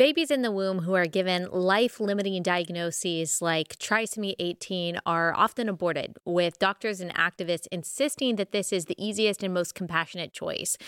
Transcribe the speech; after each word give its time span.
Babies 0.00 0.30
in 0.30 0.40
the 0.40 0.50
womb 0.50 0.78
who 0.78 0.94
are 0.94 1.04
given 1.04 1.46
life 1.50 2.00
limiting 2.00 2.42
diagnoses 2.42 3.42
like 3.42 3.76
trisomy 3.76 4.34
18 4.38 4.98
are 5.04 5.34
often 5.36 5.68
aborted, 5.68 6.16
with 6.24 6.58
doctors 6.58 7.02
and 7.02 7.14
activists 7.14 7.66
insisting 7.70 8.36
that 8.36 8.50
this 8.50 8.72
is 8.72 8.86
the 8.86 8.96
easiest 8.96 9.42
and 9.42 9.52
most 9.52 9.74
compassionate 9.74 10.32
choice. 10.32 10.78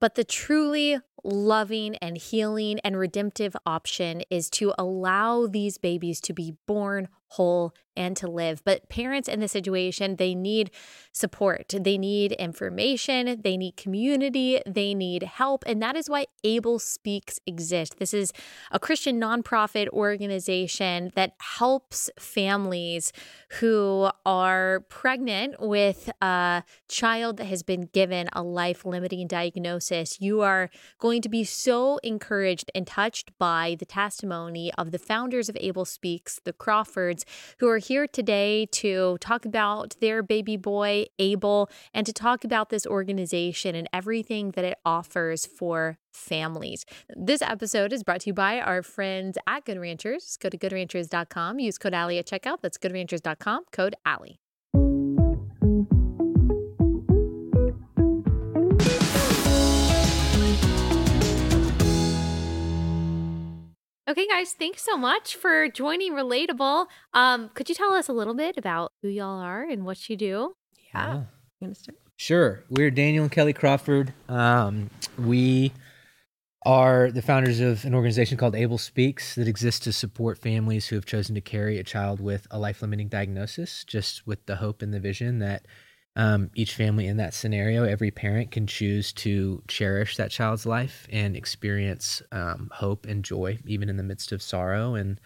But 0.00 0.16
the 0.16 0.24
truly 0.24 0.98
loving 1.22 1.94
and 1.98 2.18
healing 2.18 2.80
and 2.80 2.98
redemptive 2.98 3.56
option 3.64 4.22
is 4.30 4.50
to 4.50 4.74
allow 4.76 5.46
these 5.46 5.78
babies 5.78 6.20
to 6.22 6.32
be 6.32 6.56
born 6.66 7.06
whole 7.28 7.74
and 7.96 8.16
to 8.16 8.28
live. 8.28 8.62
But 8.64 8.88
parents 8.88 9.28
in 9.28 9.40
this 9.40 9.52
situation, 9.52 10.16
they 10.16 10.34
need 10.34 10.70
support, 11.12 11.74
they 11.80 11.96
need 11.96 12.32
information, 12.32 13.40
they 13.42 13.56
need 13.56 13.76
community, 13.76 14.60
they 14.66 14.94
need 14.94 15.22
help. 15.22 15.64
And 15.66 15.82
that 15.82 15.96
is 15.96 16.10
why 16.10 16.26
Abel 16.44 16.78
Speaks 16.78 17.40
exist. 17.46 17.98
This 17.98 18.12
is 18.12 18.32
a 18.70 18.78
Christian 18.78 19.18
nonprofit 19.18 19.88
organization 19.88 21.10
that 21.14 21.32
helps 21.38 22.10
families 22.18 23.12
who 23.60 24.10
are 24.26 24.84
pregnant 24.90 25.56
with 25.58 26.10
a 26.20 26.64
child 26.88 27.38
that 27.38 27.46
has 27.46 27.62
been 27.62 27.88
given 27.92 28.28
a 28.34 28.42
life 28.42 28.84
limiting 28.84 29.26
diagnosis. 29.26 30.20
You 30.20 30.42
are 30.42 30.68
going 30.98 31.22
to 31.22 31.30
be 31.30 31.44
so 31.44 31.98
encouraged 32.02 32.70
and 32.74 32.86
touched 32.86 33.36
by 33.38 33.76
the 33.78 33.86
testimony 33.86 34.70
of 34.76 34.90
the 34.90 34.98
founders 34.98 35.48
of 35.48 35.56
Abel 35.60 35.86
Speaks, 35.86 36.40
the 36.44 36.52
Crawfords, 36.52 37.24
who 37.58 37.68
are 37.68 37.78
here 37.78 38.06
today 38.06 38.66
to 38.72 39.18
talk 39.20 39.44
about 39.44 39.94
their 40.00 40.22
baby 40.22 40.56
boy, 40.56 41.06
Abel, 41.18 41.70
and 41.92 42.06
to 42.06 42.12
talk 42.12 42.44
about 42.44 42.70
this 42.70 42.86
organization 42.86 43.74
and 43.74 43.88
everything 43.92 44.52
that 44.52 44.64
it 44.64 44.78
offers 44.84 45.46
for 45.46 45.98
families. 46.12 46.84
This 47.14 47.42
episode 47.42 47.92
is 47.92 48.02
brought 48.02 48.22
to 48.22 48.30
you 48.30 48.34
by 48.34 48.60
our 48.60 48.82
friends 48.82 49.38
at 49.46 49.64
Good 49.64 49.78
Ranchers. 49.78 50.38
Go 50.38 50.48
to 50.48 50.58
goodranchers.com, 50.58 51.58
use 51.58 51.78
code 51.78 51.94
Allie 51.94 52.18
at 52.18 52.26
checkout. 52.26 52.60
That's 52.62 52.78
goodranchers.com, 52.78 53.64
code 53.72 53.96
Allie. 54.04 54.40
Okay, 64.08 64.28
guys, 64.28 64.52
thanks 64.52 64.82
so 64.82 64.96
much 64.96 65.34
for 65.34 65.68
joining 65.68 66.12
Relatable. 66.12 66.86
Um, 67.12 67.50
could 67.54 67.68
you 67.68 67.74
tell 67.74 67.92
us 67.92 68.08
a 68.08 68.12
little 68.12 68.34
bit 68.34 68.56
about 68.56 68.92
who 69.02 69.08
y'all 69.08 69.40
are 69.40 69.64
and 69.64 69.84
what 69.84 70.08
you 70.08 70.16
do? 70.16 70.54
Yeah. 70.94 71.22
yeah. 71.60 71.72
Sure. 72.16 72.62
We're 72.70 72.92
Daniel 72.92 73.24
and 73.24 73.32
Kelly 73.32 73.52
Crawford. 73.52 74.14
Um, 74.28 74.90
we 75.18 75.72
are 76.64 77.10
the 77.10 77.20
founders 77.20 77.58
of 77.58 77.84
an 77.84 77.96
organization 77.96 78.38
called 78.38 78.54
Abel 78.54 78.78
Speaks 78.78 79.34
that 79.34 79.48
exists 79.48 79.80
to 79.86 79.92
support 79.92 80.38
families 80.38 80.86
who 80.86 80.94
have 80.94 81.04
chosen 81.04 81.34
to 81.34 81.40
carry 81.40 81.76
a 81.78 81.84
child 81.84 82.20
with 82.20 82.46
a 82.52 82.60
life 82.60 82.82
limiting 82.82 83.08
diagnosis, 83.08 83.82
just 83.82 84.24
with 84.24 84.46
the 84.46 84.56
hope 84.56 84.82
and 84.82 84.94
the 84.94 85.00
vision 85.00 85.40
that 85.40 85.66
um, 86.16 86.50
each 86.54 86.74
family 86.74 87.06
in 87.06 87.18
that 87.18 87.34
scenario, 87.34 87.84
every 87.84 88.10
parent 88.10 88.50
can 88.50 88.66
choose 88.66 89.12
to 89.12 89.62
cherish 89.68 90.16
that 90.16 90.30
child's 90.30 90.64
life 90.64 91.06
and 91.12 91.36
experience 91.36 92.22
um, 92.32 92.70
hope 92.72 93.06
and 93.06 93.22
joy, 93.22 93.58
even 93.66 93.90
in 93.90 93.98
the 93.98 94.02
midst 94.02 94.32
of 94.32 94.42
sorrow 94.42 94.94
and 94.94 95.20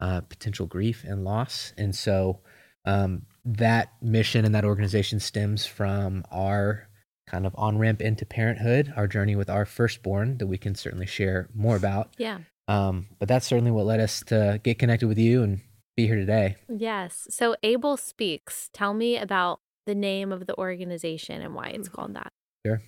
uh, 0.00 0.20
potential 0.20 0.66
grief 0.66 1.04
and 1.04 1.24
loss. 1.24 1.72
And 1.76 1.94
so 1.94 2.40
um, 2.84 3.22
that 3.44 3.92
mission 4.00 4.44
and 4.44 4.54
that 4.54 4.64
organization 4.64 5.18
stems 5.18 5.66
from 5.66 6.24
our 6.30 6.88
kind 7.26 7.44
of 7.44 7.54
on 7.58 7.76
ramp 7.76 8.00
into 8.00 8.24
parenthood, 8.24 8.92
our 8.96 9.08
journey 9.08 9.34
with 9.34 9.50
our 9.50 9.64
firstborn 9.64 10.38
that 10.38 10.46
we 10.46 10.58
can 10.58 10.76
certainly 10.76 11.06
share 11.06 11.48
more 11.54 11.74
about. 11.74 12.14
Yeah. 12.18 12.38
Um, 12.68 13.08
but 13.18 13.26
that's 13.26 13.46
certainly 13.46 13.72
what 13.72 13.86
led 13.86 13.98
us 13.98 14.22
to 14.26 14.60
get 14.62 14.78
connected 14.78 15.08
with 15.08 15.18
you 15.18 15.42
and 15.42 15.60
be 15.96 16.06
here 16.06 16.16
today. 16.16 16.56
Yes. 16.68 17.26
So 17.30 17.56
Abel 17.64 17.96
Speaks. 17.96 18.70
Tell 18.72 18.94
me 18.94 19.16
about 19.16 19.60
the 19.86 19.94
name 19.94 20.32
of 20.32 20.46
the 20.46 20.56
organization 20.58 21.40
and 21.40 21.54
why 21.54 21.68
it's 21.68 21.88
mm-hmm. 21.88 21.96
called 21.96 22.14
that. 22.14 22.32
Sure. 22.66 22.82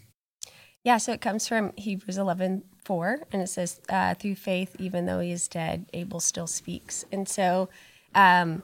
Yeah, 0.85 0.99
so 0.99 1.13
it 1.13 1.21
comes 1.21 1.49
from 1.49 1.73
Hebrews 1.77 2.19
11 2.19 2.63
4, 2.85 3.27
and 3.33 3.43
it 3.43 3.49
says, 3.49 3.81
uh, 3.91 4.15
through 4.15 4.37
faith, 4.37 4.75
even 4.79 5.07
though 5.07 5.21
he 5.21 5.31
is 5.33 5.47
dead, 5.49 5.87
Abel 5.93 6.21
still 6.21 6.47
speaks. 6.47 7.05
And 7.13 7.29
so 7.29 7.69
um, 8.15 8.63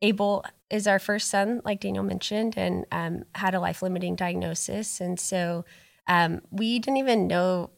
Abel 0.00 0.44
is 0.70 0.86
our 0.86 0.98
first 0.98 1.28
son, 1.28 1.60
like 1.64 1.80
Daniel 1.80 2.04
mentioned, 2.04 2.54
and 2.56 2.86
um, 2.90 3.24
had 3.34 3.54
a 3.54 3.60
life 3.60 3.82
limiting 3.82 4.14
diagnosis. 4.14 5.00
And 5.00 5.20
so 5.20 5.64
um, 6.06 6.40
we 6.50 6.78
didn't 6.78 6.98
even 6.98 7.26
know 7.26 7.70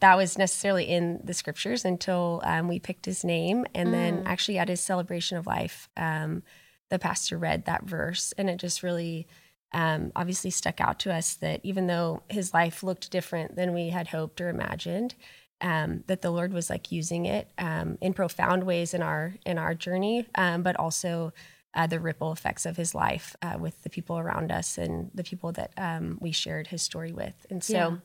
that 0.00 0.16
was 0.16 0.38
necessarily 0.38 0.84
in 0.84 1.20
the 1.22 1.34
scriptures 1.34 1.84
until 1.84 2.40
um, 2.44 2.68
we 2.68 2.78
picked 2.78 3.04
his 3.04 3.24
name. 3.24 3.66
And 3.74 3.90
mm. 3.90 3.92
then 3.92 4.22
actually 4.24 4.58
at 4.58 4.68
his 4.68 4.80
celebration 4.80 5.36
of 5.36 5.46
life, 5.46 5.88
um, 5.96 6.42
the 6.90 6.98
pastor 6.98 7.38
read 7.38 7.64
that 7.64 7.84
verse, 7.84 8.32
and 8.38 8.48
it 8.48 8.56
just 8.56 8.82
really 8.82 9.26
um, 9.72 10.12
obviously 10.16 10.50
stuck 10.50 10.80
out 10.80 10.98
to 11.00 11.12
us 11.12 11.34
that 11.34 11.60
even 11.62 11.86
though 11.86 12.22
his 12.28 12.54
life 12.54 12.82
looked 12.82 13.10
different 13.10 13.56
than 13.56 13.74
we 13.74 13.90
had 13.90 14.08
hoped 14.08 14.40
or 14.40 14.48
imagined, 14.48 15.14
um, 15.60 16.04
that 16.06 16.22
the 16.22 16.30
Lord 16.30 16.52
was 16.52 16.70
like 16.70 16.92
using 16.92 17.26
it 17.26 17.50
um, 17.58 17.98
in 18.00 18.14
profound 18.14 18.64
ways 18.64 18.94
in 18.94 19.02
our 19.02 19.34
in 19.44 19.58
our 19.58 19.74
journey, 19.74 20.26
um, 20.36 20.62
but 20.62 20.76
also 20.76 21.32
uh, 21.74 21.86
the 21.86 22.00
ripple 22.00 22.32
effects 22.32 22.64
of 22.64 22.76
his 22.76 22.94
life 22.94 23.36
uh, 23.42 23.56
with 23.60 23.82
the 23.82 23.90
people 23.90 24.18
around 24.18 24.50
us 24.50 24.78
and 24.78 25.10
the 25.14 25.24
people 25.24 25.52
that 25.52 25.72
um, 25.76 26.16
we 26.20 26.32
shared 26.32 26.68
his 26.68 26.80
story 26.80 27.12
with. 27.12 27.46
And 27.50 27.62
so, 27.62 27.74
yeah. 27.74 27.96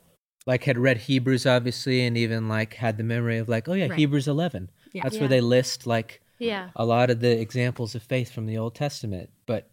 like, 0.46 0.64
had 0.66 0.78
read 0.78 0.98
Hebrews 0.98 1.46
obviously, 1.46 2.06
and 2.06 2.18
even 2.18 2.50
like 2.50 2.74
had 2.74 2.98
the 2.98 3.04
memory 3.04 3.38
of 3.38 3.48
like, 3.48 3.70
oh 3.70 3.74
yeah, 3.74 3.88
right. 3.88 4.00
Hebrews 4.00 4.28
eleven. 4.28 4.70
Yeah. 4.92 5.04
That's 5.04 5.16
yeah. 5.16 5.22
where 5.22 5.30
they 5.30 5.42
list 5.42 5.88
like 5.88 6.22
yeah. 6.40 6.70
a 6.76 6.86
lot 6.86 7.10
of 7.10 7.20
the 7.20 7.40
examples 7.40 7.96
of 7.96 8.04
faith 8.04 8.32
from 8.32 8.46
the 8.46 8.58
Old 8.58 8.76
Testament, 8.76 9.30
but 9.46 9.70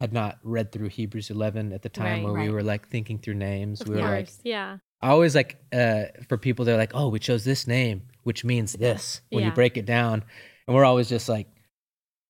had 0.00 0.12
not 0.12 0.38
read 0.42 0.72
through 0.72 0.88
Hebrews 0.88 1.30
11 1.30 1.72
at 1.72 1.82
the 1.82 1.88
time 1.88 2.04
right, 2.04 2.24
where 2.24 2.32
right. 2.32 2.48
we 2.48 2.54
were 2.54 2.62
like 2.62 2.88
thinking 2.88 3.18
through 3.18 3.34
names. 3.34 3.80
Of 3.80 3.88
we 3.88 3.94
course, 3.94 4.04
were 4.04 4.16
like, 4.16 4.28
yeah. 4.42 4.78
I 5.00 5.08
always 5.08 5.34
like 5.34 5.58
uh, 5.72 6.04
for 6.28 6.36
people 6.36 6.64
they're 6.64 6.76
like, 6.76 6.94
oh, 6.94 7.08
we 7.08 7.18
chose 7.18 7.44
this 7.44 7.66
name, 7.66 8.02
which 8.22 8.44
means 8.44 8.72
this 8.72 9.20
when 9.30 9.42
yeah. 9.42 9.48
you 9.48 9.54
break 9.54 9.76
it 9.76 9.86
down, 9.86 10.24
and 10.66 10.74
we're 10.74 10.84
always 10.84 11.08
just 11.08 11.28
like, 11.28 11.46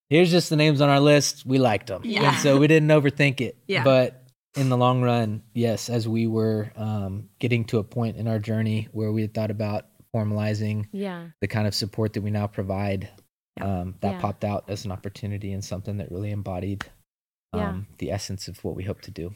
here's 0.08 0.30
just 0.30 0.50
the 0.50 0.56
names 0.56 0.80
on 0.80 0.88
our 0.88 1.00
list. 1.00 1.46
We 1.46 1.58
liked 1.58 1.86
them, 1.86 2.02
yeah. 2.04 2.30
and 2.30 2.38
so 2.38 2.58
we 2.58 2.66
didn't 2.66 2.88
overthink 2.88 3.40
it. 3.40 3.56
Yeah. 3.66 3.84
But 3.84 4.24
in 4.56 4.68
the 4.68 4.76
long 4.76 5.02
run, 5.02 5.42
yes, 5.52 5.88
as 5.88 6.08
we 6.08 6.26
were 6.26 6.72
um, 6.76 7.28
getting 7.38 7.64
to 7.66 7.78
a 7.78 7.84
point 7.84 8.16
in 8.16 8.28
our 8.28 8.38
journey 8.38 8.88
where 8.92 9.12
we 9.12 9.22
had 9.22 9.34
thought 9.34 9.50
about 9.50 9.86
formalizing 10.14 10.86
yeah. 10.92 11.26
the 11.40 11.48
kind 11.48 11.66
of 11.66 11.74
support 11.74 12.12
that 12.12 12.22
we 12.22 12.30
now 12.30 12.46
provide 12.46 13.08
um, 13.60 13.94
that 14.00 14.14
yeah. 14.14 14.20
popped 14.20 14.44
out 14.44 14.64
as 14.68 14.84
an 14.84 14.92
opportunity 14.92 15.52
and 15.52 15.64
something 15.64 15.96
that 15.98 16.10
really 16.10 16.30
embodied 16.30 16.84
um, 17.52 17.60
yeah. 17.60 17.80
the 17.98 18.10
essence 18.10 18.48
of 18.48 18.62
what 18.64 18.74
we 18.74 18.84
hope 18.84 19.00
to 19.02 19.10
do. 19.10 19.34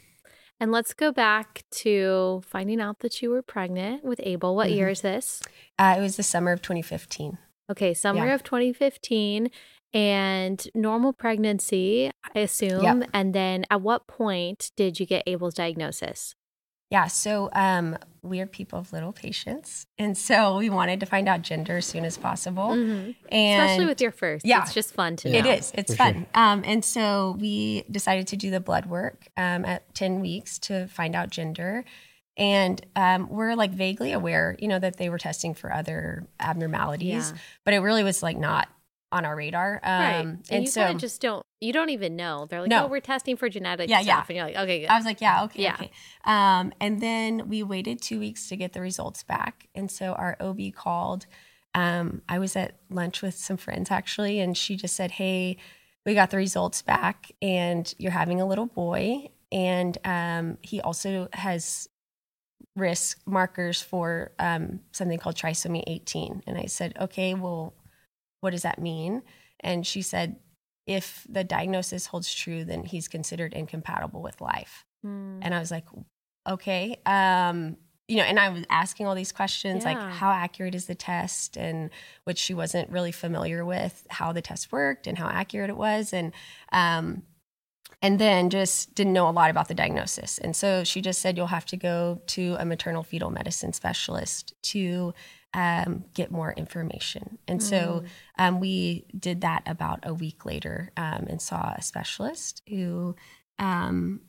And 0.60 0.72
let's 0.72 0.92
go 0.92 1.12
back 1.12 1.64
to 1.70 2.42
finding 2.44 2.80
out 2.80 2.98
that 3.00 3.22
you 3.22 3.30
were 3.30 3.42
pregnant 3.42 4.04
with 4.04 4.20
Abel. 4.24 4.56
What 4.56 4.68
mm-hmm. 4.68 4.76
year 4.76 4.88
is 4.88 5.02
this? 5.02 5.40
Uh, 5.78 5.94
it 5.96 6.00
was 6.00 6.16
the 6.16 6.24
summer 6.24 6.52
of 6.52 6.62
2015. 6.62 7.38
Okay, 7.70 7.94
summer 7.94 8.26
yeah. 8.26 8.34
of 8.34 8.42
2015 8.42 9.50
and 9.94 10.68
normal 10.74 11.12
pregnancy, 11.12 12.10
I 12.34 12.40
assume. 12.40 12.82
Yep. 12.82 13.10
And 13.14 13.34
then 13.34 13.64
at 13.70 13.82
what 13.82 14.06
point 14.06 14.72
did 14.76 14.98
you 14.98 15.06
get 15.06 15.22
Abel's 15.26 15.54
diagnosis? 15.54 16.34
Yeah, 16.91 17.06
so 17.06 17.50
um, 17.53 17.99
we're 18.22 18.47
people 18.47 18.78
of 18.78 18.94
little 18.94 19.12
patience, 19.12 19.87
and 19.99 20.16
so 20.16 20.56
we 20.56 20.71
wanted 20.71 21.00
to 21.00 21.06
find 21.06 21.28
out 21.28 21.43
gender 21.43 21.76
as 21.76 21.84
soon 21.87 22.06
as 22.06 22.16
possible. 22.16 22.69
Mm-hmm. 22.69 23.10
And 23.31 23.62
especially 23.62 23.84
with 23.84 24.00
your 24.00 24.10
first, 24.10 24.47
yeah, 24.47 24.62
it's 24.62 24.72
just 24.72 24.94
fun 24.94 25.16
to 25.16 25.31
know. 25.31 25.38
It 25.38 25.44
is. 25.44 25.71
It's 25.75 25.94
fun. 25.94 26.15
Sure. 26.15 26.26
Um, 26.32 26.62
and 26.65 26.82
so 26.82 27.37
we 27.38 27.84
decided 27.91 28.26
to 28.28 28.37
do 28.37 28.50
the 28.50 28.60
blood 28.60 28.87
work 28.87 29.28
um, 29.37 29.66
at 29.66 29.94
ten 29.94 30.21
weeks 30.21 30.59
to 30.60 30.87
find 30.88 31.15
out 31.15 31.28
gender, 31.28 31.84
and 32.38 32.81
um, 32.97 33.28
we're 33.28 33.55
like 33.55 33.72
vaguely 33.72 34.12
aware, 34.12 34.56
you 34.59 34.69
know, 34.69 34.78
that 34.78 34.97
they 34.97 35.10
were 35.10 35.19
testing 35.19 35.53
for 35.53 35.70
other 35.70 36.26
abnormalities, 36.41 37.32
yeah. 37.32 37.38
but 37.67 37.75
it 37.75 37.81
really 37.81 38.02
was 38.02 38.23
like 38.23 38.38
not 38.38 38.67
on 39.10 39.25
our 39.25 39.37
radar. 39.37 39.81
Um, 39.82 40.00
right. 40.00 40.12
And, 40.14 40.46
and 40.50 40.64
you 40.64 40.70
so 40.70 40.93
just 40.94 41.20
don't, 41.20 41.44
you 41.60 41.72
don't 41.72 41.90
even 41.90 42.16
know. 42.16 42.46
They're 42.49 42.60
like, 42.60 42.70
no. 42.70 42.84
oh, 42.84 42.88
we're 42.88 43.00
testing 43.00 43.37
for 43.37 43.49
genetic 43.49 43.88
yeah, 43.88 44.00
stuff. 44.02 44.06
Yeah. 44.06 44.20
And 44.28 44.37
you're 44.37 44.46
like, 44.46 44.64
okay, 44.64 44.81
good. 44.81 44.88
I 44.88 44.96
was 44.96 45.05
like, 45.05 45.20
yeah, 45.20 45.44
okay, 45.44 45.62
yeah. 45.62 45.75
okay. 45.75 45.90
Um, 46.25 46.72
and 46.81 47.00
then 47.00 47.49
we 47.49 47.62
waited 47.62 48.02
two 48.02 48.19
weeks 48.19 48.49
to 48.49 48.56
get 48.56 48.72
the 48.72 48.81
results 48.81 49.22
back. 49.22 49.69
And 49.75 49.90
so 49.90 50.12
our 50.12 50.37
OB 50.40 50.72
called. 50.75 51.26
Um, 51.75 52.22
I 52.28 52.38
was 52.38 52.56
at 52.56 52.78
lunch 52.90 53.22
with 53.22 53.34
some 53.34 53.56
friends 53.56 53.90
actually, 53.90 54.40
and 54.40 54.56
she 54.56 54.76
just 54.76 54.96
said, 54.96 55.12
hey, 55.12 55.58
we 56.05 56.14
got 56.14 56.31
the 56.31 56.37
results 56.37 56.82
back 56.82 57.32
and 57.43 57.93
you're 57.99 58.12
having 58.12 58.40
a 58.40 58.46
little 58.46 58.66
boy. 58.66 59.28
And 59.52 59.96
um, 60.05 60.58
he 60.62 60.81
also 60.81 61.28
has 61.32 61.88
risk 62.76 63.20
markers 63.26 63.82
for 63.82 64.32
um, 64.38 64.81
something 64.93 65.19
called 65.19 65.37
trisomy 65.37 65.82
18. 65.87 66.44
And 66.46 66.56
I 66.56 66.66
said, 66.66 66.96
okay, 67.00 67.34
well, 67.34 67.75
what 68.40 68.50
does 68.50 68.62
that 68.62 68.81
mean? 68.81 69.23
And 69.61 69.87
she 69.87 70.02
said, 70.02 70.37
if 70.87 71.26
the 71.29 71.44
diagnosis 71.44 72.06
holds 72.06 72.32
true, 72.32 72.64
then 72.64 72.85
he's 72.85 73.08
considered 73.08 73.52
incompatible 73.52 74.23
with 74.23 74.40
life. 74.40 74.85
Mm. 75.05 75.40
And 75.43 75.55
I 75.55 75.58
was 75.58 75.70
like, 75.70 75.85
okay. 76.49 76.96
Um, 77.05 77.76
you 78.08 78.17
know, 78.17 78.23
and 78.23 78.40
I 78.40 78.49
was 78.49 78.64
asking 78.70 79.06
all 79.06 79.14
these 79.14 79.32
questions 79.32 79.85
yeah. 79.85 79.93
like 79.93 80.12
how 80.14 80.31
accurate 80.31 80.75
is 80.75 80.87
the 80.87 80.94
test 80.94 81.58
and 81.58 81.90
which 82.25 82.38
she 82.38 82.55
wasn't 82.55 82.90
really 82.90 83.12
familiar 83.12 83.67
with 83.67 84.06
how 84.08 84.32
the 84.32 84.41
test 84.41 84.73
worked 84.73 85.06
and 85.06 85.19
how 85.19 85.29
accurate 85.29 85.69
it 85.69 85.76
was 85.76 86.14
and 86.14 86.32
um 86.73 87.23
and 88.00 88.19
then 88.19 88.49
just 88.49 88.94
didn't 88.94 89.12
know 89.12 89.29
a 89.29 89.31
lot 89.31 89.50
about 89.50 89.67
the 89.67 89.75
diagnosis. 89.75 90.38
And 90.38 90.55
so 90.55 90.84
she 90.84 91.00
just 91.00 91.20
said 91.20 91.37
you'll 91.37 91.49
have 91.49 91.67
to 91.67 91.76
go 91.76 92.20
to 92.29 92.56
a 92.58 92.64
maternal 92.64 93.02
fetal 93.02 93.31
medicine 93.31 93.73
specialist 93.73 94.55
to 94.64 95.12
um, 95.54 96.04
get 96.14 96.30
more 96.30 96.52
information. 96.52 97.38
And 97.48 97.60
mm. 97.60 97.62
so 97.62 98.04
um, 98.38 98.60
we 98.60 99.06
did 99.18 99.40
that 99.40 99.62
about 99.66 100.00
a 100.02 100.14
week 100.14 100.44
later 100.44 100.92
um, 100.96 101.26
and 101.28 101.40
saw 101.40 101.74
a 101.76 101.82
specialist 101.82 102.62
who 102.68 103.16
um, 103.58 104.20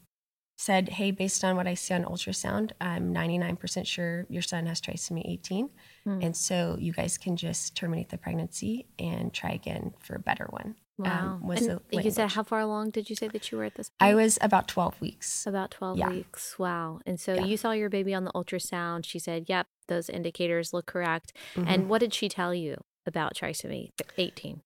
said, 0.57 0.89
Hey, 0.89 1.11
based 1.11 1.43
on 1.43 1.55
what 1.55 1.67
I 1.67 1.73
see 1.73 1.93
on 1.93 2.03
ultrasound, 2.03 2.71
I'm 2.79 3.13
99% 3.13 3.85
sure 3.85 4.25
your 4.29 4.41
son 4.41 4.65
has 4.65 4.81
trisomy 4.81 5.23
18. 5.25 5.69
Mm. 6.07 6.25
And 6.25 6.37
so 6.37 6.77
you 6.79 6.93
guys 6.93 7.17
can 7.17 7.35
just 7.35 7.75
terminate 7.75 8.09
the 8.09 8.17
pregnancy 8.17 8.87
and 8.97 9.33
try 9.33 9.51
again 9.51 9.93
for 9.99 10.15
a 10.15 10.19
better 10.19 10.47
one. 10.49 10.75
Um, 10.99 11.05
wow. 11.05 11.39
was 11.41 11.65
and 11.65 11.81
you 11.91 12.11
said, 12.11 12.31
how 12.31 12.43
far 12.43 12.59
along 12.59 12.91
did 12.91 13.09
you 13.09 13.15
say 13.15 13.27
that 13.29 13.51
you 13.51 13.57
were 13.57 13.63
at 13.63 13.75
this 13.75 13.89
point? 13.89 14.11
I 14.11 14.15
was 14.15 14.37
about 14.41 14.67
12 14.67 14.99
weeks. 14.99 15.47
About 15.47 15.71
12 15.71 15.97
yeah. 15.97 16.09
weeks. 16.09 16.59
Wow. 16.59 16.99
And 17.05 17.19
so 17.19 17.35
yeah. 17.35 17.45
you 17.45 17.57
saw 17.57 17.71
your 17.71 17.89
baby 17.89 18.13
on 18.13 18.25
the 18.25 18.31
ultrasound. 18.31 19.05
She 19.05 19.19
said, 19.19 19.45
Yep, 19.47 19.67
those 19.87 20.09
indicators 20.09 20.73
look 20.73 20.85
correct. 20.85 21.33
Mm-hmm. 21.55 21.67
And 21.67 21.89
what 21.89 21.99
did 21.99 22.13
she 22.13 22.27
tell 22.27 22.53
you 22.53 22.83
about 23.05 23.33
trisomy 23.33 23.91
18? 24.17 24.61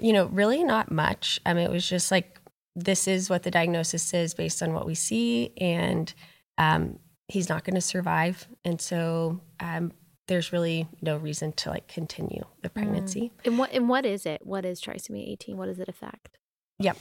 You 0.00 0.12
know, 0.12 0.26
really 0.26 0.62
not 0.62 0.90
much. 0.92 1.40
I 1.44 1.52
mean, 1.52 1.64
it 1.64 1.70
was 1.70 1.88
just 1.88 2.10
like 2.10 2.40
this 2.76 3.08
is 3.08 3.28
what 3.28 3.42
the 3.42 3.50
diagnosis 3.50 4.14
is 4.14 4.34
based 4.34 4.62
on 4.62 4.72
what 4.72 4.86
we 4.86 4.94
see, 4.94 5.52
and 5.60 6.12
um, 6.58 7.00
he's 7.28 7.48
not 7.48 7.64
going 7.64 7.74
to 7.74 7.80
survive. 7.80 8.46
And 8.64 8.80
so 8.80 9.40
um, 9.58 9.92
there's 10.30 10.52
really 10.52 10.86
no 11.02 11.16
reason 11.16 11.50
to 11.50 11.70
like 11.70 11.88
continue 11.88 12.44
the 12.62 12.68
mm. 12.68 12.74
pregnancy. 12.74 13.32
Mm. 13.40 13.46
And 13.46 13.58
what 13.58 13.72
and 13.72 13.88
what 13.88 14.06
is 14.06 14.24
it? 14.24 14.46
What 14.46 14.64
is 14.64 14.80
trisomy 14.80 15.28
18? 15.28 15.56
What 15.56 15.66
does 15.66 15.80
it 15.80 15.88
affect? 15.88 16.38
Yep. 16.78 16.96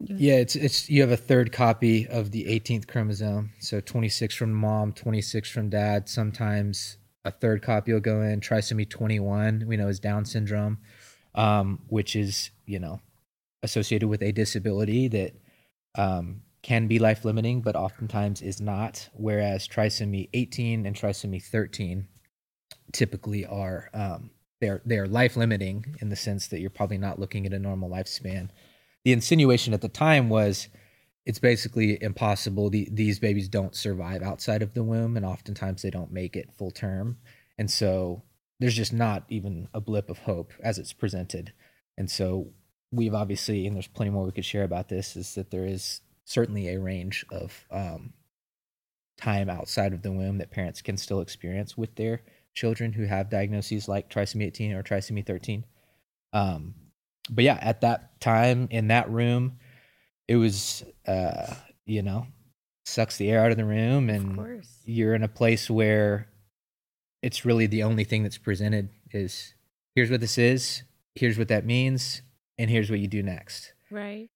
Yeah, 0.00 0.36
it's 0.36 0.56
it's 0.56 0.88
you 0.88 1.02
have 1.02 1.10
a 1.10 1.18
third 1.18 1.52
copy 1.52 2.08
of 2.08 2.30
the 2.30 2.46
18th 2.46 2.88
chromosome. 2.88 3.50
So 3.58 3.80
26 3.82 4.34
from 4.34 4.54
mom, 4.54 4.94
26 4.94 5.50
from 5.50 5.68
dad. 5.68 6.08
Sometimes 6.08 6.96
a 7.26 7.30
third 7.30 7.60
copy 7.60 7.92
will 7.92 8.00
go 8.00 8.22
in. 8.22 8.40
Trisomy 8.40 8.88
21, 8.88 9.64
we 9.66 9.76
know 9.76 9.88
is 9.88 10.00
Down 10.00 10.24
syndrome, 10.24 10.78
um, 11.34 11.80
which 11.88 12.16
is 12.16 12.50
you 12.64 12.78
know 12.78 13.02
associated 13.62 14.08
with 14.08 14.22
a 14.22 14.32
disability 14.32 15.08
that 15.08 15.34
um, 15.94 16.40
can 16.62 16.86
be 16.86 16.98
life 16.98 17.26
limiting, 17.26 17.60
but 17.60 17.76
oftentimes 17.76 18.40
is 18.40 18.62
not. 18.62 19.10
Whereas 19.12 19.68
trisomy 19.68 20.30
18 20.32 20.86
and 20.86 20.96
trisomy 20.96 21.42
13 21.42 22.08
typically 22.92 23.46
are 23.46 23.90
um, 23.94 24.30
they're 24.60 24.82
they're 24.84 25.06
life 25.06 25.36
limiting 25.36 25.96
in 26.00 26.08
the 26.08 26.16
sense 26.16 26.48
that 26.48 26.60
you're 26.60 26.70
probably 26.70 26.98
not 26.98 27.18
looking 27.18 27.46
at 27.46 27.52
a 27.52 27.58
normal 27.58 27.90
lifespan. 27.90 28.50
The 29.04 29.12
insinuation 29.12 29.72
at 29.72 29.80
the 29.80 29.88
time 29.88 30.28
was 30.28 30.68
it's 31.26 31.38
basically 31.38 32.02
impossible. 32.02 32.70
The, 32.70 32.88
these 32.90 33.18
babies 33.18 33.48
don't 33.48 33.74
survive 33.74 34.22
outside 34.22 34.62
of 34.62 34.74
the 34.74 34.82
womb, 34.82 35.16
and 35.16 35.24
oftentimes 35.24 35.82
they 35.82 35.90
don't 35.90 36.12
make 36.12 36.36
it 36.36 36.52
full 36.56 36.70
term. 36.70 37.18
And 37.58 37.70
so 37.70 38.22
there's 38.58 38.74
just 38.74 38.92
not 38.92 39.24
even 39.28 39.68
a 39.72 39.80
blip 39.80 40.10
of 40.10 40.18
hope 40.18 40.52
as 40.62 40.78
it's 40.78 40.92
presented. 40.92 41.52
And 41.96 42.10
so 42.10 42.52
we've 42.90 43.14
obviously, 43.14 43.66
and 43.66 43.76
there's 43.76 43.86
plenty 43.86 44.10
more 44.10 44.24
we 44.24 44.32
could 44.32 44.44
share 44.44 44.64
about 44.64 44.88
this, 44.88 45.16
is 45.16 45.34
that 45.34 45.50
there 45.50 45.66
is 45.66 46.00
certainly 46.24 46.68
a 46.68 46.80
range 46.80 47.24
of 47.30 47.64
um, 47.70 48.12
time 49.18 49.50
outside 49.50 49.92
of 49.92 50.02
the 50.02 50.12
womb 50.12 50.38
that 50.38 50.50
parents 50.50 50.82
can 50.82 50.96
still 50.96 51.20
experience 51.20 51.76
with 51.76 51.94
their 51.96 52.22
children 52.54 52.92
who 52.92 53.04
have 53.04 53.30
diagnoses 53.30 53.88
like 53.88 54.10
trisomy 54.10 54.46
18 54.46 54.72
or 54.72 54.82
trisomy 54.82 55.24
13. 55.24 55.64
Um, 56.32 56.74
but 57.30 57.44
yeah, 57.44 57.58
at 57.60 57.82
that 57.82 58.20
time 58.20 58.68
in 58.70 58.88
that 58.88 59.10
room, 59.10 59.58
it 60.28 60.36
was, 60.36 60.84
uh, 61.06 61.54
you 61.86 62.02
know, 62.02 62.26
sucks 62.84 63.16
the 63.16 63.30
air 63.30 63.44
out 63.44 63.50
of 63.50 63.56
the 63.56 63.64
room, 63.64 64.10
and 64.10 64.62
you're 64.84 65.14
in 65.14 65.22
a 65.22 65.28
place 65.28 65.70
where 65.70 66.28
it's 67.22 67.44
really 67.44 67.66
the 67.66 67.82
only 67.82 68.04
thing 68.04 68.22
that's 68.22 68.38
presented 68.38 68.88
is 69.12 69.54
here's 69.94 70.10
what 70.10 70.20
this 70.20 70.38
is, 70.38 70.82
here's 71.14 71.38
what 71.38 71.48
that 71.48 71.64
means, 71.64 72.22
and 72.58 72.70
here's 72.70 72.90
what 72.90 73.00
you 73.00 73.08
do 73.08 73.22
next. 73.22 73.72
Right. 73.90 74.28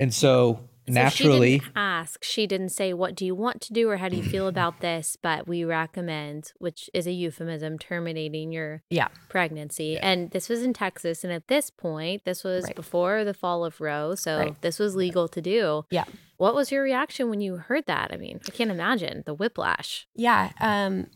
And 0.00 0.12
so, 0.12 0.68
so 0.86 0.92
naturally 0.92 1.58
she 1.58 1.66
ask 1.76 2.22
she 2.22 2.46
didn't 2.46 2.70
say 2.70 2.92
what 2.92 3.14
do 3.14 3.24
you 3.24 3.34
want 3.34 3.60
to 3.60 3.72
do 3.72 3.88
or 3.88 3.96
how 3.96 4.08
do 4.08 4.16
you 4.16 4.22
feel 4.22 4.48
about 4.54 4.80
this 4.80 5.16
but 5.20 5.46
we 5.46 5.64
recommend 5.64 6.52
which 6.58 6.90
is 6.92 7.06
a 7.06 7.12
euphemism 7.12 7.78
terminating 7.78 8.52
your 8.52 8.82
yeah 8.90 9.08
pregnancy 9.28 9.98
yeah. 10.00 10.08
and 10.08 10.30
this 10.30 10.48
was 10.48 10.62
in 10.62 10.72
texas 10.72 11.24
and 11.24 11.32
at 11.32 11.48
this 11.48 11.70
point 11.70 12.24
this 12.24 12.44
was 12.44 12.64
right. 12.64 12.76
before 12.76 13.24
the 13.24 13.34
fall 13.34 13.64
of 13.64 13.80
roe 13.80 14.14
so 14.14 14.38
right. 14.38 14.62
this 14.62 14.78
was 14.78 14.94
legal 14.94 15.28
to 15.28 15.40
do 15.40 15.84
yeah 15.90 16.04
what 16.36 16.54
was 16.54 16.70
your 16.72 16.82
reaction 16.82 17.30
when 17.30 17.40
you 17.40 17.56
heard 17.56 17.86
that 17.86 18.10
i 18.12 18.16
mean 18.16 18.40
i 18.46 18.50
can't 18.50 18.70
imagine 18.70 19.22
the 19.26 19.34
whiplash 19.34 20.06
yeah 20.14 20.50
um 20.60 21.06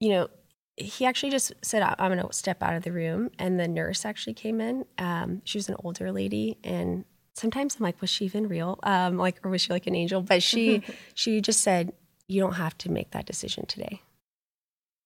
you 0.00 0.08
know 0.08 0.28
he 0.76 1.04
actually 1.04 1.30
just 1.30 1.52
said, 1.62 1.82
I'm 1.82 2.12
going 2.12 2.26
to 2.26 2.32
step 2.32 2.62
out 2.62 2.74
of 2.74 2.82
the 2.82 2.92
room. 2.92 3.30
And 3.38 3.58
the 3.58 3.68
nurse 3.68 4.04
actually 4.04 4.34
came 4.34 4.60
in. 4.60 4.84
Um, 4.98 5.42
she 5.44 5.58
was 5.58 5.68
an 5.68 5.76
older 5.84 6.12
lady. 6.12 6.58
And 6.64 7.04
sometimes 7.34 7.76
I'm 7.76 7.82
like, 7.82 8.00
was 8.00 8.10
she 8.10 8.24
even 8.24 8.48
real? 8.48 8.78
Um, 8.82 9.16
like, 9.16 9.44
or 9.44 9.50
was 9.50 9.60
she 9.60 9.72
like 9.72 9.86
an 9.86 9.94
angel? 9.94 10.22
But 10.22 10.42
she, 10.42 10.82
she 11.14 11.40
just 11.40 11.60
said, 11.60 11.92
you 12.28 12.40
don't 12.40 12.54
have 12.54 12.76
to 12.78 12.90
make 12.90 13.10
that 13.12 13.26
decision 13.26 13.66
today. 13.66 14.02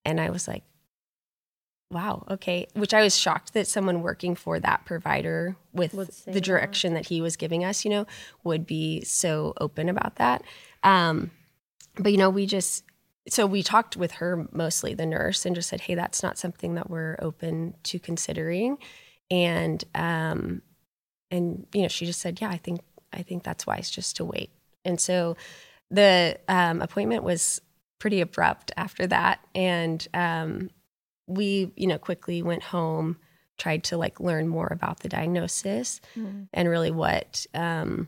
And 0.04 0.20
I 0.20 0.30
was 0.30 0.46
like, 0.46 0.62
wow, 1.90 2.24
okay. 2.30 2.66
Which 2.74 2.94
I 2.94 3.02
was 3.02 3.16
shocked 3.16 3.54
that 3.54 3.66
someone 3.66 4.02
working 4.02 4.34
for 4.34 4.58
that 4.60 4.84
provider 4.84 5.56
with 5.72 5.92
the 6.24 6.40
direction 6.40 6.94
that. 6.94 7.04
that 7.04 7.08
he 7.08 7.20
was 7.20 7.36
giving 7.36 7.64
us, 7.64 7.84
you 7.84 7.90
know, 7.90 8.06
would 8.44 8.66
be 8.66 9.02
so 9.04 9.54
open 9.60 9.88
about 9.88 10.16
that. 10.16 10.42
Um, 10.82 11.30
but, 11.98 12.12
you 12.12 12.18
know, 12.18 12.30
we 12.30 12.46
just, 12.46 12.84
so 13.28 13.46
we 13.46 13.62
talked 13.62 13.96
with 13.96 14.12
her 14.12 14.46
mostly 14.52 14.94
the 14.94 15.06
nurse 15.06 15.44
and 15.44 15.54
just 15.54 15.68
said 15.68 15.80
hey 15.80 15.94
that's 15.94 16.22
not 16.22 16.38
something 16.38 16.74
that 16.74 16.88
we're 16.88 17.18
open 17.20 17.74
to 17.82 17.98
considering 17.98 18.78
and 19.30 19.84
um 19.94 20.62
and 21.30 21.66
you 21.72 21.82
know 21.82 21.88
she 21.88 22.06
just 22.06 22.20
said 22.20 22.40
yeah 22.40 22.48
i 22.48 22.56
think 22.56 22.80
i 23.12 23.22
think 23.22 23.42
that's 23.42 23.66
wise 23.66 23.90
just 23.90 24.16
to 24.16 24.24
wait. 24.24 24.50
And 24.84 25.00
so 25.00 25.36
the 25.90 26.38
um, 26.48 26.80
appointment 26.80 27.24
was 27.24 27.60
pretty 27.98 28.20
abrupt 28.20 28.70
after 28.76 29.06
that. 29.08 29.40
And 29.54 30.06
um 30.14 30.70
we 31.26 31.72
you 31.76 31.86
know 31.86 31.98
quickly 31.98 32.42
went 32.42 32.62
home 32.62 33.16
tried 33.58 33.82
to 33.82 33.96
like 33.96 34.20
learn 34.20 34.46
more 34.46 34.68
about 34.70 35.00
the 35.00 35.08
diagnosis 35.08 36.00
mm-hmm. 36.16 36.42
and 36.52 36.68
really 36.68 36.90
what 36.90 37.46
um 37.54 38.06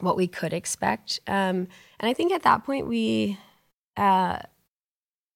what 0.00 0.16
we 0.16 0.26
could 0.26 0.52
expect. 0.52 1.20
Um 1.26 1.68
and 2.00 2.10
i 2.10 2.12
think 2.12 2.32
at 2.32 2.42
that 2.42 2.64
point 2.64 2.86
we 2.86 3.38
uh, 3.98 4.38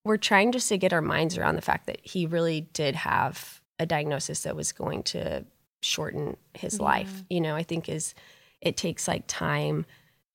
we're 0.05 0.17
trying 0.17 0.53
just 0.53 0.69
to 0.69 0.79
get 0.79 0.93
our 0.93 1.03
minds 1.03 1.37
around 1.37 1.57
the 1.57 1.63
fact 1.63 1.87
that 1.87 2.01
he 2.03 2.27
really 2.27 2.63
did 2.73 2.95
have 2.95 3.61
a 3.79 3.87
diagnosis 3.87 4.43
that 4.45 4.57
was 4.57 4.73
going 4.73 5.03
to 5.03 5.45
shorten 5.83 6.37
his 6.55 6.79
yeah. 6.79 6.85
life. 6.85 7.25
You 7.29 7.41
know, 7.41 7.55
I 7.55 7.63
think 7.63 7.89
is 7.89 8.15
it 8.61 8.77
takes 8.77 9.07
like 9.07 9.25
time 9.27 9.85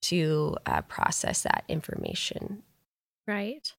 to 0.02 0.56
uh, 0.66 0.82
process 0.82 1.42
that 1.42 1.64
information. 1.68 2.62
Right. 3.26 3.72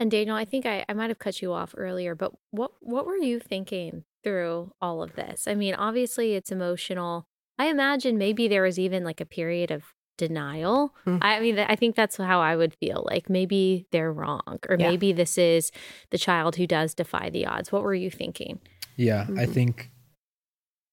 And 0.00 0.10
Daniel, 0.10 0.34
I 0.34 0.46
think 0.46 0.66
I, 0.66 0.84
I 0.88 0.94
might 0.94 1.10
have 1.10 1.18
cut 1.18 1.42
you 1.42 1.52
off 1.52 1.74
earlier, 1.76 2.14
but 2.14 2.32
what 2.50 2.72
what 2.80 3.06
were 3.06 3.16
you 3.16 3.38
thinking 3.38 4.04
through 4.24 4.72
all 4.80 5.02
of 5.02 5.14
this? 5.14 5.46
I 5.46 5.54
mean, 5.54 5.74
obviously 5.74 6.34
it's 6.34 6.50
emotional. 6.50 7.26
I 7.58 7.66
imagine 7.66 8.16
maybe 8.16 8.48
there 8.48 8.62
was 8.62 8.78
even 8.78 9.04
like 9.04 9.20
a 9.20 9.26
period 9.26 9.70
of 9.70 9.84
denial. 10.16 10.94
Mm. 11.06 11.18
I 11.20 11.40
mean, 11.40 11.58
I 11.58 11.76
think 11.76 11.96
that's 11.96 12.16
how 12.16 12.40
I 12.40 12.56
would 12.56 12.74
feel. 12.74 13.06
Like 13.06 13.28
maybe 13.28 13.86
they're 13.92 14.12
wrong, 14.12 14.58
or 14.68 14.76
yeah. 14.78 14.88
maybe 14.88 15.12
this 15.12 15.36
is 15.36 15.70
the 16.10 16.18
child 16.18 16.56
who 16.56 16.66
does 16.66 16.94
defy 16.94 17.28
the 17.28 17.46
odds. 17.46 17.70
What 17.70 17.82
were 17.82 17.94
you 17.94 18.10
thinking? 18.10 18.60
Yeah, 18.96 19.24
mm-hmm. 19.24 19.38
I 19.38 19.46
think 19.46 19.90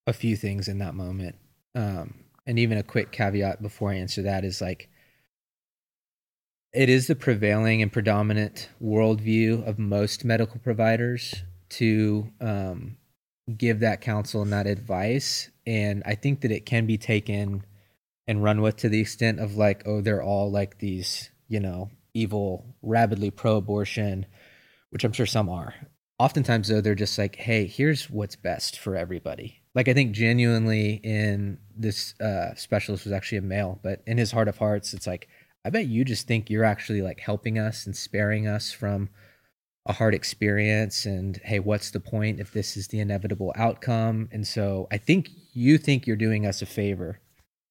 a 0.07 0.13
few 0.13 0.35
things 0.35 0.67
in 0.67 0.79
that 0.79 0.95
moment. 0.95 1.35
Um, 1.75 2.23
and 2.47 2.57
even 2.57 2.77
a 2.77 2.83
quick 2.83 3.11
caveat 3.11 3.61
before 3.61 3.91
I 3.91 3.95
answer 3.95 4.23
that 4.23 4.45
is 4.45 4.61
like, 4.61 4.89
it 6.73 6.89
is 6.89 7.07
the 7.07 7.15
prevailing 7.15 7.81
and 7.81 7.91
predominant 7.91 8.69
worldview 8.81 9.67
of 9.67 9.77
most 9.77 10.25
medical 10.25 10.59
providers 10.59 11.43
to 11.69 12.31
um, 12.39 12.97
give 13.57 13.81
that 13.81 14.01
counsel 14.01 14.41
and 14.41 14.53
that 14.53 14.67
advice. 14.67 15.49
And 15.65 16.03
I 16.05 16.15
think 16.15 16.41
that 16.41 16.51
it 16.51 16.65
can 16.65 16.85
be 16.85 16.97
taken 16.97 17.65
and 18.27 18.43
run 18.43 18.61
with 18.61 18.77
to 18.77 18.89
the 18.89 19.01
extent 19.01 19.39
of 19.39 19.55
like, 19.55 19.83
oh, 19.85 20.01
they're 20.01 20.23
all 20.23 20.49
like 20.51 20.79
these, 20.79 21.29
you 21.47 21.59
know, 21.59 21.89
evil, 22.13 22.75
rabidly 22.81 23.31
pro 23.31 23.57
abortion, 23.57 24.25
which 24.89 25.03
I'm 25.03 25.13
sure 25.13 25.25
some 25.25 25.49
are. 25.49 25.73
Oftentimes, 26.19 26.67
though, 26.67 26.81
they're 26.81 26.95
just 26.95 27.17
like, 27.17 27.35
hey, 27.35 27.67
here's 27.67 28.09
what's 28.09 28.35
best 28.35 28.79
for 28.79 28.95
everybody. 28.95 29.61
Like, 29.77 29.87
I 29.87 29.93
think 29.93 30.11
genuinely 30.11 30.99
in 31.03 31.59
this 31.75 32.19
uh, 32.19 32.55
specialist 32.55 33.03
was 33.03 33.13
actually 33.13 33.37
a 33.37 33.43
male, 33.43 33.79
but 33.83 34.01
in 34.07 34.17
his 34.17 34.31
heart 34.31 34.47
of 34.47 34.57
hearts, 34.57 34.91
it's 34.91 35.05
like, 35.05 35.27
I 35.63 35.69
bet 35.69 35.85
you 35.85 36.03
just 36.03 36.25
think 36.25 36.49
you're 36.49 36.63
actually 36.63 37.03
like 37.03 37.19
helping 37.19 37.59
us 37.59 37.85
and 37.85 37.95
sparing 37.95 38.47
us 38.47 38.71
from 38.71 39.09
a 39.85 39.93
hard 39.93 40.15
experience 40.15 41.05
and 41.05 41.39
hey 41.43 41.59
what's 41.59 41.91
the 41.91 41.99
point 41.99 42.39
if 42.39 42.51
this 42.51 42.75
is 42.75 42.87
the 42.87 42.99
inevitable 42.99 43.53
outcome? 43.55 44.29
And 44.31 44.47
so 44.47 44.87
i 44.91 44.97
think 44.97 45.29
you 45.53 45.77
think 45.77 46.07
you're 46.07 46.15
doing 46.15 46.45
us 46.45 46.61
a 46.61 46.65
favor 46.65 47.19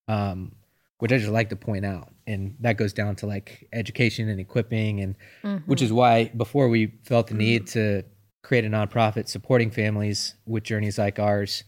um, 0.08 0.52
which 0.98 1.12
i 1.12 1.18
just 1.18 1.30
like 1.30 1.48
to 1.50 1.56
point 1.56 1.84
out. 1.84 2.12
And 2.26 2.56
that 2.60 2.76
goes 2.76 2.92
down 2.92 3.16
to 3.16 3.26
like 3.26 3.68
education 3.72 4.28
and 4.28 4.40
equipping 4.40 5.00
and 5.00 5.14
mm-hmm. 5.42 5.70
which 5.70 5.82
is 5.82 5.92
why 5.92 6.30
before 6.36 6.68
we 6.68 6.92
felt 7.02 7.28
the 7.28 7.34
need 7.34 7.66
to 7.68 8.04
create 8.42 8.64
a 8.64 8.68
nonprofit 8.68 9.28
supporting 9.28 9.70
families 9.70 10.34
with 10.46 10.62
journeys 10.62 10.98
like 10.98 11.18
ours 11.18 11.64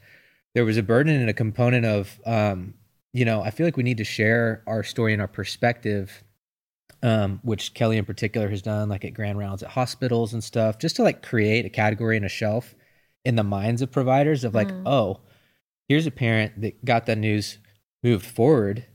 there 0.55 0.65
was 0.65 0.77
a 0.77 0.83
burden 0.83 1.15
and 1.15 1.31
a 1.31 1.35
component 1.35 1.85
of 1.85 2.21
um, 2.27 2.75
you 3.13 3.25
know 3.25 3.43
i 3.43 3.51
feel 3.51 3.67
like 3.67 3.77
we 3.77 3.83
need 3.83 3.99
to 3.99 4.05
share 4.05 4.63
our 4.67 4.83
story 4.83 5.13
and 5.13 5.23
our 5.23 5.29
perspective 5.29 6.23
um, 7.03 7.41
which 7.43 7.75
Kelly 7.75 7.97
in 7.97 8.05
particular 8.05 8.49
has 8.49 8.63
done, 8.63 8.89
like 8.89 9.05
at 9.05 9.15
grand 9.15 9.39
rounds 9.39 9.63
at 9.63 9.71
hospitals 9.71 10.33
and 10.33 10.43
stuff, 10.43 10.79
just 10.79 10.97
to 10.97 11.03
like 11.03 11.23
create 11.23 11.65
a 11.65 11.71
category 11.71 12.17
and 12.17 12.27
a 12.27 12.31
shelf 12.31 12.75
in 13.25 13.37
the 13.37 13.45
minds 13.45 13.83
of 13.83 13.93
providers 13.93 14.45
of 14.45 14.55
like, 14.55 14.69
mm. 14.69 14.83
oh, 14.87 15.21
here's 15.89 16.07
a 16.07 16.11
parent 16.11 16.61
that 16.61 16.85
got 16.85 17.07
that 17.07 17.19
news, 17.19 17.59
moved 18.03 18.27
forward, 18.27 18.87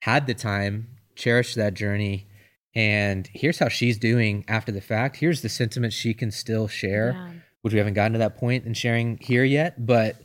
had 0.00 0.26
the 0.26 0.34
time, 0.34 0.88
cherished 1.14 1.56
that 1.56 1.74
journey, 1.74 2.26
and 2.74 3.28
here's 3.34 3.58
how 3.58 3.68
she's 3.68 3.98
doing 3.98 4.44
after 4.48 4.72
the 4.72 4.80
fact. 4.80 5.16
Here's 5.16 5.42
the 5.42 5.48
sentiment 5.50 5.92
she 5.92 6.14
can 6.14 6.30
still 6.30 6.68
share, 6.68 7.12
yeah. 7.12 7.32
which 7.60 7.74
we 7.74 7.78
haven't 7.78 7.94
gotten 7.94 8.14
to 8.14 8.18
that 8.18 8.38
point 8.38 8.64
in 8.64 8.72
sharing 8.72 9.18
here 9.18 9.44
yet. 9.44 9.84
But 9.84 10.16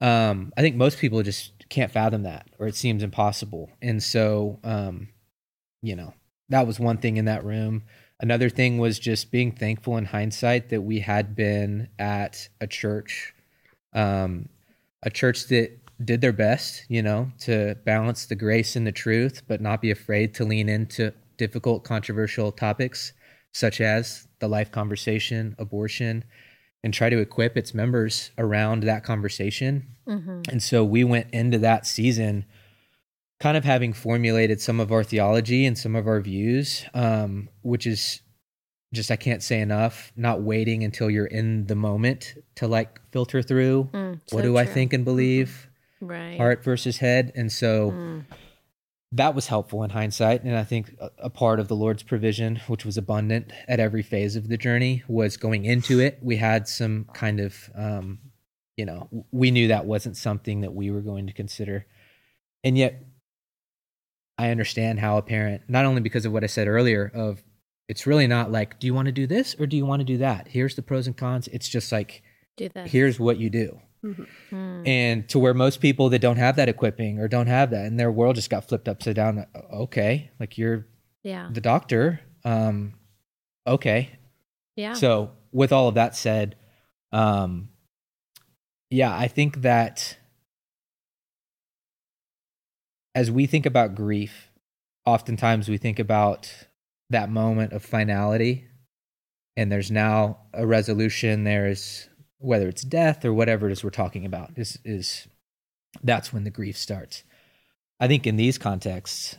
um, 0.00 0.52
I 0.56 0.60
think 0.60 0.76
most 0.76 0.98
people 0.98 1.22
just 1.22 1.68
can't 1.68 1.90
fathom 1.90 2.22
that, 2.24 2.48
or 2.58 2.66
it 2.66 2.76
seems 2.76 3.02
impossible. 3.02 3.70
And 3.80 4.02
so, 4.02 4.58
um, 4.62 5.08
you 5.82 5.96
know, 5.96 6.14
that 6.48 6.66
was 6.66 6.78
one 6.78 6.98
thing 6.98 7.16
in 7.16 7.24
that 7.24 7.44
room. 7.44 7.84
Another 8.20 8.48
thing 8.48 8.78
was 8.78 8.98
just 8.98 9.30
being 9.30 9.52
thankful 9.52 9.96
in 9.96 10.06
hindsight 10.06 10.70
that 10.70 10.82
we 10.82 11.00
had 11.00 11.34
been 11.34 11.88
at 11.98 12.48
a 12.60 12.66
church, 12.66 13.34
um, 13.92 14.48
a 15.02 15.10
church 15.10 15.48
that 15.48 15.78
did 16.04 16.20
their 16.20 16.32
best, 16.32 16.84
you 16.88 17.02
know, 17.02 17.30
to 17.40 17.74
balance 17.84 18.26
the 18.26 18.34
grace 18.34 18.76
and 18.76 18.86
the 18.86 18.92
truth, 18.92 19.42
but 19.48 19.60
not 19.60 19.80
be 19.80 19.90
afraid 19.90 20.34
to 20.34 20.44
lean 20.44 20.68
into 20.68 21.12
difficult, 21.36 21.84
controversial 21.84 22.52
topics 22.52 23.12
such 23.52 23.80
as 23.80 24.28
the 24.38 24.48
life 24.48 24.70
conversation, 24.70 25.54
abortion, 25.58 26.24
and 26.82 26.94
try 26.94 27.10
to 27.10 27.18
equip 27.18 27.56
its 27.56 27.74
members 27.74 28.30
around 28.38 28.82
that 28.84 29.04
conversation. 29.04 29.86
Mm-hmm. 30.06 30.42
And 30.50 30.62
so 30.62 30.84
we 30.84 31.04
went 31.04 31.28
into 31.32 31.58
that 31.58 31.86
season 31.86 32.44
kind 33.40 33.56
of 33.56 33.64
having 33.64 33.92
formulated 33.92 34.60
some 34.60 34.80
of 34.80 34.90
our 34.92 35.04
theology 35.04 35.66
and 35.66 35.76
some 35.76 35.94
of 35.94 36.06
our 36.06 36.20
views, 36.20 36.84
um, 36.94 37.48
which 37.62 37.86
is 37.86 38.20
just 38.94 39.10
I 39.10 39.16
can't 39.16 39.42
say 39.42 39.60
enough. 39.60 40.12
Not 40.16 40.42
waiting 40.42 40.84
until 40.84 41.10
you're 41.10 41.26
in 41.26 41.66
the 41.66 41.74
moment 41.74 42.34
to 42.56 42.66
like 42.66 43.00
filter 43.10 43.42
through 43.42 43.90
mm, 43.92 44.20
so 44.26 44.36
what 44.36 44.42
do 44.42 44.48
true. 44.48 44.58
I 44.58 44.64
think 44.64 44.92
and 44.92 45.04
believe, 45.04 45.68
right? 46.00 46.36
Heart 46.36 46.64
versus 46.64 46.98
head, 46.98 47.32
and 47.34 47.50
so. 47.50 47.90
Mm. 47.90 48.24
That 49.16 49.34
was 49.34 49.46
helpful 49.46 49.82
in 49.82 49.90
hindsight, 49.90 50.42
and 50.44 50.56
I 50.56 50.64
think 50.64 50.94
a, 51.18 51.30
part 51.30 51.58
of 51.60 51.68
the 51.68 51.76
Lord's 51.76 52.02
provision, 52.02 52.60
which 52.66 52.84
was 52.84 52.96
abundant 52.96 53.52
at 53.66 53.80
every 53.80 54.02
phase 54.02 54.36
of 54.36 54.48
the 54.48 54.56
journey, 54.56 55.02
was 55.08 55.36
going 55.36 55.64
into 55.64 56.00
it. 56.00 56.18
We 56.22 56.36
had 56.36 56.68
some 56.68 57.06
kind 57.12 57.40
of, 57.40 57.70
um, 57.74 58.18
you 58.76 58.84
know, 58.84 59.08
we 59.32 59.50
knew 59.50 59.68
that 59.68 59.86
wasn't 59.86 60.16
something 60.16 60.60
that 60.60 60.74
we 60.74 60.90
were 60.90 61.00
going 61.00 61.26
to 61.28 61.32
consider, 61.32 61.86
and 62.62 62.76
yet 62.76 63.02
I 64.38 64.50
understand 64.50 65.00
how 65.00 65.16
a 65.16 65.22
parent, 65.22 65.62
not 65.68 65.86
only 65.86 66.02
because 66.02 66.26
of 66.26 66.32
what 66.32 66.44
I 66.44 66.48
said 66.48 66.68
earlier, 66.68 67.10
of 67.14 67.42
it's 67.88 68.06
really 68.06 68.26
not 68.26 68.52
like, 68.52 68.78
do 68.78 68.86
you 68.86 68.94
want 68.94 69.06
to 69.06 69.12
do 69.12 69.26
this 69.26 69.56
or 69.58 69.66
do 69.66 69.76
you 69.76 69.86
want 69.86 70.00
to 70.00 70.04
do 70.04 70.18
that? 70.18 70.48
Here's 70.48 70.74
the 70.74 70.82
pros 70.82 71.06
and 71.06 71.16
cons. 71.16 71.48
It's 71.48 71.68
just 71.68 71.92
like, 71.92 72.22
do 72.56 72.68
that. 72.70 72.88
here's 72.88 73.18
what 73.18 73.38
you 73.38 73.48
do. 73.48 73.80
Mm-hmm. 74.04 74.86
And 74.86 75.28
to 75.30 75.38
where 75.38 75.54
most 75.54 75.80
people 75.80 76.08
that 76.10 76.20
don't 76.20 76.36
have 76.36 76.56
that 76.56 76.68
equipping 76.68 77.18
or 77.18 77.28
don't 77.28 77.46
have 77.46 77.70
that, 77.70 77.86
and 77.86 77.98
their 77.98 78.12
world 78.12 78.36
just 78.36 78.50
got 78.50 78.68
flipped 78.68 78.88
upside 78.88 79.16
down. 79.16 79.46
Okay, 79.72 80.30
like 80.38 80.58
you're 80.58 80.86
yeah. 81.22 81.48
the 81.52 81.60
doctor. 81.60 82.20
Um, 82.44 82.94
okay. 83.66 84.10
Yeah. 84.76 84.92
So 84.92 85.32
with 85.52 85.72
all 85.72 85.88
of 85.88 85.94
that 85.94 86.14
said, 86.14 86.56
um, 87.12 87.70
yeah, 88.90 89.16
I 89.16 89.28
think 89.28 89.62
that 89.62 90.16
as 93.14 93.30
we 93.30 93.46
think 93.46 93.66
about 93.66 93.94
grief, 93.94 94.50
oftentimes 95.04 95.68
we 95.68 95.78
think 95.78 95.98
about 95.98 96.52
that 97.10 97.30
moment 97.30 97.72
of 97.72 97.82
finality 97.82 98.66
and 99.56 99.72
there's 99.72 99.90
now 99.90 100.38
a 100.52 100.66
resolution 100.66 101.44
there's 101.44 102.08
whether 102.38 102.68
it's 102.68 102.82
death 102.82 103.24
or 103.24 103.32
whatever 103.32 103.68
it 103.68 103.72
is 103.72 103.82
we're 103.82 103.90
talking 103.90 104.24
about 104.24 104.50
is 104.56 104.78
is 104.84 105.26
that's 106.02 106.32
when 106.32 106.44
the 106.44 106.50
grief 106.50 106.76
starts. 106.76 107.22
I 107.98 108.08
think 108.08 108.26
in 108.26 108.36
these 108.36 108.58
contexts 108.58 109.36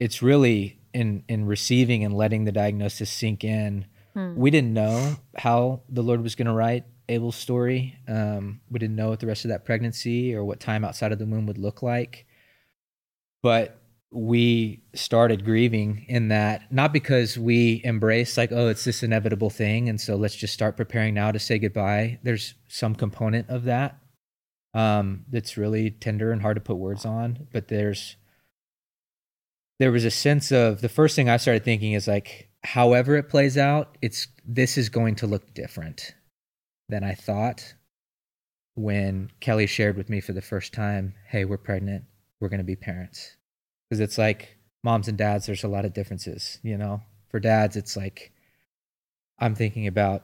it's 0.00 0.22
really 0.22 0.78
in 0.92 1.24
in 1.28 1.46
receiving 1.46 2.04
and 2.04 2.14
letting 2.14 2.44
the 2.44 2.52
diagnosis 2.52 3.10
sink 3.10 3.44
in. 3.44 3.86
Hmm. 4.14 4.34
we 4.34 4.50
didn't 4.50 4.72
know 4.72 5.16
how 5.36 5.82
the 5.90 6.02
lord 6.02 6.22
was 6.22 6.34
going 6.34 6.46
to 6.46 6.52
write 6.54 6.84
abel's 7.08 7.36
story. 7.36 7.98
Um, 8.08 8.60
we 8.70 8.78
didn't 8.78 8.96
know 8.96 9.10
what 9.10 9.20
the 9.20 9.26
rest 9.26 9.44
of 9.44 9.50
that 9.50 9.64
pregnancy 9.64 10.34
or 10.34 10.44
what 10.44 10.60
time 10.60 10.84
outside 10.84 11.12
of 11.12 11.18
the 11.18 11.26
womb 11.26 11.46
would 11.46 11.58
look 11.58 11.82
like. 11.82 12.26
But 13.42 13.80
we 14.16 14.82
started 14.94 15.44
grieving 15.44 16.06
in 16.08 16.28
that 16.28 16.72
not 16.72 16.90
because 16.90 17.38
we 17.38 17.82
embrace 17.84 18.38
like 18.38 18.50
oh 18.50 18.68
it's 18.68 18.84
this 18.84 19.02
inevitable 19.02 19.50
thing 19.50 19.90
and 19.90 20.00
so 20.00 20.16
let's 20.16 20.34
just 20.34 20.54
start 20.54 20.74
preparing 20.74 21.12
now 21.12 21.30
to 21.30 21.38
say 21.38 21.58
goodbye. 21.58 22.18
There's 22.22 22.54
some 22.66 22.94
component 22.94 23.50
of 23.50 23.64
that 23.64 23.98
um 24.72 25.24
that's 25.30 25.56
really 25.56 25.90
tender 25.90 26.32
and 26.32 26.42
hard 26.42 26.54
to 26.56 26.60
put 26.60 26.76
words 26.76 27.04
on 27.04 27.46
but 27.52 27.68
there's 27.68 28.16
there 29.78 29.92
was 29.92 30.04
a 30.04 30.10
sense 30.10 30.52
of 30.52 30.82
the 30.82 30.88
first 30.88 31.16
thing 31.16 31.30
i 31.30 31.36
started 31.38 31.64
thinking 31.64 31.92
is 31.92 32.06
like 32.06 32.50
however 32.62 33.16
it 33.16 33.28
plays 33.28 33.56
out 33.56 33.96
it's 34.02 34.28
this 34.44 34.76
is 34.76 34.88
going 34.88 35.14
to 35.14 35.26
look 35.26 35.54
different 35.54 36.14
than 36.90 37.02
i 37.04 37.14
thought 37.14 37.74
when 38.74 39.30
kelly 39.40 39.66
shared 39.66 39.96
with 39.96 40.10
me 40.10 40.20
for 40.20 40.34
the 40.34 40.42
first 40.42 40.72
time 40.72 41.14
hey 41.28 41.44
we're 41.44 41.56
pregnant. 41.56 42.04
We're 42.38 42.50
going 42.50 42.58
to 42.58 42.64
be 42.64 42.76
parents 42.76 43.36
because 43.88 44.00
it's 44.00 44.18
like 44.18 44.56
moms 44.82 45.08
and 45.08 45.18
dads 45.18 45.46
there's 45.46 45.64
a 45.64 45.68
lot 45.68 45.84
of 45.84 45.92
differences 45.92 46.58
you 46.62 46.76
know 46.76 47.00
for 47.28 47.40
dads 47.40 47.76
it's 47.76 47.96
like 47.96 48.32
i'm 49.38 49.54
thinking 49.54 49.86
about 49.86 50.22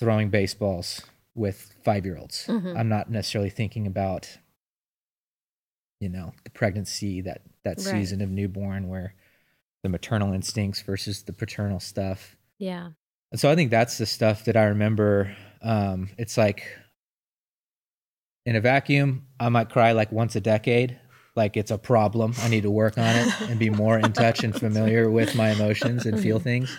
throwing 0.00 0.30
baseballs 0.30 1.02
with 1.34 1.74
five 1.84 2.04
year 2.04 2.16
olds 2.18 2.46
mm-hmm. 2.46 2.76
i'm 2.76 2.88
not 2.88 3.10
necessarily 3.10 3.50
thinking 3.50 3.86
about 3.86 4.38
you 6.00 6.08
know 6.08 6.32
the 6.44 6.50
pregnancy 6.50 7.20
that 7.20 7.42
that 7.64 7.76
right. 7.78 7.86
season 7.86 8.20
of 8.20 8.28
newborn 8.28 8.88
where 8.88 9.14
the 9.82 9.88
maternal 9.88 10.32
instincts 10.32 10.82
versus 10.82 11.22
the 11.22 11.32
paternal 11.32 11.80
stuff 11.80 12.36
yeah 12.58 12.88
and 13.30 13.40
so 13.40 13.50
i 13.50 13.54
think 13.54 13.70
that's 13.70 13.98
the 13.98 14.06
stuff 14.06 14.44
that 14.44 14.56
i 14.56 14.64
remember 14.64 15.34
um 15.62 16.08
it's 16.18 16.36
like 16.36 16.64
in 18.44 18.56
a 18.56 18.60
vacuum 18.60 19.26
i 19.38 19.48
might 19.48 19.70
cry 19.70 19.92
like 19.92 20.10
once 20.10 20.34
a 20.34 20.40
decade 20.40 20.98
like 21.34 21.56
it's 21.56 21.70
a 21.70 21.78
problem. 21.78 22.34
I 22.40 22.48
need 22.48 22.62
to 22.62 22.70
work 22.70 22.98
on 22.98 23.16
it 23.16 23.40
and 23.42 23.58
be 23.58 23.70
more 23.70 23.98
in 23.98 24.12
touch 24.12 24.44
and 24.44 24.54
familiar 24.54 25.10
with 25.10 25.34
my 25.34 25.50
emotions 25.50 26.06
and 26.06 26.20
feel 26.20 26.38
things. 26.38 26.76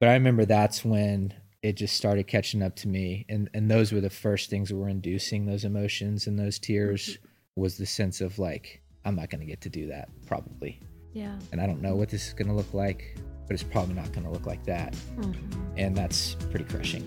But 0.00 0.08
I 0.08 0.14
remember 0.14 0.44
that's 0.44 0.84
when 0.84 1.34
it 1.62 1.76
just 1.76 1.96
started 1.96 2.26
catching 2.26 2.62
up 2.62 2.76
to 2.76 2.88
me 2.88 3.24
and 3.28 3.48
and 3.54 3.70
those 3.70 3.90
were 3.90 4.00
the 4.00 4.10
first 4.10 4.50
things 4.50 4.68
that 4.68 4.76
were 4.76 4.88
inducing 4.88 5.46
those 5.46 5.64
emotions 5.64 6.26
and 6.26 6.38
those 6.38 6.58
tears 6.58 7.18
was 7.56 7.78
the 7.78 7.86
sense 7.86 8.20
of 8.20 8.38
like 8.38 8.82
I'm 9.04 9.16
not 9.16 9.30
going 9.30 9.40
to 9.40 9.46
get 9.46 9.60
to 9.62 9.68
do 9.68 9.86
that 9.88 10.08
probably. 10.26 10.80
Yeah. 11.12 11.38
And 11.52 11.60
I 11.60 11.66
don't 11.66 11.80
know 11.80 11.94
what 11.94 12.08
this 12.08 12.28
is 12.28 12.34
going 12.34 12.48
to 12.48 12.54
look 12.54 12.74
like, 12.74 13.16
but 13.46 13.54
it's 13.54 13.62
probably 13.62 13.94
not 13.94 14.12
going 14.12 14.24
to 14.24 14.30
look 14.30 14.46
like 14.46 14.64
that. 14.64 14.94
Mm-hmm. 15.16 15.60
And 15.76 15.96
that's 15.96 16.34
pretty 16.50 16.64
crushing. 16.64 17.06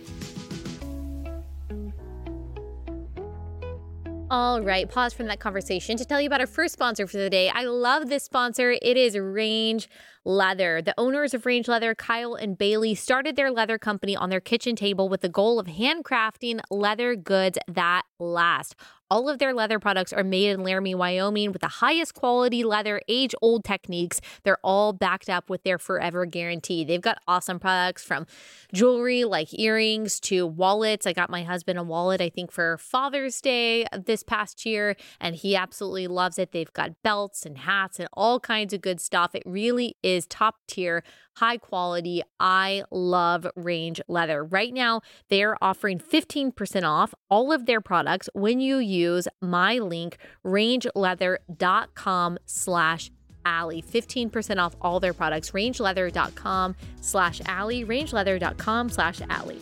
All 4.30 4.62
right, 4.62 4.90
pause 4.90 5.14
from 5.14 5.28
that 5.28 5.40
conversation 5.40 5.96
to 5.96 6.04
tell 6.04 6.20
you 6.20 6.28
about 6.28 6.42
our 6.42 6.48
first 6.48 6.74
sponsor 6.74 7.08
for 7.08 7.16
the 7.16 7.30
day. 7.30 7.48
I 7.48 7.64
love 7.64 8.10
this 8.10 8.26
sponsor. 8.26 8.72
It 8.82 8.98
is 8.98 9.18
Range 9.18 9.88
Leather. 10.26 10.82
The 10.82 10.94
owners 10.98 11.34
of 11.34 11.46
Range 11.46 11.66
Leather, 11.66 11.96
Kyle 11.96 12.36
and 12.36 12.58
Bailey, 12.58 12.94
started 12.94 13.38
their 13.38 13.50
leather 13.52 13.78
company 13.78 14.18
on 14.18 14.30
their 14.30 14.42
kitchen 14.42 14.76
table 14.76 15.08
with 15.08 15.22
the 15.22 15.30
goal 15.30 15.60
of 15.60 15.68
handcrafting 15.68 16.60
leather 16.70 17.16
goods 17.16 17.58
that 17.70 18.02
last. 18.20 18.76
All 19.10 19.30
of 19.30 19.40
their 19.40 19.54
leather 19.54 19.80
products 19.80 20.12
are 20.12 20.24
made 20.24 20.50
in 20.50 20.64
Laramie, 20.64 20.94
Wyoming 20.94 21.54
with 21.54 21.62
the 21.62 21.68
highest 21.68 22.14
quality 22.14 22.64
leather, 22.64 23.02
age 23.08 23.34
old 23.42 23.64
techniques. 23.64 24.20
They're 24.44 24.60
all 24.64 24.92
backed 24.92 25.30
up 25.30 25.50
with 25.50 25.64
their 25.64 25.78
forever 25.78 26.26
guarantee. 26.26 26.84
They've 26.84 27.02
got 27.02 27.20
awesome 27.26 27.58
products 27.58 28.04
from 28.04 28.26
jewelry 28.74 29.24
like 29.24 29.58
earrings 29.58 30.20
to 30.22 30.46
wallets. 30.46 31.08
I 31.08 31.14
got 31.14 31.30
my 31.30 31.44
husband 31.44 31.80
a 31.80 31.84
wallet, 31.84 32.20
I 32.20 32.28
think, 32.28 32.52
for 32.52 32.78
Father's 32.78 33.40
Day 33.40 33.86
this 33.94 34.24
past 34.24 34.66
year, 34.66 34.98
and 35.22 35.36
he 35.36 35.56
absolutely 35.56 36.08
loves 36.08 36.38
it. 36.38 36.52
They've 36.52 36.74
got 36.74 37.02
belts 37.02 37.46
and 37.46 37.60
hats 37.60 38.00
and 38.00 38.10
all 38.12 38.42
kinds 38.42 38.74
of 38.74 38.82
good 38.82 39.00
stuff. 39.00 39.34
It 39.34 39.44
really 39.46 39.96
is 40.04 40.26
top 40.26 40.56
tier 40.68 41.02
high 41.38 41.58
quality. 41.58 42.24
I 42.40 42.84
love 42.90 43.46
Range 43.56 44.02
Leather. 44.08 44.44
Right 44.44 44.74
now, 44.74 45.02
they're 45.30 45.56
offering 45.64 46.00
15% 46.00 46.84
off 46.84 47.14
all 47.30 47.54
of 47.54 47.68
their 47.68 47.80
products 47.80 48.28
when 48.34 48.60
you 48.60 48.78
use 48.78 48.97
my 49.42 49.80
link, 49.80 50.18
rangeleather.com 50.46 52.38
slash 52.46 53.12
Allie. 53.46 53.82
15% 53.82 54.58
off 54.58 54.76
all 54.82 55.00
their 55.00 55.14
products. 55.14 55.52
Rangeleather.com 55.52 56.76
slash 57.02 57.42
Allie. 57.46 57.86
Rangeleather.com 57.86 58.90
slash 58.90 59.22
Allie. 59.30 59.62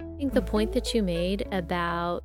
I 0.00 0.18
think 0.18 0.32
the 0.32 0.42
point 0.42 0.72
that 0.72 0.94
you 0.94 1.02
made 1.02 1.46
about 1.52 2.24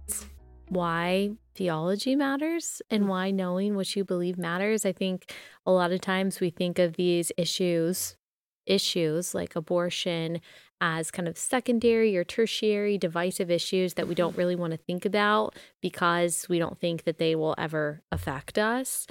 why 0.70 1.32
theology 1.56 2.16
matters 2.16 2.82
and 2.90 3.10
why 3.10 3.30
knowing 3.30 3.76
what 3.76 3.96
you 3.96 4.06
believe 4.06 4.38
matters. 4.38 4.86
I 4.86 4.94
think 4.94 5.32
a 5.66 5.72
lot 5.72 5.92
of 5.92 6.02
times 6.02 6.40
we 6.40 6.50
think 6.50 6.80
of 6.80 6.96
these 6.96 7.32
issues 7.38 8.16
issues 8.68 9.34
like 9.34 9.56
abortion 9.56 10.40
as 10.82 11.12
kind 11.12 11.28
of 11.28 11.38
secondary 11.38 12.18
or 12.18 12.24
tertiary 12.24 12.98
divisive 12.98 13.50
issues 13.50 13.94
that 13.94 14.08
we 14.08 14.16
don't 14.16 14.36
really 14.36 14.56
want 14.56 14.72
to 14.72 14.78
think 14.78 15.06
about 15.06 15.56
because 15.80 16.48
we 16.50 16.60
don't 16.60 16.80
think 16.80 17.04
that 17.04 17.20
they 17.20 17.36
will 17.36 17.56
ever 17.58 18.02
affect 18.12 18.58
us. 18.58 19.08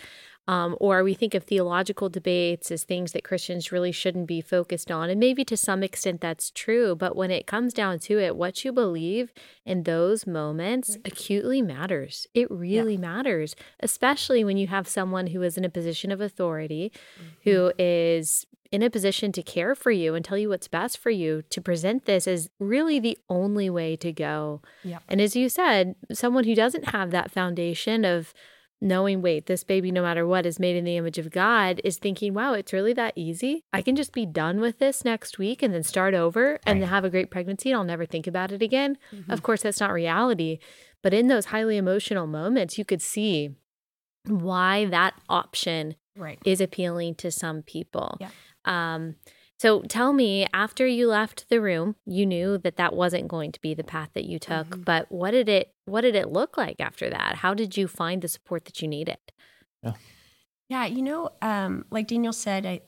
Um, 0.49 0.77
or 0.81 1.05
we 1.05 1.15
think 1.15 1.35
of 1.35 1.45
theological 1.45 2.09
debates 2.09 2.73
as 2.73 2.83
things 2.83 3.12
that 3.12 3.23
Christians 3.23 3.71
really 3.71 3.93
shouldn't 3.93 4.27
be 4.27 4.41
focused 4.41 4.91
on. 4.91 5.09
And 5.09 5.21
maybe 5.21 5.45
to 5.45 5.57
some 5.57 5.85
extent 5.85 6.21
that's 6.21 6.50
true. 6.50 6.97
But 6.97 7.15
when 7.15 7.31
it 7.31 7.47
comes 7.47 7.73
down 7.73 8.00
to 8.00 8.19
it, 8.19 8.35
what 8.35 8.65
you 8.65 8.73
believe 8.73 9.33
in 9.65 9.85
those 9.85 10.27
moments 10.27 10.99
acutely 11.05 11.62
matters. 11.62 12.27
It 12.35 12.50
really 12.50 12.95
yeah. 12.95 13.00
matters, 13.00 13.55
especially 13.79 14.43
when 14.43 14.57
you 14.57 14.67
have 14.67 14.89
someone 14.89 15.29
who 15.29 15.43
is 15.43 15.57
in 15.57 15.65
a 15.65 15.71
position 15.71 16.11
of 16.11 16.21
authority, 16.21 16.91
mm-hmm. 17.17 17.49
who 17.49 17.73
is 17.79 18.45
in 18.73 18.83
a 18.83 18.91
position 18.91 19.33
to 19.33 19.43
care 19.43 19.75
for 19.75 19.91
you 19.91 20.15
and 20.15 20.25
tell 20.25 20.39
you 20.39 20.49
what's 20.49 20.69
best 20.69 20.97
for 20.99 21.11
you 21.11 21.43
to 21.50 21.61
present 21.61 22.05
this 22.05 22.29
as 22.29 22.50
really 22.59 23.00
the 23.00 23.19
only 23.29 23.69
way 23.69 23.97
to 23.97 24.12
go. 24.12 24.62
Yep. 24.85 25.03
And 25.09 25.21
as 25.21 25.35
you 25.35 25.49
said, 25.49 25.97
someone 26.12 26.45
who 26.45 26.55
doesn't 26.55 26.91
have 26.91 27.11
that 27.11 27.31
foundation 27.31 28.05
of 28.05 28.33
knowing, 28.81 29.21
wait, 29.21 29.47
this 29.47 29.65
baby, 29.65 29.91
no 29.91 30.03
matter 30.03 30.27
what, 30.27 30.47
is 30.47 30.59
made 30.59 30.77
in 30.77 30.85
the 30.85 30.97
image 30.97 31.19
of 31.19 31.31
God, 31.31 31.81
is 31.85 31.99
thinking, 31.99 32.33
wow, 32.33 32.55
it's 32.55 32.73
really 32.73 32.95
that 32.95 33.12
easy. 33.15 33.65
I 33.73 33.83
can 33.83 33.95
just 33.95 34.12
be 34.12 34.25
done 34.25 34.61
with 34.61 34.79
this 34.79 35.05
next 35.05 35.39
week 35.39 35.62
and 35.62 35.75
then 35.75 35.83
start 35.83 36.15
over 36.15 36.53
right. 36.53 36.61
and 36.65 36.85
have 36.85 37.05
a 37.05 37.11
great 37.11 37.31
pregnancy 37.31 37.71
and 37.71 37.79
I'll 37.79 37.85
never 37.85 38.07
think 38.07 38.27
about 38.27 38.53
it 38.53 38.62
again. 38.62 38.97
Mm-hmm. 39.12 39.31
Of 39.31 39.43
course, 39.43 39.62
that's 39.62 39.81
not 39.81 39.93
reality. 39.93 40.61
But 41.03 41.12
in 41.12 41.29
those 41.29 41.47
highly 41.47 41.77
emotional 41.77 42.27
moments, 42.27 42.79
you 42.79 42.85
could 42.85 43.03
see 43.03 43.50
why 44.27 44.87
that 44.87 45.15
option 45.29 45.97
right. 46.17 46.39
is 46.45 46.61
appealing 46.61 47.17
to 47.17 47.31
some 47.31 47.62
people. 47.62 48.17
Yeah. 48.21 48.31
Um, 48.64 49.17
so 49.61 49.83
tell 49.83 50.14
me, 50.14 50.47
after 50.55 50.87
you 50.87 51.07
left 51.07 51.50
the 51.50 51.61
room, 51.61 51.97
you 52.07 52.25
knew 52.25 52.57
that 52.57 52.76
that 52.76 52.95
wasn't 52.95 53.29
going 53.29 53.52
to 53.52 53.61
be 53.61 53.75
the 53.75 53.85
path 53.85 54.09
that 54.14 54.25
you 54.25 54.38
took. 54.38 54.69
Mm-hmm. 54.69 54.83
But 54.83 55.12
what 55.12 55.33
did 55.33 55.50
it 55.50 55.75
what 55.85 56.00
did 56.00 56.14
it 56.14 56.31
look 56.31 56.57
like 56.57 56.81
after 56.81 57.11
that? 57.11 57.37
How 57.37 57.52
did 57.52 57.76
you 57.76 57.87
find 57.87 58.23
the 58.23 58.29
support 58.29 58.64
that 58.64 58.81
you 58.81 58.88
needed? 58.88 59.19
Yeah, 59.83 59.93
yeah 60.71 60.87
you 60.87 61.02
know, 61.02 61.29
um, 61.43 61.85
like 61.90 62.09
Daniel 62.09 62.33
said, 62.33 62.64
I 62.64 62.81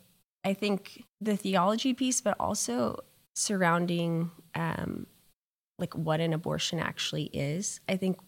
I 0.44 0.54
think 0.54 1.04
the 1.20 1.36
theology 1.36 1.92
piece, 1.92 2.22
but 2.22 2.36
also 2.40 3.04
surrounding 3.34 4.30
um, 4.54 5.06
like 5.78 5.94
what 5.94 6.20
an 6.20 6.32
abortion 6.32 6.78
actually 6.78 7.24
is. 7.34 7.80
I 7.86 7.96
think 7.96 8.18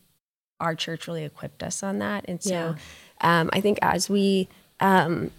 our 0.60 0.74
church 0.74 1.08
really 1.08 1.24
equipped 1.24 1.62
us 1.62 1.82
on 1.82 1.98
that, 2.00 2.26
and 2.28 2.42
so 2.42 2.76
yeah. 3.22 3.40
um, 3.40 3.48
I 3.54 3.62
think 3.62 3.78
as 3.80 4.10
we 4.10 4.50
um, 4.80 5.30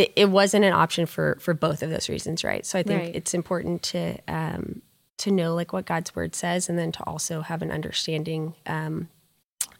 it, 0.00 0.12
it, 0.16 0.30
wasn't 0.30 0.64
an 0.64 0.72
option 0.72 1.06
for 1.06 1.36
for 1.40 1.54
both 1.54 1.82
of 1.82 1.90
those 1.90 2.08
reasons, 2.08 2.42
right? 2.42 2.64
So 2.64 2.78
I 2.78 2.82
think 2.82 3.00
right. 3.00 3.14
it's 3.14 3.34
important 3.34 3.82
to 3.84 4.18
um, 4.28 4.82
to 5.18 5.30
know 5.30 5.54
like 5.54 5.72
what 5.72 5.86
God's 5.86 6.14
word 6.14 6.34
says, 6.34 6.68
and 6.68 6.78
then 6.78 6.92
to 6.92 7.02
also 7.04 7.42
have 7.42 7.62
an 7.62 7.70
understanding 7.70 8.54
um, 8.66 9.08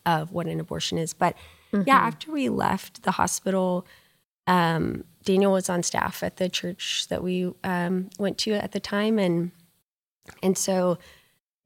of 0.05 0.33
what 0.33 0.47
an 0.47 0.61
abortion 0.61 0.99
is. 0.99 1.13
But 1.13 1.37
mm-hmm. 1.73 1.85
yeah, 1.87 1.99
after 1.99 2.31
we 2.31 2.49
left 2.49 3.03
the 3.03 3.13
hospital, 3.13 3.87
um, 4.47 5.05
Daniel 5.25 5.53
was 5.53 5.69
on 5.69 5.83
staff 5.83 6.23
at 6.23 6.37
the 6.37 6.49
church 6.49 7.07
that 7.09 7.23
we 7.23 7.53
um, 7.65 8.11
went 8.19 8.39
to 8.39 8.53
at 8.53 8.73
the 8.73 8.81
time, 8.81 9.19
and 9.19 9.51
and 10.43 10.57
so 10.57 10.99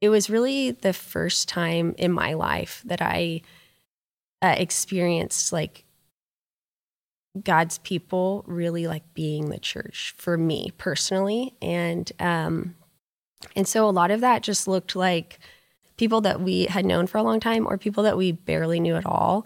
it 0.01 0.09
was 0.09 0.29
really 0.29 0.71
the 0.71 0.93
first 0.93 1.47
time 1.47 1.95
in 1.97 2.11
my 2.11 2.33
life 2.33 2.81
that 2.85 3.01
I 3.01 3.41
uh, 4.41 4.55
experienced 4.57 5.51
like 5.51 5.84
God's 7.43 7.79
people 7.79 8.43
really 8.47 8.87
like 8.87 9.03
being 9.13 9.49
the 9.49 9.59
church 9.59 10.13
for 10.17 10.37
me 10.37 10.71
personally. 10.77 11.53
And 11.61 12.11
um 12.19 12.75
and 13.55 13.67
so 13.67 13.87
a 13.87 13.91
lot 13.91 14.11
of 14.11 14.21
that 14.21 14.43
just 14.43 14.67
looked 14.67 14.95
like 14.95 15.39
people 15.97 16.21
that 16.21 16.41
we 16.41 16.65
had 16.65 16.85
known 16.85 17.07
for 17.07 17.17
a 17.17 17.23
long 17.23 17.39
time 17.39 17.67
or 17.67 17.77
people 17.77 18.03
that 18.03 18.17
we 18.17 18.31
barely 18.31 18.79
knew 18.79 18.95
at 18.95 19.05
all 19.05 19.45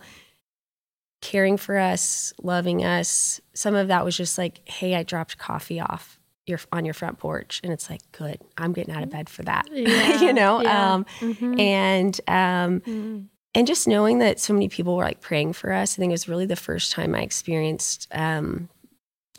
caring 1.22 1.58
for 1.58 1.78
us, 1.78 2.34
loving 2.42 2.84
us. 2.84 3.42
Some 3.54 3.76
of 3.76 3.90
that 3.90 4.06
was 4.06 4.16
just 4.16 4.38
like, 4.38 4.68
"Hey, 4.70 4.96
I 4.96 5.04
dropped 5.04 5.38
coffee 5.38 5.80
off 5.80 6.18
your 6.46 6.60
on 6.72 6.86
your 6.86 6.94
front 6.94 7.18
porch." 7.20 7.60
And 7.64 7.74
it's 7.74 7.90
like, 7.90 8.02
"Good. 8.14 8.40
I'm 8.58 8.72
getting 8.72 8.94
out 8.94 9.04
of 9.04 9.10
bed 9.10 9.30
for 9.30 9.44
that." 9.44 9.68
Yeah, 9.74 10.22
you 10.22 10.34
know? 10.34 10.62
Yeah. 10.62 10.94
Um 10.94 11.06
mm-hmm. 11.20 11.60
and 11.60 12.22
um 12.28 12.80
mm-hmm 12.82 13.20
and 13.60 13.68
just 13.68 13.90
knowing 13.90 14.20
that 14.20 14.40
so 14.40 14.54
many 14.54 14.70
people 14.70 14.96
were 14.96 15.04
like 15.04 15.20
praying 15.20 15.52
for 15.52 15.74
us, 15.74 15.94
I 15.94 15.98
think 15.98 16.12
it 16.12 16.14
was 16.14 16.30
really 16.30 16.46
the 16.46 16.56
first 16.56 16.94
time 16.94 17.14
I 17.14 17.24
experienced 17.24 18.08
um, 18.14 18.70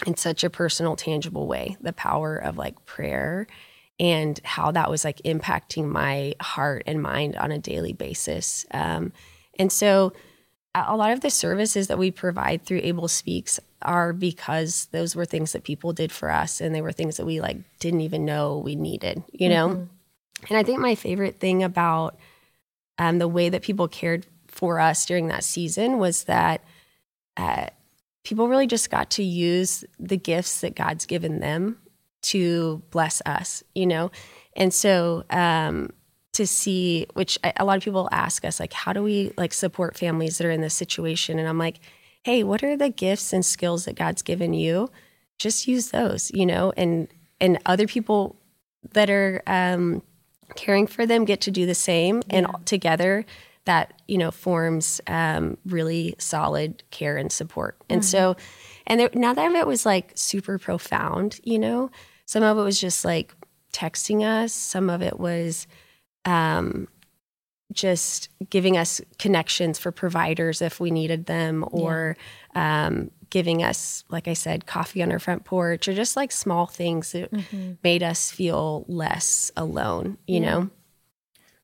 in 0.06 0.14
such 0.18 0.44
a 0.44 0.50
personal, 0.50 0.94
tangible 0.94 1.46
way 1.46 1.78
the 1.80 1.94
power 1.94 2.36
of 2.36 2.58
like 2.58 2.84
prayer 2.84 3.46
and 3.98 4.38
how 4.44 4.72
that 4.72 4.90
was 4.90 5.06
like 5.06 5.22
impacting 5.24 5.86
my 5.86 6.34
heart 6.38 6.82
and 6.84 7.00
mind 7.00 7.34
on 7.36 7.50
a 7.50 7.58
daily 7.58 7.94
basis. 7.94 8.66
Um, 8.72 9.14
and 9.58 9.72
so, 9.72 10.12
a 10.74 10.94
lot 10.94 11.12
of 11.12 11.22
the 11.22 11.30
services 11.30 11.86
that 11.86 11.96
we 11.96 12.10
provide 12.10 12.66
through 12.66 12.80
Abel 12.82 13.08
Speaks 13.08 13.58
are 13.80 14.12
because 14.12 14.86
those 14.92 15.16
were 15.16 15.24
things 15.24 15.52
that 15.52 15.64
people 15.64 15.94
did 15.94 16.12
for 16.12 16.30
us, 16.30 16.60
and 16.60 16.74
they 16.74 16.82
were 16.82 16.92
things 16.92 17.16
that 17.16 17.24
we 17.24 17.40
like 17.40 17.56
didn't 17.78 18.02
even 18.02 18.26
know 18.26 18.58
we 18.58 18.76
needed, 18.76 19.22
you 19.32 19.48
know. 19.48 19.70
Mm-hmm. 19.70 20.44
And 20.50 20.58
I 20.58 20.62
think 20.62 20.78
my 20.78 20.94
favorite 20.94 21.40
thing 21.40 21.62
about 21.62 22.18
um, 23.00 23.18
the 23.18 23.26
way 23.26 23.48
that 23.48 23.62
people 23.62 23.88
cared 23.88 24.26
for 24.46 24.78
us 24.78 25.06
during 25.06 25.28
that 25.28 25.42
season 25.42 25.96
was 25.96 26.24
that 26.24 26.62
uh, 27.38 27.66
people 28.24 28.46
really 28.46 28.66
just 28.66 28.90
got 28.90 29.08
to 29.12 29.22
use 29.22 29.86
the 29.98 30.18
gifts 30.18 30.60
that 30.60 30.76
God's 30.76 31.06
given 31.06 31.40
them 31.40 31.78
to 32.22 32.82
bless 32.90 33.22
us, 33.24 33.64
you 33.74 33.86
know? 33.86 34.10
And 34.54 34.74
so, 34.74 35.24
um, 35.30 35.90
to 36.34 36.46
see, 36.46 37.06
which 37.14 37.38
a 37.42 37.64
lot 37.64 37.78
of 37.78 37.82
people 37.82 38.06
ask 38.12 38.44
us, 38.44 38.60
like, 38.60 38.74
how 38.74 38.92
do 38.92 39.02
we 39.02 39.32
like 39.38 39.54
support 39.54 39.96
families 39.96 40.36
that 40.36 40.46
are 40.46 40.50
in 40.50 40.60
this 40.60 40.74
situation? 40.74 41.38
And 41.38 41.48
I'm 41.48 41.58
like, 41.58 41.80
hey, 42.22 42.44
what 42.44 42.62
are 42.62 42.76
the 42.76 42.90
gifts 42.90 43.32
and 43.32 43.44
skills 43.44 43.86
that 43.86 43.96
God's 43.96 44.20
given 44.20 44.52
you? 44.52 44.90
Just 45.38 45.66
use 45.66 45.90
those, 45.90 46.30
you 46.32 46.44
know, 46.44 46.72
and 46.76 47.08
and 47.40 47.58
other 47.64 47.86
people 47.86 48.36
that 48.92 49.08
are 49.08 49.42
um, 49.46 50.02
caring 50.56 50.86
for 50.86 51.06
them 51.06 51.24
get 51.24 51.40
to 51.42 51.50
do 51.50 51.66
the 51.66 51.74
same 51.74 52.22
yeah. 52.28 52.38
and 52.38 52.66
together 52.66 53.24
that 53.64 53.92
you 54.08 54.18
know 54.18 54.30
forms 54.30 55.00
um, 55.06 55.56
really 55.66 56.14
solid 56.18 56.82
care 56.90 57.16
and 57.16 57.30
support 57.30 57.76
and 57.88 58.02
mm-hmm. 58.02 58.08
so 58.08 58.36
and 58.86 59.00
there, 59.00 59.10
none 59.14 59.38
of 59.38 59.54
it 59.54 59.66
was 59.66 59.84
like 59.86 60.12
super 60.14 60.58
profound 60.58 61.40
you 61.44 61.58
know 61.58 61.90
some 62.26 62.42
of 62.42 62.58
it 62.58 62.62
was 62.62 62.80
just 62.80 63.04
like 63.04 63.34
texting 63.72 64.22
us 64.22 64.52
some 64.52 64.90
of 64.90 65.02
it 65.02 65.18
was 65.20 65.66
um, 66.24 66.88
just 67.72 68.28
giving 68.50 68.76
us 68.76 69.00
connections 69.18 69.78
for 69.78 69.92
providers 69.92 70.60
if 70.60 70.80
we 70.80 70.90
needed 70.90 71.26
them 71.26 71.64
or 71.70 72.16
yeah. 72.54 72.86
um, 72.86 73.10
giving 73.30 73.62
us, 73.62 74.04
like 74.08 74.28
I 74.28 74.34
said, 74.34 74.66
coffee 74.66 75.02
on 75.02 75.12
our 75.12 75.18
front 75.18 75.44
porch 75.44 75.88
or 75.88 75.94
just 75.94 76.16
like 76.16 76.32
small 76.32 76.66
things 76.66 77.12
that 77.12 77.32
mm-hmm. 77.32 77.72
made 77.82 78.02
us 78.02 78.30
feel 78.30 78.84
less 78.88 79.50
alone, 79.56 80.18
you 80.26 80.40
yeah. 80.40 80.50
know? 80.50 80.70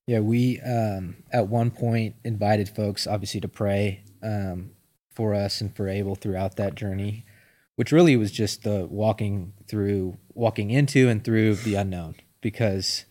Yeah, 0.07 0.19
we 0.19 0.61
um, 0.61 1.17
at 1.31 1.47
one 1.47 1.69
point 1.69 2.15
invited 2.23 2.69
folks 2.69 3.05
obviously 3.05 3.41
to 3.41 3.49
pray 3.49 4.03
um, 4.23 4.71
for 5.13 5.33
us 5.33 5.59
and 5.59 5.75
for 5.75 5.89
Abel 5.89 6.15
throughout 6.15 6.55
that 6.55 6.75
journey, 6.75 7.25
which 7.75 7.91
really 7.91 8.15
was 8.15 8.31
just 8.31 8.63
the 8.63 8.87
walking 8.89 9.53
through, 9.67 10.17
walking 10.33 10.71
into 10.71 11.09
and 11.09 11.23
through 11.23 11.55
the 11.55 11.75
unknown 11.75 12.15
because 12.41 13.03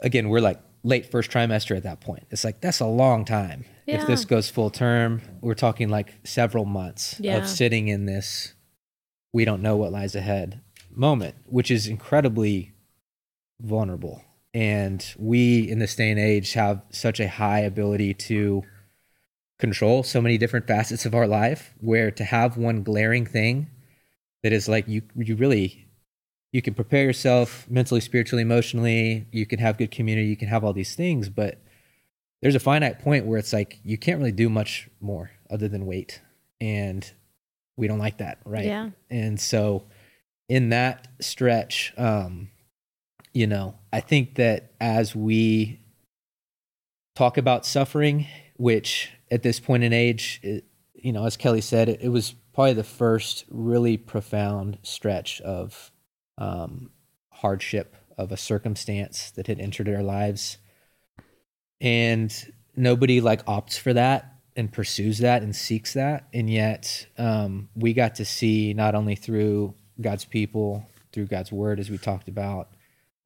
again, 0.00 0.28
we're 0.28 0.40
like 0.40 0.60
late 0.82 1.10
first 1.10 1.30
trimester 1.30 1.76
at 1.76 1.82
that 1.84 2.00
point. 2.00 2.26
It's 2.30 2.44
like 2.44 2.60
that's 2.60 2.80
a 2.80 2.86
long 2.86 3.24
time. 3.24 3.64
Yeah. 3.88 4.02
If 4.02 4.06
this 4.06 4.26
goes 4.26 4.50
full 4.50 4.68
term, 4.68 5.22
we're 5.40 5.54
talking 5.54 5.88
like 5.88 6.12
several 6.22 6.66
months 6.66 7.18
yeah. 7.18 7.38
of 7.38 7.48
sitting 7.48 7.88
in 7.88 8.04
this 8.04 8.52
we 9.32 9.46
don't 9.46 9.62
know 9.62 9.76
what 9.76 9.92
lies 9.92 10.14
ahead 10.14 10.60
moment, 10.90 11.36
which 11.46 11.70
is 11.70 11.86
incredibly 11.86 12.72
vulnerable. 13.60 14.22
And 14.52 15.02
we 15.18 15.68
in 15.70 15.78
this 15.78 15.94
day 15.94 16.10
and 16.10 16.20
age 16.20 16.52
have 16.52 16.82
such 16.90 17.18
a 17.18 17.28
high 17.28 17.60
ability 17.60 18.12
to 18.14 18.62
control 19.58 20.02
so 20.02 20.20
many 20.20 20.36
different 20.36 20.66
facets 20.66 21.06
of 21.06 21.14
our 21.14 21.26
life 21.26 21.74
where 21.80 22.10
to 22.10 22.24
have 22.24 22.56
one 22.58 22.82
glaring 22.82 23.24
thing 23.24 23.68
that 24.42 24.52
is 24.52 24.68
like 24.68 24.86
you 24.86 25.02
you 25.16 25.34
really 25.34 25.88
you 26.52 26.62
can 26.62 26.74
prepare 26.74 27.04
yourself 27.04 27.66
mentally, 27.70 28.00
spiritually, 28.00 28.42
emotionally, 28.42 29.26
you 29.32 29.46
can 29.46 29.58
have 29.58 29.78
good 29.78 29.90
community, 29.90 30.28
you 30.28 30.36
can 30.36 30.48
have 30.48 30.64
all 30.64 30.72
these 30.72 30.94
things, 30.94 31.28
but 31.28 31.58
there's 32.42 32.54
a 32.54 32.60
finite 32.60 33.00
point 33.00 33.26
where 33.26 33.38
it's 33.38 33.52
like 33.52 33.80
you 33.82 33.98
can't 33.98 34.18
really 34.18 34.32
do 34.32 34.48
much 34.48 34.88
more 35.00 35.30
other 35.50 35.68
than 35.68 35.86
wait. 35.86 36.20
And 36.60 37.10
we 37.76 37.88
don't 37.88 37.98
like 37.98 38.18
that, 38.18 38.38
right? 38.44 38.64
Yeah. 38.64 38.90
And 39.10 39.40
so 39.40 39.84
in 40.48 40.70
that 40.70 41.08
stretch, 41.20 41.92
um, 41.96 42.48
you 43.32 43.46
know, 43.46 43.76
I 43.92 44.00
think 44.00 44.36
that 44.36 44.72
as 44.80 45.14
we 45.14 45.80
talk 47.14 47.36
about 47.36 47.66
suffering, 47.66 48.26
which 48.56 49.10
at 49.30 49.42
this 49.42 49.60
point 49.60 49.84
in 49.84 49.92
age, 49.92 50.40
it, 50.42 50.64
you 50.94 51.12
know, 51.12 51.24
as 51.24 51.36
Kelly 51.36 51.60
said, 51.60 51.88
it, 51.88 52.00
it, 52.02 52.08
was 52.08 52.34
probably 52.52 52.72
the 52.72 52.84
first 52.84 53.44
really 53.48 53.96
profound 53.96 54.78
stretch 54.82 55.40
of 55.42 55.92
um, 56.38 56.90
hardship 57.30 57.94
of 58.16 58.32
a 58.32 58.36
circumstance 58.36 59.30
that 59.32 59.46
had 59.46 59.60
entered 59.60 59.88
our 59.88 60.02
lives. 60.02 60.58
And 61.80 62.32
nobody 62.76 63.20
like 63.20 63.44
opts 63.46 63.78
for 63.78 63.92
that 63.92 64.34
and 64.56 64.72
pursues 64.72 65.18
that 65.18 65.42
and 65.42 65.54
seeks 65.54 65.94
that. 65.94 66.28
And 66.32 66.50
yet, 66.50 67.06
um, 67.16 67.68
we 67.76 67.92
got 67.92 68.16
to 68.16 68.24
see 68.24 68.74
not 68.74 68.94
only 68.94 69.14
through 69.14 69.74
God's 70.00 70.24
people, 70.24 70.86
through 71.12 71.26
God's 71.26 71.52
word, 71.52 71.78
as 71.78 71.90
we 71.90 71.98
talked 71.98 72.28
about, 72.28 72.68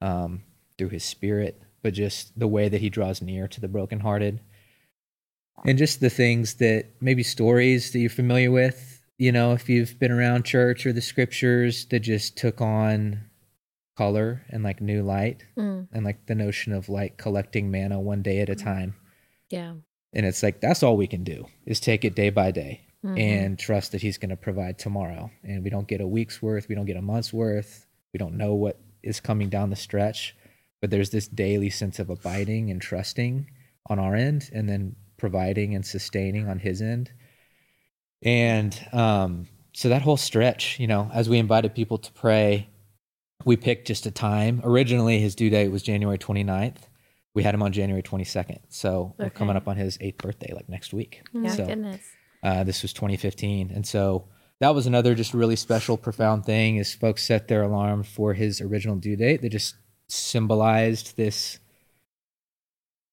um, 0.00 0.42
through 0.76 0.90
his 0.90 1.04
spirit, 1.04 1.62
but 1.82 1.94
just 1.94 2.38
the 2.38 2.48
way 2.48 2.68
that 2.68 2.80
he 2.80 2.90
draws 2.90 3.22
near 3.22 3.48
to 3.48 3.60
the 3.60 3.68
brokenhearted. 3.68 4.40
And 5.64 5.78
just 5.78 6.00
the 6.00 6.10
things 6.10 6.54
that 6.54 6.86
maybe 7.00 7.22
stories 7.22 7.92
that 7.92 7.98
you're 7.98 8.10
familiar 8.10 8.50
with, 8.50 9.02
you 9.18 9.30
know, 9.30 9.52
if 9.52 9.68
you've 9.68 9.98
been 9.98 10.10
around 10.10 10.44
church 10.44 10.84
or 10.86 10.92
the 10.92 11.00
scriptures 11.00 11.86
that 11.86 12.00
just 12.00 12.36
took 12.36 12.60
on 12.60 13.20
color 14.02 14.42
and 14.48 14.64
like 14.64 14.80
new 14.80 15.02
light 15.02 15.44
mm. 15.56 15.86
and 15.92 16.04
like 16.04 16.26
the 16.26 16.34
notion 16.34 16.72
of 16.72 16.88
like 16.88 17.16
collecting 17.16 17.70
mana 17.70 18.00
one 18.00 18.22
day 18.22 18.40
at 18.40 18.48
a 18.48 18.56
time. 18.56 18.94
Yeah. 19.48 19.74
And 20.12 20.26
it's 20.26 20.42
like 20.42 20.60
that's 20.60 20.82
all 20.82 20.96
we 20.96 21.06
can 21.06 21.22
do 21.22 21.46
is 21.66 21.78
take 21.78 22.04
it 22.04 22.16
day 22.16 22.30
by 22.30 22.50
day 22.50 22.80
mm-hmm. 23.04 23.16
and 23.16 23.58
trust 23.58 23.92
that 23.92 24.02
he's 24.02 24.18
going 24.18 24.30
to 24.30 24.36
provide 24.36 24.76
tomorrow. 24.78 25.30
And 25.44 25.62
we 25.62 25.70
don't 25.70 25.86
get 25.86 26.00
a 26.00 26.06
week's 26.06 26.42
worth, 26.42 26.68
we 26.68 26.74
don't 26.74 26.86
get 26.86 26.96
a 26.96 27.02
month's 27.02 27.32
worth. 27.32 27.86
We 28.12 28.18
don't 28.18 28.36
know 28.36 28.54
what 28.54 28.78
is 29.02 29.20
coming 29.20 29.48
down 29.48 29.70
the 29.70 29.76
stretch, 29.76 30.36
but 30.80 30.90
there's 30.90 31.10
this 31.10 31.28
daily 31.28 31.70
sense 31.70 31.98
of 31.98 32.10
abiding 32.10 32.70
and 32.70 32.82
trusting 32.82 33.46
on 33.88 33.98
our 33.98 34.14
end 34.14 34.50
and 34.52 34.68
then 34.68 34.96
providing 35.16 35.74
and 35.74 35.86
sustaining 35.86 36.48
on 36.48 36.58
his 36.58 36.82
end. 36.82 37.10
And 38.22 38.72
um, 38.92 39.46
so 39.72 39.88
that 39.88 40.02
whole 40.02 40.16
stretch, 40.16 40.78
you 40.78 40.88
know, 40.88 41.10
as 41.14 41.28
we 41.28 41.38
invited 41.38 41.74
people 41.74 41.98
to 41.98 42.12
pray, 42.12 42.68
we 43.44 43.56
picked 43.56 43.86
just 43.86 44.06
a 44.06 44.10
time. 44.10 44.60
Originally, 44.64 45.18
his 45.18 45.34
due 45.34 45.50
date 45.50 45.68
was 45.68 45.82
January 45.82 46.18
29th 46.18 46.76
we 47.34 47.42
had 47.42 47.54
him 47.54 47.62
on 47.62 47.72
January 47.72 48.02
22nd. 48.02 48.58
So 48.68 49.14
okay. 49.14 49.24
we're 49.24 49.30
coming 49.30 49.56
up 49.56 49.68
on 49.68 49.76
his 49.76 49.96
eighth 50.00 50.18
birthday, 50.18 50.52
like 50.52 50.68
next 50.68 50.92
week. 50.92 51.22
Yeah, 51.32 51.50
so, 51.50 51.66
goodness. 51.66 52.02
Uh, 52.42 52.64
this 52.64 52.82
was 52.82 52.92
2015. 52.92 53.70
And 53.70 53.86
so 53.86 54.28
that 54.60 54.74
was 54.74 54.86
another 54.86 55.14
just 55.14 55.32
really 55.32 55.56
special, 55.56 55.96
profound 55.96 56.44
thing 56.44 56.76
is 56.76 56.94
folks 56.94 57.24
set 57.24 57.48
their 57.48 57.62
alarm 57.62 58.02
for 58.02 58.34
his 58.34 58.60
original 58.60 58.96
due 58.96 59.16
date. 59.16 59.40
They 59.40 59.48
just 59.48 59.76
symbolized 60.08 61.16
this, 61.16 61.58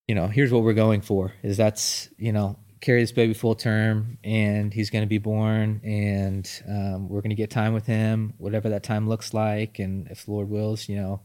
you 0.08 0.16
know, 0.16 0.28
here's 0.28 0.52
what 0.52 0.64
we're 0.64 0.74
going 0.74 1.02
for 1.02 1.34
is 1.44 1.56
that's, 1.56 2.10
you 2.18 2.34
know, 2.34 2.58
carry 2.82 3.02
this 3.02 3.12
baby 3.12 3.34
full 3.34 3.56
term 3.56 4.18
and 4.24 4.74
he's 4.74 4.90
going 4.90 5.04
to 5.04 5.08
be 5.08 5.18
born 5.18 5.82
and 5.84 6.50
um, 6.68 7.10
we're 7.10 7.22
going 7.22 7.30
to 7.30 7.36
get 7.36 7.50
time 7.50 7.74
with 7.74 7.86
him, 7.86 8.34
whatever 8.38 8.70
that 8.70 8.84
time 8.84 9.08
looks 9.08 9.34
like. 9.34 9.80
And 9.80 10.08
if 10.10 10.26
the 10.26 10.32
Lord 10.32 10.50
wills, 10.50 10.88
you 10.88 10.96
know, 10.96 11.22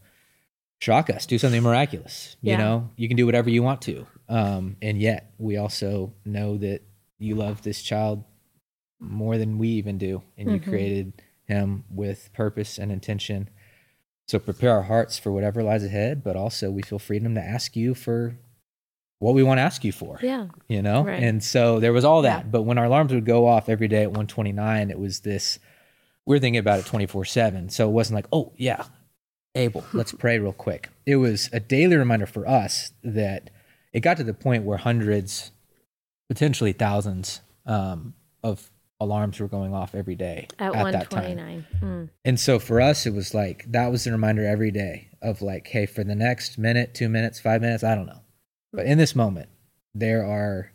shock 0.79 1.09
us, 1.09 1.25
do 1.25 1.37
something 1.37 1.63
miraculous. 1.63 2.35
You 2.41 2.57
know, 2.57 2.89
you 2.97 3.07
can 3.07 3.17
do 3.17 3.25
whatever 3.25 3.49
you 3.49 3.63
want 3.63 3.81
to. 3.83 4.05
Um, 4.27 4.75
and 4.81 4.99
yet 4.99 5.33
we 5.37 5.57
also 5.57 6.13
know 6.25 6.57
that 6.57 6.81
you 7.17 7.35
love 7.35 7.61
this 7.61 7.81
child 7.81 8.23
more 8.99 9.37
than 9.37 9.57
we 9.57 9.69
even 9.69 9.97
do. 9.97 10.21
And 10.37 10.47
mm-hmm. 10.47 10.55
you 10.55 10.71
created 10.71 11.13
him 11.45 11.85
with 11.89 12.29
purpose 12.33 12.77
and 12.77 12.91
intention. 12.91 13.49
So 14.27 14.39
prepare 14.39 14.71
our 14.71 14.83
hearts 14.83 15.17
for 15.17 15.31
whatever 15.31 15.63
lies 15.63 15.83
ahead, 15.83 16.23
but 16.23 16.35
also 16.35 16.71
we 16.71 16.81
feel 16.81 16.99
freedom 16.99 17.35
to 17.35 17.41
ask 17.41 17.75
you 17.75 17.93
for 17.93 18.37
what 19.19 19.33
we 19.33 19.43
want 19.43 19.57
to 19.57 19.61
ask 19.63 19.83
you 19.83 19.91
for. 19.91 20.19
Yeah. 20.21 20.47
You 20.67 20.81
know? 20.81 21.03
Right. 21.03 21.21
And 21.21 21.43
so 21.43 21.79
there 21.79 21.93
was 21.93 22.05
all 22.05 22.21
that. 22.23 22.45
Yeah. 22.45 22.49
But 22.51 22.63
when 22.63 22.77
our 22.77 22.85
alarms 22.85 23.13
would 23.13 23.25
go 23.25 23.47
off 23.47 23.69
every 23.69 23.87
day 23.87 24.03
at 24.03 24.09
129, 24.09 24.91
it 24.91 24.99
was 24.99 25.21
this 25.21 25.59
we're 26.25 26.39
thinking 26.39 26.59
about 26.59 26.79
it 26.79 26.85
24 26.85 27.25
7. 27.25 27.69
So 27.69 27.87
it 27.87 27.91
wasn't 27.91 28.15
like, 28.15 28.27
oh, 28.31 28.53
yeah, 28.57 28.83
Abel, 29.53 29.83
let's 29.93 30.11
pray 30.11 30.39
real 30.39 30.53
quick. 30.53 30.89
It 31.05 31.17
was 31.17 31.49
a 31.53 31.59
daily 31.59 31.95
reminder 31.95 32.25
for 32.25 32.47
us 32.47 32.91
that 33.03 33.49
it 33.93 34.01
got 34.01 34.17
to 34.17 34.23
the 34.23 34.33
point 34.33 34.63
where 34.63 34.77
hundreds, 34.77 35.51
potentially 36.27 36.73
thousands, 36.73 37.41
um, 37.65 38.13
of 38.43 38.69
alarms 38.99 39.39
were 39.39 39.47
going 39.47 39.73
off 39.73 39.93
every 39.95 40.15
day 40.15 40.47
at, 40.59 40.75
at 40.75 40.91
that 40.91 41.09
time. 41.09 41.65
Mm. 41.81 42.09
And 42.23 42.39
so 42.39 42.59
for 42.59 42.79
us, 42.79 43.05
it 43.05 43.13
was 43.13 43.33
like 43.33 43.65
that 43.71 43.91
was 43.91 44.03
the 44.03 44.11
reminder 44.11 44.45
every 44.45 44.71
day 44.71 45.09
of 45.21 45.41
like, 45.41 45.67
hey, 45.67 45.85
for 45.85 46.03
the 46.03 46.15
next 46.15 46.57
minute, 46.57 46.93
two 46.93 47.09
minutes, 47.09 47.39
five 47.39 47.61
minutes, 47.61 47.83
I 47.83 47.95
don't 47.95 48.05
know, 48.05 48.21
but 48.75 48.85
in 48.85 48.97
this 48.97 49.15
moment, 49.15 49.49
there 49.93 50.25
are 50.25 50.71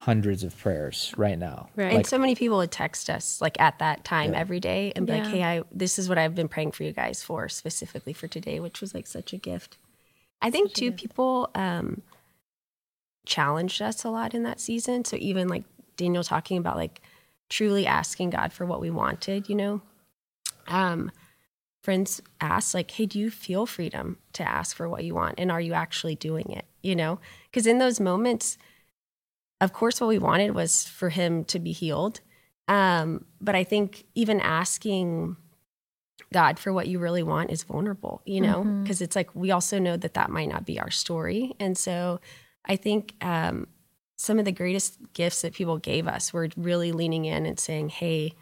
hundreds 0.00 0.44
of 0.44 0.56
prayers 0.56 1.12
right 1.16 1.38
now. 1.38 1.68
Right. 1.74 1.86
Like, 1.86 1.94
and 1.94 2.06
so 2.06 2.18
many 2.18 2.34
people 2.34 2.58
would 2.58 2.70
text 2.70 3.10
us 3.10 3.40
like 3.40 3.60
at 3.60 3.78
that 3.80 4.04
time 4.04 4.32
yeah. 4.32 4.38
every 4.38 4.60
day 4.60 4.92
and 4.94 5.06
be 5.06 5.12
yeah. 5.12 5.22
like, 5.22 5.28
hey, 5.28 5.42
I 5.42 5.62
this 5.72 5.98
is 5.98 6.08
what 6.08 6.18
I've 6.18 6.34
been 6.34 6.48
praying 6.48 6.72
for 6.72 6.84
you 6.84 6.92
guys 6.92 7.22
for 7.22 7.48
specifically 7.48 8.12
for 8.12 8.28
today, 8.28 8.60
which 8.60 8.80
was 8.80 8.94
like 8.94 9.06
such 9.06 9.32
a 9.32 9.36
gift. 9.36 9.76
I 10.40 10.50
think 10.50 10.72
too 10.72 10.92
people 10.92 11.50
um 11.54 12.02
challenged 13.26 13.82
us 13.82 14.04
a 14.04 14.08
lot 14.08 14.34
in 14.34 14.44
that 14.44 14.60
season. 14.60 15.04
So 15.04 15.16
even 15.18 15.48
like 15.48 15.64
Daniel 15.96 16.24
talking 16.24 16.58
about 16.58 16.76
like 16.76 17.02
truly 17.48 17.86
asking 17.86 18.30
God 18.30 18.52
for 18.52 18.64
what 18.64 18.80
we 18.80 18.90
wanted, 18.90 19.48
you 19.48 19.56
know. 19.56 19.82
Um 20.68 21.10
friends 21.82 22.20
ask 22.40 22.74
like, 22.74 22.90
"Hey, 22.90 23.06
do 23.06 23.18
you 23.18 23.30
feel 23.30 23.66
freedom 23.66 24.18
to 24.34 24.46
ask 24.46 24.76
for 24.76 24.88
what 24.88 25.04
you 25.04 25.14
want 25.14 25.36
and 25.38 25.50
are 25.50 25.60
you 25.60 25.72
actually 25.72 26.14
doing 26.14 26.50
it?" 26.50 26.66
You 26.82 26.96
know? 26.96 27.20
Cuz 27.52 27.66
in 27.66 27.78
those 27.78 28.00
moments 28.00 28.58
of 29.60 29.72
course, 29.72 30.00
what 30.00 30.08
we 30.08 30.18
wanted 30.18 30.54
was 30.54 30.84
for 30.84 31.08
him 31.08 31.44
to 31.46 31.58
be 31.58 31.72
healed. 31.72 32.20
Um, 32.68 33.24
but 33.40 33.54
I 33.54 33.64
think 33.64 34.04
even 34.14 34.40
asking 34.40 35.36
God 36.32 36.58
for 36.58 36.72
what 36.72 36.86
you 36.86 36.98
really 36.98 37.22
want 37.22 37.50
is 37.50 37.62
vulnerable, 37.62 38.22
you 38.24 38.40
know, 38.40 38.62
because 38.62 38.98
mm-hmm. 38.98 39.04
it's 39.04 39.16
like 39.16 39.34
we 39.34 39.50
also 39.50 39.78
know 39.78 39.96
that 39.96 40.14
that 40.14 40.30
might 40.30 40.48
not 40.48 40.66
be 40.66 40.78
our 40.78 40.90
story. 40.90 41.54
And 41.58 41.76
so 41.76 42.20
I 42.66 42.76
think 42.76 43.14
um, 43.22 43.66
some 44.16 44.38
of 44.38 44.44
the 44.44 44.52
greatest 44.52 44.98
gifts 45.14 45.42
that 45.42 45.54
people 45.54 45.78
gave 45.78 46.06
us 46.06 46.32
were 46.32 46.48
really 46.56 46.92
leaning 46.92 47.24
in 47.24 47.46
and 47.46 47.58
saying, 47.58 47.88
hey, 47.88 48.34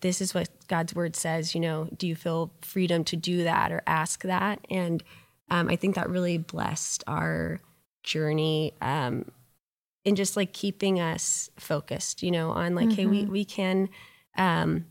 this 0.00 0.20
is 0.20 0.34
what 0.34 0.48
God's 0.68 0.94
word 0.94 1.16
says, 1.16 1.54
you 1.54 1.60
know, 1.60 1.88
do 1.96 2.06
you 2.06 2.16
feel 2.16 2.52
freedom 2.62 3.04
to 3.04 3.16
do 3.16 3.44
that 3.44 3.72
or 3.72 3.82
ask 3.86 4.22
that? 4.22 4.64
And 4.70 5.02
um, 5.50 5.68
I 5.68 5.76
think 5.76 5.94
that 5.94 6.10
really 6.10 6.38
blessed 6.38 7.04
our 7.06 7.60
journey 8.02 8.72
um, 8.80 9.30
and 10.04 10.16
just 10.16 10.36
like 10.36 10.52
keeping 10.52 11.00
us 11.00 11.50
focused, 11.58 12.22
you 12.22 12.30
know, 12.30 12.50
on 12.50 12.74
like, 12.74 12.88
mm-hmm. 12.88 12.96
hey, 12.96 13.06
we 13.06 13.22
mm-hmm. 13.22 13.32
we 13.32 13.44
can 13.44 13.88
um 14.36 14.84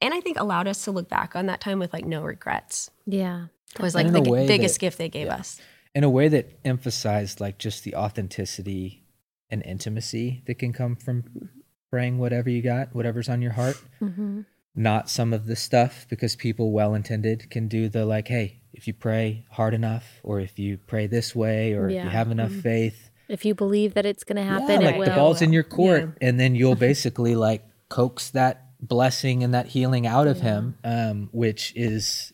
and 0.00 0.12
I 0.12 0.20
think 0.20 0.38
allowed 0.38 0.66
us 0.66 0.84
to 0.84 0.90
look 0.90 1.08
back 1.08 1.36
on 1.36 1.46
that 1.46 1.60
time 1.60 1.78
with 1.78 1.92
like 1.92 2.04
no 2.04 2.22
regrets. 2.22 2.90
Yeah. 3.06 3.46
It 3.76 3.82
was 3.82 3.94
like 3.94 4.12
the 4.12 4.20
biggest 4.20 4.74
that, 4.74 4.80
gift 4.80 4.98
they 4.98 5.08
gave 5.08 5.28
yeah. 5.28 5.36
us. 5.36 5.60
In 5.94 6.04
a 6.04 6.10
way 6.10 6.28
that 6.28 6.58
emphasized 6.64 7.40
like 7.40 7.58
just 7.58 7.84
the 7.84 7.94
authenticity 7.94 9.04
and 9.48 9.62
intimacy 9.64 10.42
that 10.46 10.58
can 10.58 10.72
come 10.72 10.96
from 10.96 11.24
praying 11.92 12.16
whatever 12.18 12.48
you 12.48 12.62
got, 12.62 12.94
whatever's 12.94 13.28
on 13.28 13.42
your 13.42 13.52
heart. 13.52 13.80
Mm-hmm. 14.00 14.40
Not 14.74 15.10
some 15.10 15.34
of 15.34 15.44
the 15.44 15.54
stuff 15.54 16.06
because 16.08 16.34
people 16.34 16.72
well 16.72 16.94
intended 16.94 17.50
can 17.50 17.68
do 17.68 17.90
the 17.90 18.06
like, 18.06 18.28
hey, 18.28 18.62
if 18.72 18.86
you 18.86 18.94
pray 18.94 19.44
hard 19.50 19.74
enough, 19.74 20.18
or 20.22 20.40
if 20.40 20.58
you 20.58 20.78
pray 20.86 21.06
this 21.06 21.36
way, 21.36 21.74
or 21.74 21.90
yeah. 21.90 21.98
if 21.98 22.04
you 22.04 22.10
have 22.10 22.30
enough 22.30 22.50
mm-hmm. 22.50 22.60
faith, 22.60 23.10
if 23.28 23.44
you 23.44 23.54
believe 23.54 23.94
that 23.94 24.06
it's 24.06 24.24
going 24.24 24.36
to 24.36 24.42
happen, 24.42 24.80
yeah, 24.80 24.86
like 24.86 24.96
will. 24.96 25.04
the 25.04 25.10
ball's 25.10 25.42
in 25.42 25.52
your 25.52 25.62
court, 25.62 26.02
yeah. 26.02 26.28
and 26.28 26.40
then 26.40 26.54
you'll 26.54 26.74
basically 26.74 27.34
like 27.34 27.62
coax 27.90 28.30
that 28.30 28.70
blessing 28.80 29.44
and 29.44 29.52
that 29.52 29.66
healing 29.66 30.06
out 30.06 30.26
of 30.26 30.40
him, 30.40 30.76
um, 30.84 31.28
which 31.32 31.74
is 31.76 32.32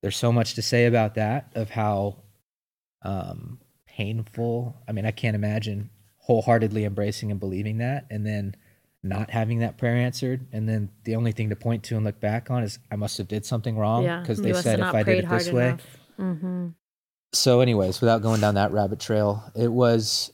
there's 0.00 0.16
so 0.16 0.32
much 0.32 0.54
to 0.54 0.62
say 0.62 0.86
about 0.86 1.14
that 1.16 1.52
of 1.54 1.70
how 1.70 2.16
um, 3.02 3.58
painful. 3.86 4.82
I 4.88 4.92
mean, 4.92 5.04
I 5.04 5.10
can't 5.10 5.36
imagine 5.36 5.90
wholeheartedly 6.24 6.84
embracing 6.84 7.30
and 7.30 7.38
believing 7.38 7.78
that, 7.78 8.06
and 8.10 8.26
then 8.26 8.56
not 9.02 9.30
having 9.30 9.58
that 9.58 9.76
prayer 9.76 9.96
answered, 9.96 10.46
and 10.52 10.66
then 10.66 10.88
the 11.04 11.16
only 11.16 11.32
thing 11.32 11.50
to 11.50 11.56
point 11.56 11.82
to 11.84 11.96
and 11.96 12.04
look 12.04 12.18
back 12.18 12.50
on 12.50 12.62
is 12.62 12.78
I 12.90 12.96
must 12.96 13.18
have 13.18 13.28
did 13.28 13.44
something 13.44 13.76
wrong 13.76 14.04
because 14.22 14.40
yeah, 14.40 14.52
they 14.52 14.62
said 14.62 14.80
if 14.80 14.94
I 14.94 15.02
did 15.02 15.24
it 15.24 15.28
this 15.28 15.50
way. 15.50 15.76
Mm-hmm. 16.18 16.68
So, 17.34 17.60
anyways, 17.60 18.00
without 18.00 18.22
going 18.22 18.40
down 18.40 18.54
that 18.54 18.72
rabbit 18.72 19.00
trail, 19.00 19.44
it 19.54 19.70
was, 19.70 20.32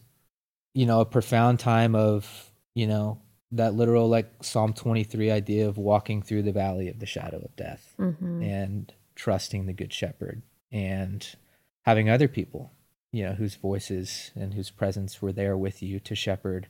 you 0.74 0.86
know, 0.86 1.00
a 1.00 1.06
profound 1.06 1.58
time 1.58 1.96
of, 1.96 2.52
you 2.74 2.86
know, 2.86 3.20
that 3.52 3.74
literal 3.74 4.08
like 4.08 4.30
Psalm 4.42 4.72
23 4.72 5.30
idea 5.30 5.68
of 5.68 5.76
walking 5.76 6.22
through 6.22 6.42
the 6.42 6.52
valley 6.52 6.88
of 6.88 7.00
the 7.00 7.06
shadow 7.06 7.38
of 7.38 7.56
death 7.56 7.94
mm-hmm. 7.98 8.42
and 8.42 8.92
trusting 9.16 9.66
the 9.66 9.72
good 9.72 9.92
shepherd 9.92 10.42
and 10.70 11.34
having 11.82 12.08
other 12.08 12.28
people, 12.28 12.70
you 13.12 13.24
know, 13.24 13.32
whose 13.32 13.56
voices 13.56 14.30
and 14.34 14.54
whose 14.54 14.70
presence 14.70 15.20
were 15.20 15.32
there 15.32 15.56
with 15.56 15.82
you 15.82 16.00
to 16.00 16.14
shepherd 16.14 16.68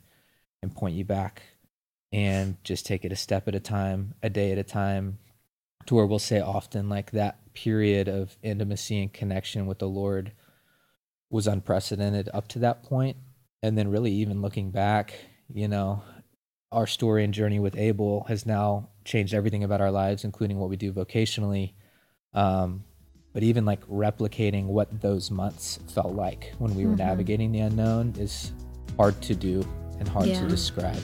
and 0.62 0.74
point 0.74 0.94
you 0.94 1.04
back 1.04 1.42
and 2.12 2.56
just 2.64 2.86
take 2.86 3.04
it 3.04 3.12
a 3.12 3.16
step 3.16 3.46
at 3.46 3.54
a 3.54 3.60
time, 3.60 4.14
a 4.22 4.30
day 4.30 4.50
at 4.52 4.58
a 4.58 4.64
time, 4.64 5.18
to 5.86 5.94
where 5.94 6.06
we'll 6.06 6.18
say 6.18 6.40
often 6.40 6.88
like 6.88 7.12
that 7.12 7.52
period 7.54 8.08
of 8.08 8.36
intimacy 8.42 9.00
and 9.00 9.12
connection 9.12 9.66
with 9.66 9.78
the 9.78 9.88
Lord 9.88 10.32
was 11.30 11.46
unprecedented 11.46 12.28
up 12.34 12.48
to 12.48 12.58
that 12.60 12.82
point. 12.82 13.16
And 13.62 13.76
then 13.76 13.88
really 13.88 14.12
even 14.12 14.42
looking 14.42 14.70
back, 14.70 15.14
you 15.52 15.68
know, 15.68 16.02
our 16.72 16.86
story 16.86 17.24
and 17.24 17.34
journey 17.34 17.58
with 17.58 17.76
Abel 17.76 18.24
has 18.28 18.46
now 18.46 18.88
changed 19.04 19.34
everything 19.34 19.64
about 19.64 19.80
our 19.80 19.90
lives, 19.90 20.24
including 20.24 20.58
what 20.58 20.70
we 20.70 20.76
do 20.76 20.92
vocationally. 20.92 21.72
Um, 22.32 22.84
but 23.32 23.42
even 23.42 23.64
like 23.64 23.86
replicating 23.88 24.66
what 24.66 25.00
those 25.00 25.30
months 25.30 25.78
felt 25.94 26.14
like 26.14 26.52
when 26.58 26.74
we 26.74 26.84
were 26.84 26.90
mm-hmm. 26.90 27.06
navigating 27.06 27.52
the 27.52 27.60
unknown 27.60 28.14
is 28.18 28.52
hard 28.96 29.20
to 29.22 29.34
do 29.34 29.66
and 29.98 30.08
hard 30.08 30.26
yeah. 30.26 30.40
to 30.40 30.48
describe. 30.48 31.00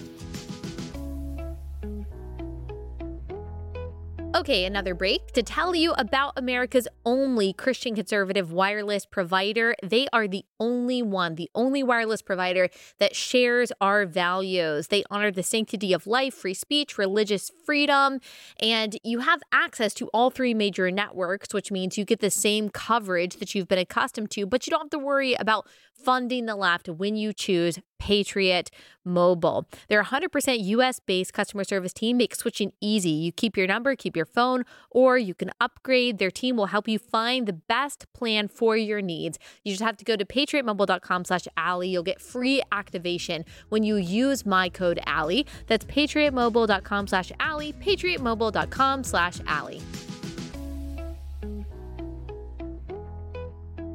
Okay, 4.37 4.67
another 4.67 4.95
break 4.95 5.33
to 5.33 5.43
tell 5.43 5.75
you 5.75 5.93
about 5.93 6.35
America's 6.37 6.87
only 7.07 7.55
Christian 7.55 7.95
conservative 7.95 8.53
wireless 8.53 9.07
provider. 9.07 9.75
They 9.83 10.09
are 10.13 10.29
the 10.29 10.45
only 10.61 11.01
one, 11.01 11.37
the 11.37 11.49
only 11.55 11.83
wireless 11.83 12.21
provider 12.21 12.69
that 12.99 13.17
shares 13.17 13.73
our 13.81 14.05
values. 14.05 14.89
They 14.89 15.05
honor 15.11 15.31
the 15.31 15.43
sanctity 15.43 15.95
of 15.95 16.07
life, 16.07 16.35
free 16.35 16.53
speech, 16.53 16.99
religious 16.99 17.51
freedom, 17.65 18.21
and 18.61 18.99
you 19.03 19.21
have 19.21 19.41
access 19.53 19.95
to 19.95 20.09
all 20.09 20.29
three 20.29 20.53
major 20.53 20.91
networks, 20.91 21.55
which 21.55 21.73
means 21.73 21.97
you 21.97 22.05
get 22.05 22.21
the 22.21 22.31
same 22.31 22.69
coverage 22.69 23.37
that 23.37 23.55
you've 23.55 23.69
been 23.69 23.79
accustomed 23.79 24.31
to, 24.33 24.45
but 24.45 24.67
you 24.67 24.71
don't 24.71 24.83
have 24.83 24.91
to 24.91 24.99
worry 24.99 25.33
about 25.33 25.67
funding 25.95 26.45
the 26.45 26.57
left 26.57 26.91
when 26.91 27.17
you 27.17 27.33
choose 27.33 27.79
Patriot 27.99 28.71
Mobile. 29.05 29.67
Their 29.89 30.03
100% 30.03 30.65
US 30.65 31.01
based 31.01 31.33
customer 31.33 31.65
service 31.65 31.93
team 31.93 32.17
makes 32.17 32.39
switching 32.39 32.73
easy. 32.81 33.11
You 33.11 33.33
keep 33.33 33.57
your 33.57 33.67
number, 33.67 33.95
keep 33.95 34.17
your 34.17 34.27
phone, 34.27 34.65
or 34.91 35.17
you 35.17 35.35
can 35.35 35.51
upgrade. 35.61 36.19
Their 36.19 36.31
team 36.31 36.57
will 36.57 36.67
help 36.67 36.89
you 36.89 36.99
find 36.99 37.47
the 37.47 37.53
best 37.53 38.07
plan 38.13 38.49
for 38.49 38.77
your 38.77 39.01
needs. 39.01 39.39
You 39.65 39.73
just 39.73 39.83
have 39.83 39.97
to 39.99 40.05
go 40.05 40.17
to 40.17 40.25
patriotmobile.com 40.25 41.25
slash 41.25 41.49
Allie. 41.57 41.89
You'll 41.89 42.03
get 42.03 42.21
free 42.21 42.63
activation 42.73 43.45
when 43.69 43.83
you 43.83 43.97
use 43.97 44.45
my 44.45 44.69
code 44.69 45.01
Allie. 45.07 45.47
That's 45.67 45.85
patriotmobile.com 45.85 47.07
slash 47.07 47.33
Allie, 47.41 47.73
patriotmobile.com 47.75 49.05
slash 49.05 49.41
Allie. 49.47 49.83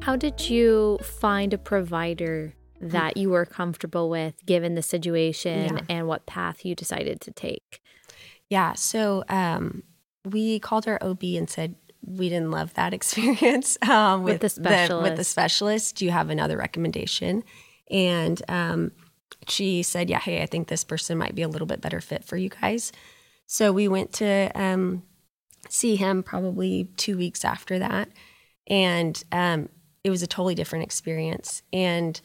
How 0.01 0.15
did 0.15 0.49
you 0.49 0.97
find 1.03 1.53
a 1.53 1.59
provider 1.59 2.55
that 2.81 3.17
you 3.17 3.29
were 3.29 3.45
comfortable 3.45 4.09
with 4.09 4.45
given 4.45 4.75
the 4.75 4.81
situation 4.81 5.75
yeah. 5.75 5.81
and 5.89 6.07
what 6.07 6.25
path 6.25 6.65
you 6.65 6.75
decided 6.75 7.21
to 7.21 7.31
take? 7.31 7.81
Yeah. 8.49 8.73
So 8.73 9.23
um, 9.29 9.83
we 10.25 10.59
called 10.59 10.87
our 10.87 10.97
OB 11.01 11.23
and 11.23 11.49
said, 11.49 11.75
we 12.03 12.29
didn't 12.29 12.51
love 12.51 12.73
that 12.73 12.93
experience 12.95 13.77
um, 13.87 14.23
with, 14.23 14.33
with, 14.33 14.41
the 14.41 14.49
specialist. 14.49 14.89
The, 14.89 15.09
with 15.09 15.17
the 15.17 15.23
specialist. 15.23 15.95
Do 15.95 16.05
you 16.05 16.11
have 16.11 16.29
another 16.29 16.57
recommendation? 16.57 17.43
And 17.89 18.41
um, 18.47 18.91
she 19.47 19.83
said, 19.83 20.09
"Yeah, 20.09 20.19
hey, 20.19 20.41
I 20.41 20.45
think 20.45 20.67
this 20.67 20.83
person 20.83 21.17
might 21.17 21.35
be 21.35 21.41
a 21.41 21.47
little 21.47 21.67
bit 21.67 21.81
better 21.81 22.01
fit 22.01 22.23
for 22.23 22.37
you 22.37 22.49
guys." 22.49 22.91
So 23.47 23.71
we 23.71 23.87
went 23.87 24.13
to 24.13 24.49
um, 24.55 25.03
see 25.69 25.95
him 25.95 26.23
probably 26.23 26.89
two 26.97 27.17
weeks 27.17 27.43
after 27.43 27.79
that, 27.79 28.09
and 28.67 29.21
um, 29.31 29.69
it 30.03 30.09
was 30.09 30.23
a 30.23 30.27
totally 30.27 30.55
different 30.55 30.85
experience. 30.85 31.61
And 31.73 32.19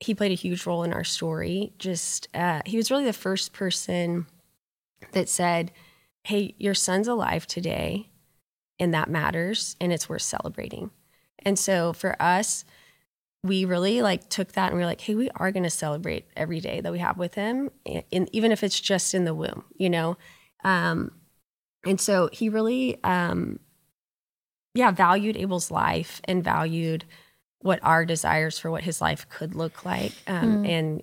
he 0.00 0.14
played 0.14 0.32
a 0.32 0.34
huge 0.34 0.66
role 0.66 0.82
in 0.82 0.92
our 0.92 1.04
story. 1.04 1.72
Just 1.78 2.28
uh, 2.34 2.60
he 2.66 2.76
was 2.76 2.90
really 2.90 3.04
the 3.04 3.12
first 3.12 3.52
person 3.52 4.26
that 5.12 5.28
said, 5.28 5.72
"Hey, 6.24 6.54
your 6.58 6.74
son's 6.74 7.08
alive 7.08 7.46
today, 7.46 8.10
and 8.78 8.92
that 8.92 9.10
matters, 9.10 9.76
and 9.80 9.92
it's 9.92 10.08
worth 10.08 10.22
celebrating." 10.22 10.90
And 11.38 11.58
so 11.58 11.92
for 11.92 12.20
us, 12.20 12.64
we 13.42 13.64
really 13.64 14.02
like 14.02 14.28
took 14.28 14.52
that 14.52 14.68
and 14.68 14.76
we 14.76 14.82
are 14.82 14.86
like, 14.86 15.00
"Hey, 15.00 15.14
we 15.14 15.30
are 15.30 15.52
going 15.52 15.62
to 15.62 15.70
celebrate 15.70 16.26
every 16.36 16.60
day 16.60 16.80
that 16.80 16.92
we 16.92 16.98
have 16.98 17.18
with 17.18 17.34
him, 17.34 17.70
and 17.86 18.28
even 18.32 18.52
if 18.52 18.62
it's 18.62 18.80
just 18.80 19.14
in 19.14 19.24
the 19.24 19.34
womb, 19.34 19.64
you 19.76 19.88
know." 19.88 20.16
Um, 20.64 21.12
and 21.86 22.00
so 22.00 22.28
he 22.32 22.48
really, 22.48 23.02
um, 23.04 23.60
yeah, 24.74 24.90
valued 24.90 25.36
Abel's 25.36 25.70
life 25.70 26.20
and 26.24 26.42
valued 26.42 27.04
what 27.66 27.80
our 27.82 28.06
desires 28.06 28.58
for 28.58 28.70
what 28.70 28.84
his 28.84 29.00
life 29.00 29.28
could 29.28 29.54
look 29.54 29.84
like 29.84 30.12
um, 30.28 30.62
mm. 30.62 30.68
and 30.68 31.02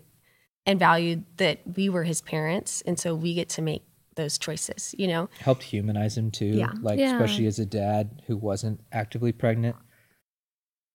and 0.66 0.80
valued 0.80 1.26
that 1.38 1.60
we 1.76 1.90
were 1.90 2.06
his 2.06 2.22
parents 2.22 2.82
and 2.86 2.98
so 2.98 3.14
we 3.14 3.34
get 3.34 3.50
to 3.50 3.62
make 3.62 3.84
those 4.16 4.38
choices 4.38 4.96
you 4.98 5.08
know 5.08 5.28
helped 5.40 5.64
humanize 5.64 6.18
him 6.18 6.32
too 6.32 6.46
yeah. 6.46 6.72
like 6.82 7.00
yeah. 7.00 7.14
especially 7.14 7.46
as 7.48 7.60
a 7.60 7.66
dad 7.66 8.22
who 8.28 8.38
wasn't 8.38 8.80
actively 8.94 9.32
pregnant 9.34 9.76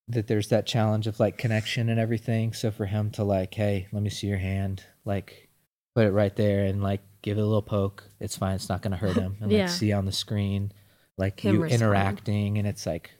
that 0.09 0.26
there's 0.26 0.48
that 0.48 0.66
challenge 0.66 1.07
of 1.07 1.20
like 1.20 1.37
connection 1.37 1.90
and 1.90 2.00
everything 2.00 2.54
so 2.54 2.70
for 2.70 2.87
him 2.87 3.11
to 3.11 3.22
like 3.22 3.52
hey 3.52 3.87
let 3.92 4.02
me 4.02 4.09
see 4.09 4.26
your 4.26 4.38
hand 4.38 4.83
like 5.04 5.50
put 5.94 6.07
it 6.07 6.12
right 6.12 6.37
there 6.37 6.64
and 6.64 6.83
like 6.83 7.02
give 7.20 7.37
it 7.37 7.42
a 7.42 7.44
little 7.44 7.61
poke 7.61 8.04
it's 8.20 8.37
fine 8.37 8.54
it's 8.54 8.70
not 8.70 8.81
going 8.81 8.92
to 8.92 8.96
hurt 8.96 9.16
him 9.18 9.37
and 9.40 9.52
yeah. 9.52 9.62
like 9.62 9.68
see 9.68 9.92
on 9.92 10.07
the 10.07 10.12
screen 10.12 10.72
like 11.18 11.40
him 11.40 11.57
you 11.57 11.62
respond. 11.62 11.83
interacting 11.83 12.59
and 12.59 12.66
it's 12.66 12.87
like 12.87 13.11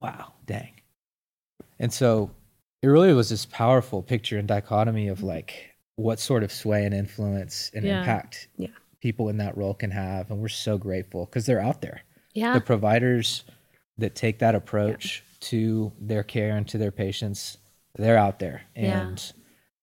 wow 0.00 0.34
dang 0.46 0.73
and 1.78 1.92
so 1.92 2.30
it 2.82 2.88
really 2.88 3.12
was 3.12 3.30
this 3.30 3.46
powerful 3.46 4.02
picture 4.02 4.38
and 4.38 4.46
dichotomy 4.46 5.08
of 5.08 5.22
like 5.22 5.74
what 5.96 6.20
sort 6.20 6.42
of 6.42 6.52
sway 6.52 6.84
and 6.84 6.94
influence 6.94 7.70
and 7.74 7.84
yeah. 7.84 8.00
impact 8.00 8.48
yeah. 8.56 8.68
people 9.00 9.28
in 9.28 9.38
that 9.38 9.56
role 9.56 9.74
can 9.74 9.90
have. 9.90 10.30
And 10.30 10.40
we're 10.40 10.48
so 10.48 10.76
grateful 10.76 11.24
because 11.24 11.46
they're 11.46 11.60
out 11.60 11.80
there. 11.80 12.02
Yeah. 12.34 12.52
The 12.52 12.60
providers 12.60 13.44
that 13.98 14.14
take 14.14 14.40
that 14.40 14.54
approach 14.54 15.22
yeah. 15.24 15.48
to 15.48 15.92
their 16.00 16.22
care 16.22 16.56
and 16.56 16.68
to 16.68 16.78
their 16.78 16.90
patients, 16.90 17.58
they're 17.96 18.18
out 18.18 18.38
there. 18.38 18.62
And 18.74 19.32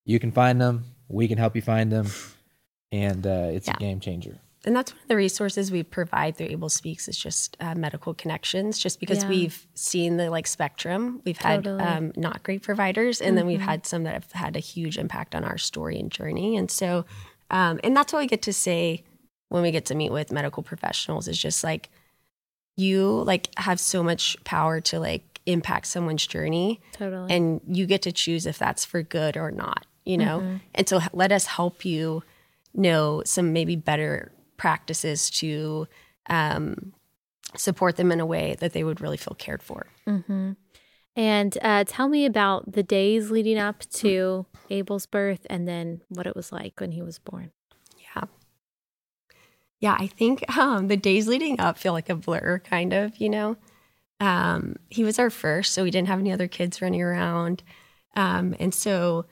you 0.05 0.19
can 0.19 0.31
find 0.31 0.59
them. 0.59 0.85
We 1.07 1.27
can 1.27 1.37
help 1.37 1.55
you 1.55 1.61
find 1.61 1.91
them. 1.91 2.07
And 2.91 3.25
uh, 3.25 3.49
it's 3.51 3.69
a 3.69 3.73
game 3.73 3.99
changer 3.99 4.37
and 4.65 4.75
that's 4.75 4.93
one 4.93 5.01
of 5.01 5.07
the 5.07 5.15
resources 5.15 5.71
we 5.71 5.83
provide 5.83 6.35
through 6.35 6.47
abel 6.47 6.69
speaks 6.69 7.07
is 7.07 7.17
just 7.17 7.57
uh, 7.59 7.75
medical 7.75 8.13
connections 8.13 8.77
just 8.77 8.99
because 8.99 9.23
yeah. 9.23 9.29
we've 9.29 9.67
seen 9.73 10.17
the 10.17 10.29
like 10.29 10.47
spectrum 10.47 11.21
we've 11.25 11.37
had 11.37 11.63
totally. 11.63 11.83
um, 11.83 12.11
not 12.15 12.43
great 12.43 12.61
providers 12.61 13.21
and 13.21 13.29
mm-hmm. 13.29 13.35
then 13.37 13.45
we've 13.47 13.59
mm-hmm. 13.59 13.69
had 13.69 13.85
some 13.85 14.03
that 14.03 14.13
have 14.13 14.31
had 14.31 14.55
a 14.55 14.59
huge 14.59 14.97
impact 14.97 15.35
on 15.35 15.43
our 15.43 15.57
story 15.57 15.99
and 15.99 16.11
journey 16.11 16.55
and 16.55 16.69
so 16.69 17.05
um, 17.49 17.79
and 17.83 17.95
that's 17.95 18.13
what 18.13 18.19
we 18.19 18.27
get 18.27 18.41
to 18.43 18.53
say 18.53 19.03
when 19.49 19.61
we 19.61 19.71
get 19.71 19.85
to 19.85 19.95
meet 19.95 20.11
with 20.11 20.31
medical 20.31 20.63
professionals 20.63 21.27
is 21.27 21.37
just 21.37 21.63
like 21.63 21.89
you 22.77 23.23
like 23.23 23.49
have 23.57 23.79
so 23.79 24.01
much 24.01 24.41
power 24.43 24.79
to 24.79 24.99
like 24.99 25.23
impact 25.45 25.87
someone's 25.87 26.25
journey 26.25 26.79
totally 26.93 27.33
and 27.33 27.61
you 27.67 27.85
get 27.85 28.01
to 28.03 28.11
choose 28.11 28.45
if 28.45 28.57
that's 28.57 28.85
for 28.85 29.01
good 29.01 29.35
or 29.35 29.51
not 29.51 29.85
you 30.05 30.17
know 30.17 30.39
mm-hmm. 30.39 30.57
and 30.75 30.87
so 30.87 30.99
let 31.13 31.31
us 31.31 31.45
help 31.47 31.83
you 31.83 32.23
know 32.73 33.21
some 33.25 33.51
maybe 33.51 33.75
better 33.75 34.31
practices 34.61 35.31
to 35.31 35.87
um, 36.29 36.93
support 37.55 37.95
them 37.95 38.11
in 38.11 38.19
a 38.19 38.25
way 38.27 38.55
that 38.59 38.73
they 38.73 38.83
would 38.83 39.01
really 39.01 39.17
feel 39.17 39.33
cared 39.33 39.63
for. 39.63 39.87
Mm-hmm. 40.07 40.51
And 41.15 41.57
uh, 41.63 41.83
tell 41.87 42.07
me 42.07 42.27
about 42.27 42.71
the 42.71 42.83
days 42.83 43.31
leading 43.31 43.57
up 43.57 43.79
to 43.95 44.45
Abel's 44.69 45.07
birth 45.07 45.47
and 45.49 45.67
then 45.67 46.01
what 46.09 46.27
it 46.27 46.35
was 46.35 46.51
like 46.51 46.79
when 46.79 46.91
he 46.91 47.01
was 47.01 47.17
born. 47.17 47.51
Yeah. 47.97 48.25
Yeah, 49.79 49.97
I 49.99 50.05
think 50.05 50.55
um, 50.55 50.89
the 50.89 50.95
days 50.95 51.27
leading 51.27 51.59
up 51.59 51.79
feel 51.79 51.93
like 51.93 52.09
a 52.09 52.15
blur, 52.15 52.61
kind 52.63 52.93
of, 52.93 53.17
you 53.17 53.29
know. 53.29 53.57
Um, 54.19 54.75
he 54.89 55.03
was 55.03 55.17
our 55.17 55.31
first, 55.31 55.73
so 55.73 55.81
we 55.81 55.89
didn't 55.89 56.07
have 56.07 56.19
any 56.19 56.31
other 56.31 56.47
kids 56.47 56.83
running 56.83 57.01
around. 57.01 57.63
Um, 58.15 58.55
and 58.59 58.75
so 58.75 59.25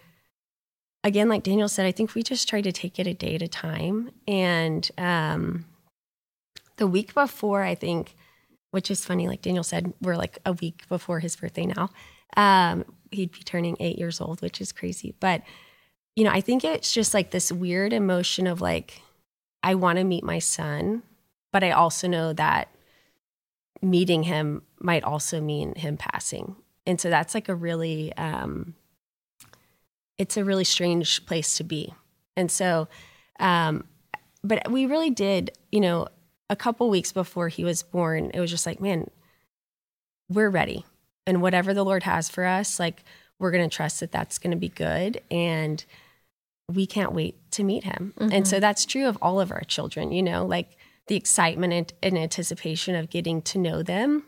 again, 1.04 1.30
like 1.30 1.44
Daniel 1.44 1.70
said, 1.70 1.86
I 1.86 1.92
think 1.92 2.16
we 2.16 2.24
just 2.24 2.50
try 2.50 2.62
to 2.62 2.72
take 2.72 3.00
it 3.00 3.08
a 3.08 3.14
day 3.14 3.36
at 3.36 3.42
a 3.42 3.48
time. 3.48 4.12
And 4.28 4.90
um, 4.98 5.66
the 6.78 6.88
week 6.88 7.14
before, 7.14 7.64
I 7.64 7.76
think 7.76 8.16
which 8.72 8.92
is 8.92 9.06
funny. 9.06 9.28
Like 9.28 9.42
Daniel 9.42 9.64
said, 9.64 9.94
we're 10.02 10.16
like 10.16 10.40
a 10.46 10.54
week 10.54 10.88
before 10.88 11.20
his 11.20 11.36
birthday 11.36 11.66
now. 11.66 11.90
Um, 12.38 12.86
he'd 13.12 13.32
be 13.32 13.40
turning 13.40 13.76
eight 13.80 13.98
years 13.98 14.22
old, 14.22 14.42
which 14.42 14.62
is 14.62 14.72
crazy. 14.72 15.16
But, 15.20 15.42
you 16.16 16.24
know, 16.24 16.32
I 16.32 16.42
think 16.42 16.64
it's 16.64 16.94
just 16.94 17.14
like 17.14 17.32
this 17.32 17.52
weird 17.52 17.94
emotion 17.94 18.48
of 18.48 18.62
like, 18.62 19.02
I 19.64 19.76
want 19.76 19.98
to 19.98 20.04
meet 20.04 20.24
my 20.24 20.40
son, 20.40 21.04
but 21.52 21.64
I 21.64 21.72
also 21.72 22.08
know 22.08 22.34
that 22.34 22.70
meeting 23.82 24.24
him 24.24 24.62
might 24.80 25.04
also 25.04 25.42
mean 25.42 25.74
him 25.76 25.98
passing. 25.98 26.56
And 26.86 27.00
so 27.02 27.10
that's 27.10 27.34
like 27.34 27.50
a 27.50 27.56
really, 27.56 28.14
um, 28.18 28.76
it's 30.20 30.38
a 30.38 30.46
really 30.46 30.64
strange 30.64 31.26
place 31.26 31.58
to 31.58 31.64
be. 31.64 31.94
And 32.38 32.52
so, 32.52 32.88
um, 33.40 33.86
but 34.44 34.70
we 34.70 34.86
really 34.86 35.10
did, 35.10 35.52
you 35.72 35.80
know, 35.80 36.08
a 36.50 36.56
couple 36.56 36.90
weeks 36.90 37.12
before 37.12 37.48
he 37.48 37.64
was 37.64 37.82
born, 37.82 38.30
it 38.34 38.40
was 38.40 38.52
just 38.52 38.66
like, 38.66 38.80
man, 38.80 39.10
we're 40.30 40.50
ready. 40.50 40.86
And 41.26 41.42
whatever 41.42 41.74
the 41.74 41.84
Lord 41.84 42.04
has 42.04 42.30
for 42.30 42.46
us, 42.46 42.80
like, 42.80 43.04
we're 43.40 43.52
going 43.52 43.68
to 43.68 43.76
trust 43.76 44.02
that 44.02 44.12
that's 44.12 44.38
going 44.38 44.52
to 44.52 44.58
be 44.58 44.70
good. 44.70 45.22
And 45.32 45.84
we 46.68 46.86
can't 46.86 47.14
wait 47.14 47.36
to 47.52 47.64
meet 47.64 47.84
him. 47.84 48.14
Mm-hmm. 48.20 48.34
And 48.34 48.48
so 48.48 48.58
mm-hmm. 48.58 48.62
that's 48.62 48.86
true 48.86 49.08
of 49.08 49.18
all 49.22 49.40
of 49.40 49.52
our 49.52 49.62
children, 49.62 50.12
you 50.12 50.22
know, 50.22 50.46
like 50.46 50.78
the 51.08 51.16
excitement 51.16 51.74
and, 51.74 51.94
and 52.04 52.18
anticipation 52.18 52.96
of 52.96 53.10
getting 53.10 53.42
to 53.44 53.58
know 53.58 53.82
them 53.82 54.24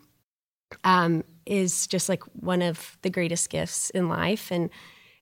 um, 0.84 1.24
is 1.46 1.86
just 1.88 2.08
like 2.08 2.24
one 2.40 2.62
of 2.62 2.98
the 3.02 3.10
greatest 3.10 3.50
gifts 3.50 3.90
in 3.92 4.08
life. 4.08 4.52
And 4.52 4.70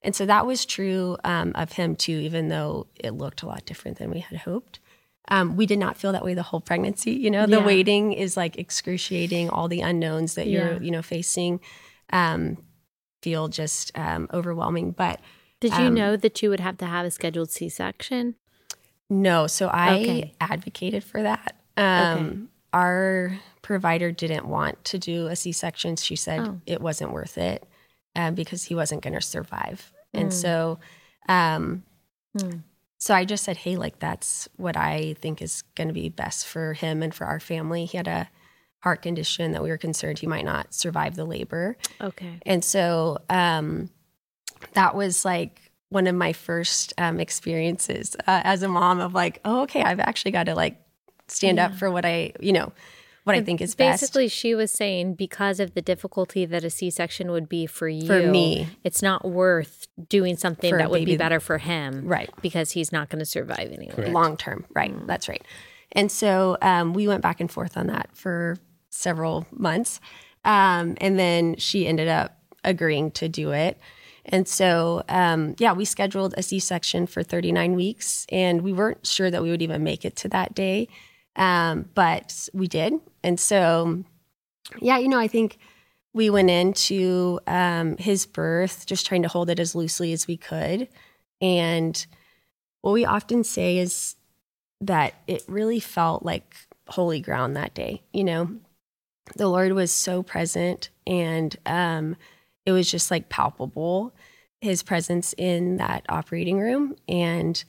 and 0.02 0.14
so 0.14 0.26
that 0.26 0.46
was 0.46 0.64
true 0.64 1.16
um, 1.24 1.52
of 1.54 1.72
him 1.72 1.94
too, 1.94 2.12
even 2.12 2.48
though 2.48 2.86
it 2.96 3.12
looked 3.12 3.42
a 3.42 3.46
lot 3.46 3.66
different 3.66 3.98
than 3.98 4.10
we 4.10 4.20
had 4.20 4.38
hoped. 4.38 4.80
Um, 5.28 5.56
we 5.56 5.66
did 5.66 5.78
not 5.78 5.96
feel 5.96 6.12
that 6.12 6.24
way 6.24 6.34
the 6.34 6.42
whole 6.42 6.60
pregnancy. 6.60 7.12
You 7.12 7.30
know, 7.30 7.46
the 7.46 7.58
yeah. 7.58 7.66
waiting 7.66 8.12
is 8.12 8.36
like 8.36 8.58
excruciating. 8.58 9.50
All 9.50 9.68
the 9.68 9.82
unknowns 9.82 10.34
that 10.34 10.48
you're, 10.48 10.72
yeah. 10.72 10.80
you 10.80 10.90
know, 10.90 11.02
facing 11.02 11.60
um, 12.12 12.56
feel 13.22 13.48
just 13.48 13.96
um, 13.96 14.28
overwhelming. 14.32 14.92
But 14.92 15.20
did 15.60 15.72
you 15.72 15.86
um, 15.86 15.94
know 15.94 16.16
that 16.16 16.42
you 16.42 16.48
would 16.50 16.60
have 16.60 16.78
to 16.78 16.86
have 16.86 17.06
a 17.06 17.10
scheduled 17.10 17.50
C-section? 17.50 18.34
No. 19.08 19.46
So 19.46 19.68
I 19.68 20.00
okay. 20.00 20.34
advocated 20.40 21.04
for 21.04 21.22
that. 21.22 21.56
Um, 21.76 22.18
okay. 22.18 22.38
Our 22.72 23.38
provider 23.62 24.10
didn't 24.10 24.46
want 24.46 24.82
to 24.86 24.98
do 24.98 25.26
a 25.26 25.36
C-section. 25.36 25.96
She 25.96 26.16
said 26.16 26.40
oh. 26.40 26.60
it 26.66 26.80
wasn't 26.80 27.12
worth 27.12 27.36
it 27.36 27.64
um, 28.16 28.34
because 28.34 28.64
he 28.64 28.74
wasn't 28.74 29.02
going 29.02 29.14
to 29.14 29.20
survive. 29.20 29.92
Mm. 30.14 30.20
And 30.20 30.34
so, 30.34 30.78
um, 31.28 31.82
mm. 32.36 32.62
so 32.98 33.14
I 33.14 33.24
just 33.24 33.44
said, 33.44 33.56
hey, 33.58 33.76
like 33.76 33.98
that's 33.98 34.48
what 34.56 34.76
I 34.76 35.14
think 35.20 35.42
is 35.42 35.62
going 35.74 35.88
to 35.88 35.94
be 35.94 36.08
best 36.08 36.46
for 36.46 36.74
him 36.74 37.02
and 37.02 37.14
for 37.14 37.26
our 37.26 37.40
family. 37.40 37.84
He 37.84 37.96
had 37.96 38.08
a 38.08 38.28
heart 38.82 39.02
condition 39.02 39.52
that 39.52 39.62
we 39.62 39.68
were 39.68 39.78
concerned 39.78 40.18
he 40.18 40.26
might 40.26 40.44
not 40.44 40.72
survive 40.72 41.14
the 41.14 41.24
labor. 41.24 41.76
Okay. 42.00 42.40
And 42.46 42.64
so 42.64 43.18
um, 43.28 43.90
that 44.72 44.94
was 44.94 45.24
like 45.24 45.70
one 45.90 46.06
of 46.06 46.14
my 46.14 46.32
first 46.32 46.94
um, 46.98 47.20
experiences 47.20 48.16
uh, 48.26 48.40
as 48.44 48.62
a 48.62 48.68
mom 48.68 49.00
of 49.00 49.12
like, 49.12 49.40
oh, 49.44 49.62
okay, 49.62 49.82
I've 49.82 50.00
actually 50.00 50.30
got 50.30 50.44
to 50.44 50.54
like 50.54 50.80
stand 51.28 51.58
yeah. 51.58 51.66
up 51.66 51.74
for 51.74 51.90
what 51.90 52.04
I, 52.04 52.32
you 52.40 52.52
know, 52.52 52.72
what 53.24 53.36
I 53.36 53.42
think 53.42 53.60
is 53.60 53.74
best. 53.74 54.00
Basically, 54.00 54.28
she 54.28 54.54
was 54.54 54.70
saying 54.70 55.14
because 55.14 55.60
of 55.60 55.74
the 55.74 55.82
difficulty 55.82 56.46
that 56.46 56.64
a 56.64 56.70
C 56.70 56.90
section 56.90 57.30
would 57.30 57.48
be 57.48 57.66
for 57.66 57.88
you, 57.88 58.06
for 58.06 58.20
me, 58.20 58.68
it's 58.84 59.02
not 59.02 59.24
worth 59.24 59.88
doing 60.08 60.36
something 60.36 60.76
that 60.76 60.90
would 60.90 61.04
be 61.04 61.16
better 61.16 61.40
for 61.40 61.58
him, 61.58 62.06
right? 62.06 62.30
Because 62.40 62.72
he's 62.72 62.92
not 62.92 63.10
going 63.10 63.20
to 63.20 63.26
survive 63.26 63.72
anyway, 63.72 64.10
long 64.10 64.36
term, 64.36 64.64
right? 64.74 64.94
Mm. 64.94 65.06
That's 65.06 65.28
right. 65.28 65.44
And 65.92 66.10
so 66.10 66.56
um, 66.62 66.94
we 66.94 67.08
went 67.08 67.22
back 67.22 67.40
and 67.40 67.50
forth 67.50 67.76
on 67.76 67.88
that 67.88 68.10
for 68.14 68.56
several 68.90 69.46
months, 69.50 70.00
um, 70.44 70.96
and 71.00 71.18
then 71.18 71.56
she 71.56 71.86
ended 71.86 72.08
up 72.08 72.38
agreeing 72.64 73.10
to 73.12 73.28
do 73.28 73.52
it. 73.52 73.78
And 74.24 74.46
so, 74.46 75.02
um, 75.08 75.56
yeah, 75.58 75.72
we 75.72 75.84
scheduled 75.84 76.34
a 76.36 76.42
C 76.42 76.58
section 76.58 77.06
for 77.06 77.22
39 77.22 77.74
weeks, 77.74 78.26
and 78.30 78.62
we 78.62 78.72
weren't 78.72 79.06
sure 79.06 79.30
that 79.30 79.42
we 79.42 79.50
would 79.50 79.62
even 79.62 79.82
make 79.82 80.04
it 80.04 80.16
to 80.16 80.28
that 80.28 80.54
day. 80.54 80.88
Um, 81.36 81.88
but 81.94 82.48
we 82.52 82.68
did. 82.68 82.94
And 83.22 83.38
so, 83.38 84.04
yeah, 84.80 84.98
you 84.98 85.08
know, 85.08 85.18
I 85.18 85.28
think 85.28 85.58
we 86.12 86.30
went 86.30 86.50
into 86.50 87.40
um, 87.46 87.96
his 87.96 88.26
birth 88.26 88.86
just 88.86 89.06
trying 89.06 89.22
to 89.22 89.28
hold 89.28 89.50
it 89.50 89.60
as 89.60 89.74
loosely 89.74 90.12
as 90.12 90.26
we 90.26 90.36
could. 90.36 90.88
And 91.40 92.04
what 92.82 92.92
we 92.92 93.04
often 93.04 93.44
say 93.44 93.78
is 93.78 94.16
that 94.80 95.14
it 95.26 95.44
really 95.46 95.80
felt 95.80 96.24
like 96.24 96.54
holy 96.88 97.20
ground 97.20 97.56
that 97.56 97.74
day. 97.74 98.02
You 98.12 98.24
know, 98.24 98.56
the 99.36 99.48
Lord 99.48 99.72
was 99.72 99.92
so 99.92 100.22
present 100.22 100.90
and 101.06 101.56
um, 101.66 102.16
it 102.66 102.72
was 102.72 102.90
just 102.90 103.10
like 103.10 103.28
palpable, 103.28 104.12
his 104.60 104.82
presence 104.82 105.34
in 105.38 105.76
that 105.76 106.04
operating 106.08 106.58
room. 106.58 106.96
And 107.08 107.62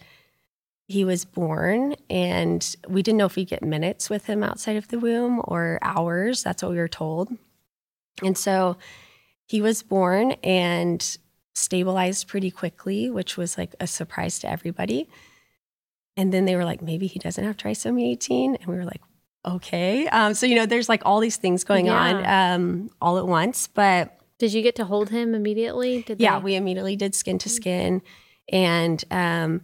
he 0.92 1.06
was 1.06 1.26
born 1.26 1.96
and 2.10 2.76
we 2.88 3.02
didn't 3.02 3.18
know 3.18 3.26
if 3.26 3.36
we'd 3.36 3.48
get 3.48 3.64
minutes 3.64 4.10
with 4.10 4.26
him 4.26 4.44
outside 4.44 4.76
of 4.76 4.90
the 4.90 5.00
womb 5.00 5.42
or 5.46 5.80
hours. 5.82 6.44
That's 6.44 6.62
what 6.62 6.72
we 6.72 6.78
were 6.78 6.88
told. 6.88 7.30
And 8.22 8.38
so 8.38 8.78
he 9.48 9.62
was 9.62 9.84
born 9.84 10.34
and 10.44 11.18
stabilized 11.56 12.28
pretty 12.28 12.52
quickly, 12.52 13.10
which 13.10 13.38
was 13.38 13.58
like 13.58 13.74
a 13.80 13.88
surprise 13.88 14.40
to 14.40 14.50
everybody. 14.50 15.10
And 16.18 16.34
then 16.34 16.46
they 16.46 16.56
were 16.56 16.66
like, 16.66 16.82
maybe 16.82 17.08
he 17.08 17.20
doesn't 17.20 17.44
have 17.44 17.58
trisomy 17.58 18.12
18. 18.12 18.56
And 18.56 18.66
we 18.68 18.76
were 18.76 18.86
like, 18.86 19.02
okay. 19.46 20.08
Um, 20.08 20.34
so, 20.34 20.46
you 20.46 20.56
know, 20.56 20.66
there's 20.66 20.90
like 20.90 21.02
all 21.06 21.20
these 21.20 21.38
things 21.38 21.64
going 21.64 21.88
yeah. 21.88 21.98
on 21.98 22.26
um, 22.26 22.90
all 23.02 23.18
at 23.18 23.28
once. 23.28 23.68
But 23.68 24.18
did 24.38 24.54
you 24.54 24.62
get 24.62 24.76
to 24.76 24.86
hold 24.86 25.10
him 25.10 25.34
immediately? 25.34 26.04
Did 26.04 26.20
yeah, 26.20 26.38
they- 26.38 26.44
we 26.44 26.56
immediately 26.56 26.96
did 26.96 27.16
skin 27.16 27.38
to 27.40 27.50
skin. 27.50 28.02
And, 28.52 29.04
um, 29.10 29.62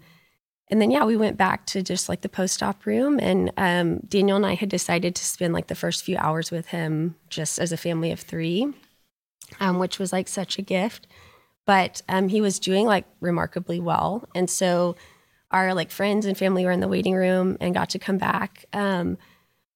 and 0.69 0.81
then 0.81 0.91
yeah 0.91 1.05
we 1.05 1.17
went 1.17 1.37
back 1.37 1.65
to 1.65 1.81
just 1.81 2.09
like 2.09 2.21
the 2.21 2.29
post-op 2.29 2.85
room 2.85 3.19
and 3.21 3.51
um, 3.57 3.99
daniel 4.07 4.37
and 4.37 4.45
i 4.45 4.55
had 4.55 4.69
decided 4.69 5.15
to 5.15 5.23
spend 5.23 5.53
like 5.53 5.67
the 5.67 5.75
first 5.75 6.03
few 6.03 6.17
hours 6.17 6.51
with 6.51 6.67
him 6.67 7.15
just 7.29 7.59
as 7.59 7.71
a 7.71 7.77
family 7.77 8.11
of 8.11 8.19
three 8.19 8.73
um, 9.59 9.79
which 9.79 9.99
was 9.99 10.13
like 10.13 10.27
such 10.27 10.57
a 10.57 10.61
gift. 10.61 11.07
But 11.65 12.01
um, 12.07 12.29
he 12.29 12.41
was 12.41 12.59
doing 12.59 12.85
like 12.85 13.05
remarkably 13.19 13.79
well. 13.79 14.27
And 14.33 14.49
so 14.49 14.95
our 15.51 15.73
like 15.73 15.91
friends 15.91 16.25
and 16.25 16.37
family 16.37 16.65
were 16.65 16.71
in 16.71 16.79
the 16.79 16.87
waiting 16.87 17.15
room 17.15 17.57
and 17.59 17.73
got 17.73 17.89
to 17.91 17.99
come 17.99 18.17
back 18.17 18.65
um, 18.73 19.17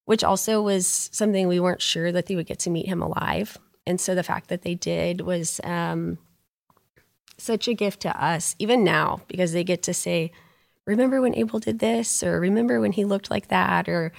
which 0.05 0.23
also 0.23 0.61
was 0.61 1.09
something 1.13 1.47
we 1.47 1.59
weren't 1.59 1.81
sure 1.81 2.11
that 2.11 2.25
they 2.25 2.35
would 2.35 2.47
get 2.47 2.59
to 2.59 2.69
meet 2.69 2.87
him 2.87 3.01
alive. 3.01 3.57
And 3.85 4.01
so 4.01 4.13
the 4.13 4.23
fact 4.23 4.49
that 4.49 4.63
they 4.63 4.75
did 4.75 5.21
was 5.21 5.61
um, 5.63 6.17
such 7.37 7.67
a 7.67 7.73
gift 7.73 8.01
to 8.01 8.23
us 8.23 8.55
even 8.59 8.83
now 8.83 9.21
because 9.27 9.53
they 9.53 9.63
get 9.63 9.83
to 9.83 9.93
say 9.93 10.31
remember 10.85 11.21
when 11.21 11.35
Abel 11.35 11.59
did 11.59 11.79
this? 11.79 12.23
Or 12.23 12.39
remember 12.39 12.79
when 12.79 12.91
he 12.91 13.05
looked 13.05 13.29
like 13.29 13.47
that? 13.47 13.87
Or 13.87 14.11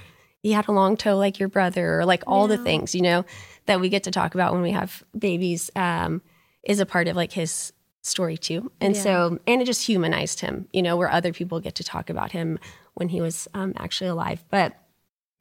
he 0.43 0.53
had 0.53 0.69
a 0.69 0.73
long 0.73 0.97
toe 0.97 1.17
like 1.17 1.39
your 1.39 1.49
brother? 1.49 2.01
Or 2.01 2.05
like 2.05 2.23
all 2.27 2.49
yeah. 2.49 2.57
the 2.57 2.63
things, 2.63 2.95
you 2.95 3.03
know, 3.03 3.25
that 3.67 3.81
we 3.81 3.89
get 3.89 4.05
to 4.05 4.11
talk 4.11 4.35
about 4.35 4.53
when 4.53 4.63
we 4.63 4.73
have 4.73 5.03
babies 5.17 5.71
um, 5.77 6.23
is 6.63 6.81
a 6.81 6.87
part 6.87 7.09
of 7.09 7.17
like 7.17 7.33
his 7.33 7.73
story 8.03 8.37
too. 8.37 8.71
And 8.81 8.95
yeah. 8.95 9.03
so, 9.03 9.39
and 9.47 9.63
it 9.63 9.65
just 9.65 9.87
humanized 9.87 10.41
him, 10.41 10.69
you 10.73 10.83
know, 10.83 10.97
where 10.97 11.11
other 11.11 11.33
people 11.33 11.61
get 11.61 11.77
to 11.77 11.85
talk 11.85 12.11
about 12.11 12.33
him 12.33 12.59
when 12.95 13.09
he 13.09 13.21
was 13.21 13.49
um, 13.55 13.73
actually 13.77 14.09
alive. 14.09 14.45
But 14.51 14.75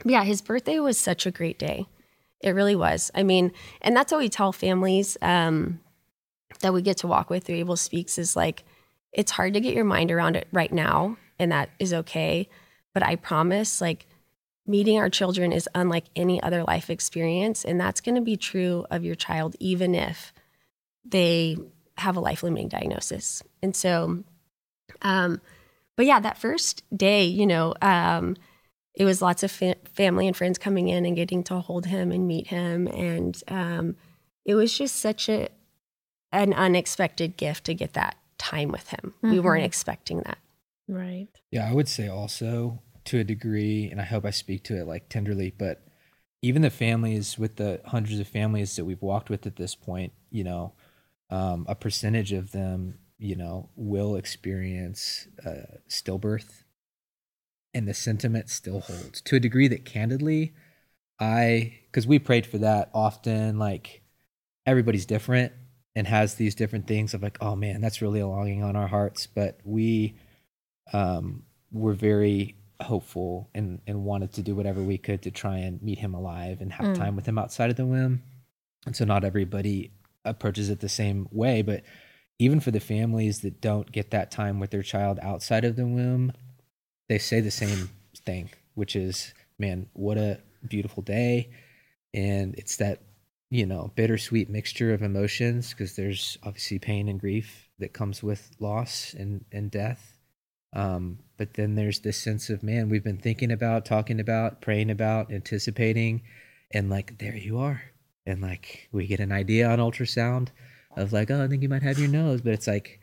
yeah, 0.05 0.23
his 0.23 0.41
birthday 0.41 0.79
was 0.79 0.97
such 0.97 1.25
a 1.25 1.31
great 1.31 1.59
day. 1.59 1.87
It 2.41 2.51
really 2.51 2.75
was. 2.75 3.11
I 3.13 3.23
mean, 3.23 3.51
and 3.81 3.95
that's 3.95 4.11
what 4.11 4.19
we 4.19 4.29
tell 4.29 4.51
families 4.51 5.17
um, 5.21 5.79
that 6.61 6.73
we 6.73 6.81
get 6.81 6.97
to 6.97 7.07
walk 7.07 7.29
with 7.29 7.43
through 7.43 7.55
Abel 7.55 7.75
Speaks 7.75 8.17
is 8.17 8.35
like, 8.35 8.63
it's 9.13 9.31
hard 9.31 9.53
to 9.53 9.59
get 9.59 9.73
your 9.73 9.85
mind 9.85 10.11
around 10.11 10.35
it 10.35 10.47
right 10.51 10.71
now, 10.71 11.17
and 11.37 11.51
that 11.51 11.69
is 11.79 11.93
okay. 11.93 12.47
But 12.93 13.03
I 13.03 13.15
promise, 13.15 13.81
like, 13.81 14.07
meeting 14.67 14.97
our 14.97 15.09
children 15.09 15.51
is 15.51 15.67
unlike 15.73 16.05
any 16.15 16.41
other 16.41 16.63
life 16.63 16.89
experience. 16.89 17.65
And 17.65 17.79
that's 17.79 18.01
going 18.01 18.15
to 18.15 18.21
be 18.21 18.37
true 18.37 18.85
of 18.91 19.03
your 19.03 19.15
child, 19.15 19.55
even 19.59 19.95
if 19.95 20.33
they 21.03 21.57
have 21.97 22.15
a 22.15 22.19
life 22.19 22.43
limiting 22.43 22.69
diagnosis. 22.69 23.43
And 23.61 23.75
so, 23.75 24.23
um, 25.01 25.41
but 25.97 26.05
yeah, 26.05 26.19
that 26.19 26.37
first 26.37 26.83
day, 26.95 27.25
you 27.25 27.45
know, 27.45 27.73
um, 27.81 28.37
it 28.93 29.05
was 29.05 29.21
lots 29.21 29.43
of 29.43 29.51
fa- 29.51 29.75
family 29.93 30.27
and 30.27 30.37
friends 30.37 30.57
coming 30.57 30.89
in 30.89 31.05
and 31.05 31.15
getting 31.15 31.43
to 31.45 31.55
hold 31.55 31.87
him 31.87 32.11
and 32.11 32.27
meet 32.27 32.47
him. 32.47 32.87
And 32.87 33.41
um, 33.47 33.95
it 34.45 34.55
was 34.55 34.77
just 34.77 34.95
such 34.97 35.27
a, 35.27 35.49
an 36.31 36.53
unexpected 36.53 37.35
gift 37.35 37.65
to 37.65 37.73
get 37.73 37.93
that 37.93 38.15
time 38.41 38.71
with 38.71 38.89
him. 38.89 39.13
Mm-hmm. 39.17 39.31
We 39.31 39.39
weren't 39.39 39.59
mm-hmm. 39.59 39.67
expecting 39.67 40.21
that. 40.25 40.39
Right. 40.87 41.29
Yeah, 41.51 41.69
I 41.69 41.73
would 41.73 41.87
say 41.87 42.07
also 42.07 42.81
to 43.05 43.19
a 43.19 43.23
degree, 43.23 43.89
and 43.89 44.01
I 44.01 44.03
hope 44.03 44.25
I 44.25 44.31
speak 44.31 44.63
to 44.65 44.77
it 44.79 44.87
like 44.87 45.09
tenderly, 45.09 45.53
but 45.55 45.85
even 46.41 46.63
the 46.63 46.71
families 46.71 47.37
with 47.37 47.57
the 47.57 47.81
hundreds 47.85 48.19
of 48.19 48.27
families 48.27 48.75
that 48.75 48.85
we've 48.85 49.01
walked 49.01 49.29
with 49.29 49.45
at 49.45 49.55
this 49.55 49.75
point, 49.75 50.11
you 50.31 50.43
know, 50.43 50.73
um, 51.29 51.65
a 51.69 51.75
percentage 51.75 52.33
of 52.33 52.51
them, 52.51 52.97
you 53.19 53.35
know, 53.35 53.69
will 53.75 54.15
experience 54.15 55.27
uh, 55.45 55.77
stillbirth, 55.87 56.63
and 57.73 57.87
the 57.87 57.93
sentiment 57.93 58.49
still 58.49 58.81
holds 58.81 59.21
to 59.21 59.35
a 59.35 59.39
degree 59.39 59.67
that, 59.67 59.85
candidly, 59.85 60.53
I, 61.19 61.79
because 61.85 62.07
we 62.07 62.19
prayed 62.19 62.47
for 62.47 62.57
that 62.57 62.89
often, 62.93 63.59
like 63.59 64.01
everybody's 64.65 65.05
different 65.05 65.53
and 65.95 66.07
has 66.07 66.35
these 66.35 66.55
different 66.55 66.87
things 66.87 67.13
of 67.13 67.21
like, 67.21 67.37
oh 67.41 67.55
man, 67.55 67.81
that's 67.81 68.01
really 68.01 68.19
a 68.19 68.27
longing 68.27 68.63
on 68.63 68.75
our 68.75 68.87
hearts. 68.87 69.27
But 69.27 69.59
we 69.63 70.15
um, 70.93 71.43
were 71.71 71.93
very 71.93 72.55
hopeful 72.81 73.49
and, 73.53 73.79
and 73.85 74.03
wanted 74.03 74.33
to 74.33 74.41
do 74.41 74.55
whatever 74.55 74.81
we 74.81 74.97
could 74.97 75.21
to 75.23 75.31
try 75.31 75.57
and 75.57 75.81
meet 75.81 75.99
him 75.99 76.13
alive 76.13 76.61
and 76.61 76.71
have 76.73 76.87
mm. 76.87 76.97
time 76.97 77.15
with 77.15 77.25
him 77.25 77.37
outside 77.37 77.69
of 77.69 77.75
the 77.75 77.85
womb. 77.85 78.23
And 78.85 78.95
so 78.95 79.05
not 79.05 79.23
everybody 79.23 79.91
approaches 80.25 80.69
it 80.69 80.79
the 80.79 80.89
same 80.89 81.27
way, 81.31 81.61
but 81.61 81.83
even 82.39 82.59
for 82.59 82.71
the 82.71 82.79
families 82.79 83.41
that 83.41 83.61
don't 83.61 83.91
get 83.91 84.11
that 84.11 84.31
time 84.31 84.59
with 84.59 84.71
their 84.71 84.81
child 84.81 85.19
outside 85.21 85.63
of 85.63 85.75
the 85.75 85.85
womb, 85.85 86.33
they 87.07 87.19
say 87.19 87.39
the 87.39 87.51
same 87.51 87.89
thing, 88.25 88.49
which 88.73 88.95
is, 88.95 89.33
man, 89.59 89.87
what 89.93 90.17
a 90.17 90.39
beautiful 90.67 91.03
day. 91.03 91.51
And 92.13 92.55
it's 92.55 92.77
that, 92.77 93.01
you 93.51 93.65
know, 93.65 93.91
bittersweet 93.95 94.49
mixture 94.49 94.93
of 94.93 95.03
emotions 95.03 95.71
because 95.71 95.97
there's 95.97 96.37
obviously 96.41 96.79
pain 96.79 97.09
and 97.09 97.19
grief 97.19 97.67
that 97.79 97.91
comes 97.91 98.23
with 98.23 98.49
loss 98.59 99.13
and, 99.13 99.43
and 99.51 99.69
death. 99.69 100.17
Um, 100.73 101.19
but 101.37 101.55
then 101.55 101.75
there's 101.75 101.99
this 101.99 102.15
sense 102.15 102.49
of, 102.49 102.63
man, 102.63 102.87
we've 102.87 103.03
been 103.03 103.17
thinking 103.17 103.51
about, 103.51 103.83
talking 103.83 104.21
about, 104.21 104.61
praying 104.61 104.89
about, 104.89 105.33
anticipating, 105.33 106.21
and 106.73 106.89
like, 106.89 107.17
there 107.17 107.35
you 107.35 107.59
are. 107.59 107.81
And 108.25 108.41
like, 108.41 108.87
we 108.93 109.05
get 109.05 109.19
an 109.19 109.33
idea 109.33 109.67
on 109.69 109.79
ultrasound 109.79 110.47
of 110.95 111.11
like, 111.11 111.29
oh, 111.29 111.43
I 111.43 111.47
think 111.49 111.61
you 111.61 111.67
might 111.67 111.83
have 111.83 111.99
your 111.99 112.07
nose, 112.07 112.39
but 112.39 112.53
it's 112.53 112.67
like 112.67 113.01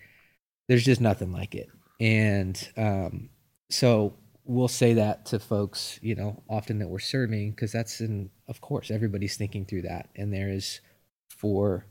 there's 0.67 0.85
just 0.85 1.03
nothing 1.03 1.31
like 1.31 1.55
it. 1.55 1.69
And 2.01 2.73
um, 2.79 3.29
so 3.69 4.15
we'll 4.49 4.67
say 4.67 4.95
that 4.95 5.27
to 5.27 5.39
folks, 5.39 6.01
you 6.03 6.15
know, 6.15 6.43
often 6.49 6.79
that 6.79 6.89
we're 6.89 6.99
serving 6.99 7.51
because 7.51 7.71
that's 7.71 8.01
in, 8.01 8.31
of 8.49 8.63
course, 8.63 8.91
everybody's 8.91 9.37
thinking 9.37 9.67
through 9.67 9.83
that, 9.83 10.09
and 10.17 10.33
there 10.33 10.49
is 10.49 10.81
for 11.29 11.85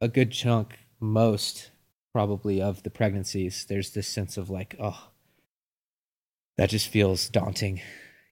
a 0.00 0.08
good 0.08 0.30
chunk, 0.30 0.78
most 1.00 1.70
probably 2.12 2.62
of 2.62 2.82
the 2.84 2.90
pregnancies, 2.90 3.66
there's 3.68 3.90
this 3.90 4.06
sense 4.06 4.36
of 4.36 4.48
like, 4.48 4.76
oh, 4.80 5.08
that 6.56 6.70
just 6.70 6.88
feels 6.88 7.28
daunting, 7.28 7.80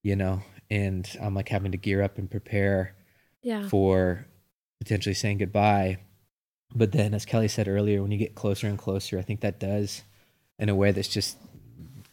you 0.02 0.14
know, 0.14 0.42
and 0.70 1.10
I'm 1.20 1.34
like 1.34 1.48
having 1.48 1.72
to 1.72 1.78
gear 1.78 2.00
up 2.00 2.16
and 2.16 2.30
prepare 2.30 2.94
yeah. 3.42 3.68
for 3.68 4.26
potentially 4.80 5.14
saying 5.14 5.38
goodbye. 5.38 5.98
But 6.74 6.92
then, 6.92 7.12
as 7.12 7.26
Kelly 7.26 7.48
said 7.48 7.68
earlier, 7.68 8.02
when 8.02 8.12
you 8.12 8.18
get 8.18 8.34
closer 8.34 8.68
and 8.68 8.78
closer, 8.78 9.18
I 9.18 9.22
think 9.22 9.40
that 9.40 9.60
does, 9.60 10.02
in 10.58 10.68
a 10.68 10.74
way 10.74 10.92
that's 10.92 11.08
just 11.08 11.36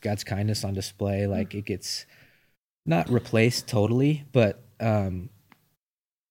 God's 0.01 0.23
kindness 0.23 0.63
on 0.63 0.73
display. 0.73 1.27
Like 1.27 1.53
it 1.55 1.65
gets 1.65 2.05
not 2.85 3.09
replaced 3.09 3.67
totally, 3.67 4.25
but 4.31 4.63
um, 4.79 5.29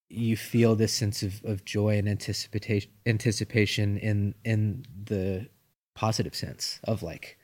you 0.08 0.36
feel 0.36 0.74
this 0.74 0.92
sense 0.92 1.22
of, 1.22 1.42
of 1.44 1.64
joy 1.64 1.96
and 1.96 2.08
anticipation 2.08 2.90
anticipation 3.06 3.96
in 3.98 4.34
in 4.44 4.84
the 5.04 5.48
positive 5.94 6.34
sense 6.34 6.80
of 6.84 7.02
like, 7.02 7.38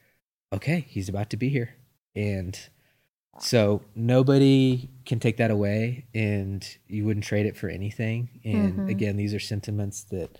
okay, 0.52 0.84
he's 0.88 1.08
about 1.08 1.30
to 1.30 1.36
be 1.36 1.48
here, 1.48 1.74
and 2.14 2.58
so 3.38 3.82
nobody 3.94 4.88
can 5.04 5.20
take 5.20 5.36
that 5.36 5.50
away, 5.50 6.06
and 6.14 6.66
you 6.88 7.04
wouldn't 7.04 7.24
trade 7.24 7.46
it 7.46 7.56
for 7.56 7.68
anything. 7.68 8.40
And 8.44 8.72
mm-hmm. 8.72 8.88
again, 8.88 9.16
these 9.16 9.34
are 9.34 9.40
sentiments 9.40 10.04
that 10.04 10.38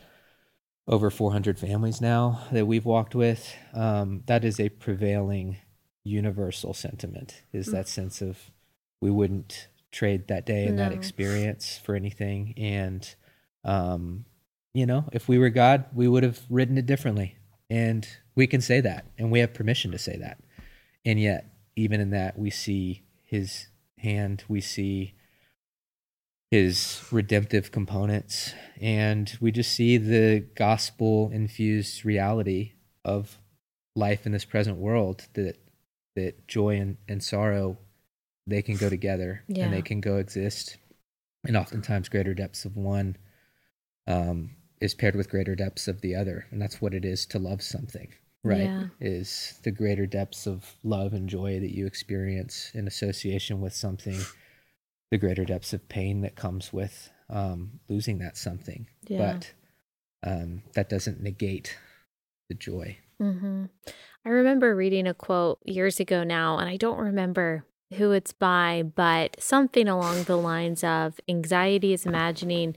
over 0.89 1.11
400 1.11 1.59
families 1.59 2.01
now 2.01 2.43
that 2.53 2.67
we've 2.67 2.85
walked 2.85 3.15
with. 3.15 3.55
Um, 3.75 4.23
that 4.27 4.45
is 4.45 4.61
a 4.61 4.69
prevailing 4.69 5.59
universal 6.07 6.73
sentiment 6.73 7.43
is 7.53 7.67
that 7.67 7.89
sense 7.89 8.23
of 8.23 8.51
we 9.01 9.11
wouldn't 9.11 9.69
trade 9.91 10.29
that 10.29 10.47
day 10.47 10.67
and 10.67 10.77
no. 10.77 10.85
that 10.85 10.93
experience 10.93 11.81
for 11.83 11.95
anything. 11.95 12.55
And, 12.57 13.15
um, 13.65 14.25
you 14.73 14.87
know, 14.87 15.09
if 15.13 15.29
we 15.29 15.39
were 15.39 15.51
God, 15.51 15.87
we 15.95 16.07
would 16.07 16.23
have 16.23 16.41
written 16.49 16.79
it 16.79 16.87
differently. 16.87 17.37
And 17.69 18.07
we 18.35 18.47
can 18.47 18.61
say 18.61 18.81
that, 18.81 19.07
and 19.19 19.33
we 19.33 19.41
have 19.41 19.53
permission 19.53 19.91
to 19.91 19.99
say 19.99 20.17
that. 20.19 20.39
And 21.05 21.21
yet, 21.21 21.51
even 21.75 22.01
in 22.01 22.11
that, 22.11 22.39
we 22.39 22.51
see 22.51 23.03
his 23.25 23.69
hand, 23.99 24.45
we 24.49 24.61
see 24.61 25.15
his 26.51 27.03
redemptive 27.11 27.73
components 27.73 28.55
and 28.81 29.37
we 29.41 29.51
just 29.51 29.73
see 29.73 29.99
the 29.99 30.47
gospel 30.55 31.29
infused 31.33 32.05
reality 32.05 32.75
of 33.05 33.39
life 33.97 34.27
in 34.27 34.33
this 34.33 34.45
present 34.45 34.77
world 34.77 35.27
that 35.35 35.57
that 36.17 36.49
joy 36.49 36.77
and, 36.77 36.97
and 37.09 37.23
sorrow 37.23 37.79
they 38.47 38.63
can 38.63 38.77
go 38.77 38.89
together 38.89 39.43
yeah. 39.49 39.65
and 39.65 39.73
they 39.73 39.83
can 39.83 40.01
coexist 40.03 40.77
and 41.45 41.57
oftentimes 41.57 42.09
greater 42.09 42.35
depths 42.35 42.65
of 42.65 42.77
one 42.77 43.17
um, 44.07 44.51
is 44.81 44.95
paired 44.95 45.17
with 45.17 45.31
greater 45.31 45.55
depths 45.55 45.89
of 45.89 46.01
the 46.01 46.15
other 46.15 46.47
and 46.51 46.61
that's 46.61 46.81
what 46.81 46.95
it 46.95 47.05
is 47.05 47.27
to 47.27 47.39
love 47.39 47.63
something 47.63 48.09
right 48.43 48.63
yeah. 48.63 48.85
is 49.01 49.59
the 49.63 49.71
greater 49.71 50.07
depths 50.07 50.47
of 50.47 50.77
love 50.83 51.13
and 51.13 51.29
joy 51.29 51.61
that 51.61 51.75
you 51.75 51.87
experience 51.87 52.71
in 52.75 52.87
association 52.87 53.61
with 53.61 53.73
something 53.73 54.21
the 55.11 55.19
greater 55.19 55.45
depths 55.45 55.73
of 55.73 55.89
pain 55.89 56.21
that 56.23 56.37
comes 56.37 56.73
with 56.73 57.11
um, 57.31 57.81
losing 57.89 58.19
that 58.19 58.37
something. 58.37 58.87
Yeah. 59.07 59.39
But 60.23 60.31
um, 60.31 60.63
that 60.75 60.89
doesn't 60.89 61.23
negate 61.23 61.77
the 62.49 62.55
joy. 62.55 62.99
Mm-hmm. 63.21 63.65
I 64.25 64.29
remember 64.29 64.75
reading 64.75 65.07
a 65.07 65.15
quote 65.15 65.59
years 65.65 66.01
ago 66.01 66.25
now, 66.25 66.59
and 66.59 66.69
I 66.69 66.77
don't 66.77 66.99
remember 66.99 67.65
who 67.95 68.13
it's 68.13 68.33
by, 68.33 68.83
but 68.83 69.41
something 69.41 69.89
along 69.89 70.25
the 70.25 70.37
lines 70.37 70.83
of 70.83 71.21
anxiety 71.29 71.93
is 71.93 72.05
imagining 72.05 72.75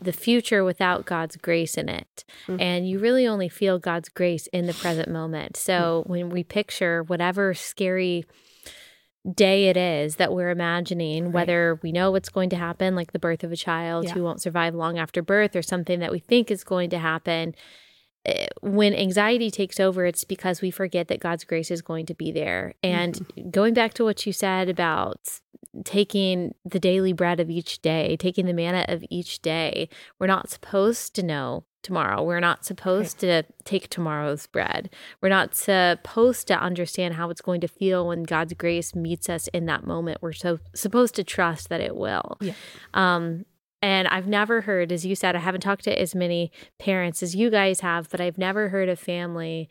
the 0.00 0.12
future 0.12 0.62
without 0.62 1.04
God's 1.04 1.36
grace 1.36 1.76
in 1.76 1.88
it. 1.88 2.24
Mm-hmm. 2.46 2.60
And 2.60 2.88
you 2.88 3.00
really 3.00 3.26
only 3.26 3.48
feel 3.48 3.80
God's 3.80 4.08
grace 4.08 4.46
in 4.48 4.66
the 4.66 4.74
present 4.74 5.08
moment. 5.08 5.56
So 5.56 6.02
mm-hmm. 6.02 6.10
when 6.12 6.30
we 6.30 6.44
picture 6.44 7.02
whatever 7.02 7.52
scary 7.54 8.24
day 9.34 9.68
it 9.68 9.76
is 9.76 10.16
that 10.16 10.32
we're 10.32 10.50
imagining, 10.50 11.24
right. 11.24 11.34
whether 11.34 11.80
we 11.82 11.90
know 11.90 12.12
what's 12.12 12.28
going 12.28 12.50
to 12.50 12.56
happen, 12.56 12.94
like 12.94 13.12
the 13.12 13.18
birth 13.18 13.42
of 13.42 13.52
a 13.52 13.56
child 13.56 14.04
yeah. 14.04 14.12
who 14.12 14.22
won't 14.22 14.40
survive 14.40 14.74
long 14.74 14.98
after 14.98 15.22
birth, 15.22 15.56
or 15.56 15.62
something 15.62 15.98
that 15.98 16.12
we 16.12 16.20
think 16.20 16.50
is 16.50 16.64
going 16.64 16.90
to 16.90 16.98
happen. 16.98 17.54
Eh, 18.28 18.46
when 18.60 18.94
anxiety 18.94 19.50
takes 19.50 19.80
over, 19.80 20.04
it's 20.04 20.24
because 20.24 20.60
we 20.60 20.70
forget 20.70 21.08
that 21.08 21.20
God's 21.20 21.44
grace 21.44 21.70
is 21.70 21.82
going 21.82 22.06
to 22.06 22.14
be 22.14 22.30
there. 22.30 22.74
And 22.82 23.14
mm-hmm. 23.14 23.50
going 23.50 23.74
back 23.74 23.94
to 23.94 24.04
what 24.04 24.26
you 24.26 24.32
said 24.32 24.68
about 24.68 25.40
taking 25.84 26.54
the 26.64 26.80
daily 26.80 27.12
bread 27.12 27.40
of 27.40 27.48
each 27.50 27.80
day, 27.80 28.16
taking 28.16 28.46
the 28.46 28.52
manna 28.52 28.84
of 28.88 29.04
each 29.10 29.40
day, 29.40 29.88
we're 30.18 30.26
not 30.26 30.50
supposed 30.50 31.14
to 31.14 31.22
know 31.22 31.64
tomorrow. 31.82 32.22
We're 32.22 32.40
not 32.40 32.64
supposed 32.64 33.20
to 33.20 33.44
take 33.64 33.88
tomorrow's 33.88 34.46
bread. 34.46 34.90
We're 35.22 35.28
not 35.28 35.54
supposed 35.54 36.48
to 36.48 36.58
understand 36.58 37.14
how 37.14 37.30
it's 37.30 37.40
going 37.40 37.60
to 37.60 37.68
feel 37.68 38.08
when 38.08 38.24
God's 38.24 38.54
grace 38.54 38.94
meets 38.94 39.28
us 39.28 39.48
in 39.48 39.66
that 39.66 39.86
moment. 39.86 40.18
We're 40.20 40.32
so 40.32 40.58
supposed 40.74 41.14
to 41.14 41.24
trust 41.24 41.68
that 41.68 41.80
it 41.80 41.96
will. 41.96 42.36
Yeah. 42.40 42.54
Um, 42.94 43.44
and 43.80 44.08
I've 44.08 44.26
never 44.26 44.62
heard, 44.62 44.90
as 44.90 45.06
you 45.06 45.14
said, 45.14 45.36
I 45.36 45.40
haven't 45.40 45.60
talked 45.60 45.84
to 45.84 46.00
as 46.00 46.14
many 46.14 46.50
parents 46.78 47.22
as 47.22 47.36
you 47.36 47.50
guys 47.50 47.80
have, 47.80 48.10
but 48.10 48.20
I've 48.20 48.38
never 48.38 48.70
heard 48.70 48.88
a 48.88 48.96
family 48.96 49.68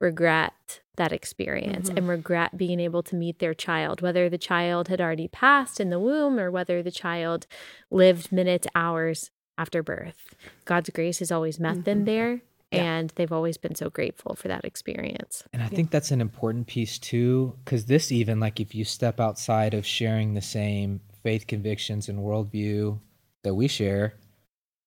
regret 0.00 0.80
that 0.96 1.12
experience 1.12 1.88
mm-hmm. 1.88 1.98
and 1.98 2.08
regret 2.08 2.56
being 2.56 2.80
able 2.80 3.02
to 3.02 3.16
meet 3.16 3.38
their 3.38 3.54
child, 3.54 4.00
whether 4.00 4.28
the 4.28 4.38
child 4.38 4.88
had 4.88 5.00
already 5.00 5.28
passed 5.28 5.80
in 5.80 5.90
the 5.90 6.00
womb 6.00 6.38
or 6.38 6.50
whether 6.50 6.82
the 6.82 6.90
child 6.90 7.46
lived 7.90 8.30
minutes, 8.32 8.66
hours 8.74 9.30
after 9.56 9.82
birth. 9.82 10.34
God's 10.64 10.90
grace 10.90 11.20
has 11.20 11.30
always 11.32 11.60
met 11.60 11.74
mm-hmm. 11.74 11.82
them 11.82 12.04
there. 12.04 12.42
Yeah. 12.72 12.82
And 12.82 13.12
they've 13.14 13.30
always 13.30 13.56
been 13.56 13.76
so 13.76 13.88
grateful 13.88 14.34
for 14.34 14.48
that 14.48 14.64
experience. 14.64 15.44
And 15.52 15.62
I 15.62 15.66
yeah. 15.66 15.70
think 15.70 15.90
that's 15.92 16.10
an 16.10 16.20
important 16.20 16.66
piece 16.66 16.98
too, 16.98 17.56
because 17.64 17.84
this, 17.84 18.10
even 18.10 18.40
like 18.40 18.58
if 18.58 18.74
you 18.74 18.84
step 18.84 19.20
outside 19.20 19.74
of 19.74 19.86
sharing 19.86 20.34
the 20.34 20.42
same 20.42 21.00
faith 21.22 21.46
convictions 21.46 22.08
and 22.08 22.18
worldview 22.18 22.98
that 23.44 23.54
we 23.54 23.68
share, 23.68 24.14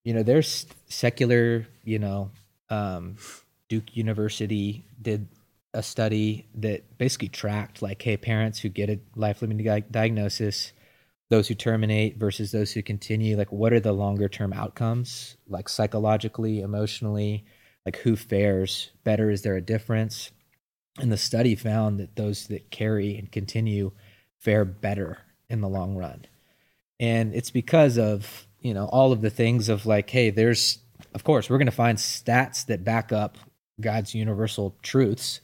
you 0.03 0.14
know, 0.14 0.24
there's 0.24 0.66
secular, 0.88 1.66
you 1.84 1.99
know, 1.99 2.32
um, 2.70 3.16
Duke 3.70 3.95
University 3.95 4.84
did 5.01 5.28
a 5.74 5.84
study 5.84 6.45
that 6.55 6.97
basically 6.97 7.30
tracked 7.30 7.82
like, 7.82 8.01
hey, 8.01 8.18
parents 8.18 8.60
who 8.60 8.70
get 8.70 8.89
a 8.89 8.99
life 9.16 9.41
limiting 9.41 9.66
di- 9.66 9.84
diagnosis, 9.91 10.74
those 11.30 11.47
who 11.47 11.55
terminate 11.55 12.18
versus 12.18 12.51
those 12.51 12.72
who 12.72 12.82
continue 12.82 13.38
like 13.38 13.51
what 13.51 13.74
are 13.74 13.80
the 13.80 13.91
longer 13.91 14.30
term 14.30 14.53
outcomes 14.53 15.36
like 15.49 15.68
psychologically 15.68 16.62
emotionally 16.62 17.43
like 17.86 17.97
who 17.97 18.16
fares 18.16 18.91
better? 19.03 19.30
Is 19.30 19.41
there 19.41 19.55
a 19.55 19.62
difference? 19.62 20.32
And 20.99 21.12
the 21.12 21.18
study 21.18 21.55
found 21.55 21.99
that 21.99 22.16
those 22.16 22.47
that 22.47 22.72
carry 22.72 23.18
and 23.18 23.32
continue 23.32 23.91
fare 24.39 24.66
better 24.66 25.20
in 25.49 25.62
the 25.62 25.70
long 25.70 25.95
run 25.95 26.26
and 27.00 27.34
it's 27.34 27.52
because 27.52 27.98
of 27.98 28.48
you 28.62 28.74
know 28.74 28.86
all 28.86 29.12
of 29.12 29.22
the 29.22 29.30
things 29.30 29.70
of 29.70 29.86
like 29.86 30.10
hey 30.10 30.30
there's 30.30 30.80
of 31.14 31.24
course 31.24 31.50
we're 31.50 31.58
going 31.58 31.66
to 31.66 31.72
find 31.72 31.98
stats 31.98 32.66
that 32.66 32.84
back 32.84 33.12
up 33.12 33.38
god's 33.80 34.16
universal 34.16 34.76
truths 34.82 35.41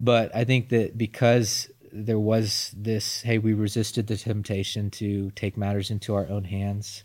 but 0.00 0.34
i 0.34 0.44
think 0.44 0.68
that 0.68 0.98
because 0.98 1.68
there 1.92 2.18
was 2.18 2.74
this 2.76 3.22
hey, 3.22 3.38
we 3.38 3.52
resisted 3.52 4.06
the 4.06 4.16
temptation 4.16 4.90
to 4.90 5.30
take 5.32 5.56
matters 5.56 5.90
into 5.90 6.14
our 6.14 6.28
own 6.28 6.44
hands, 6.44 7.04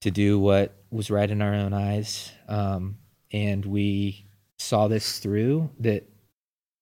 to 0.00 0.10
do 0.10 0.38
what 0.38 0.74
was 0.90 1.10
right 1.10 1.30
in 1.30 1.42
our 1.42 1.54
own 1.54 1.72
eyes. 1.72 2.32
Um, 2.48 2.98
and 3.32 3.64
we 3.64 4.26
saw 4.58 4.88
this 4.88 5.18
through 5.18 5.70
that 5.80 6.08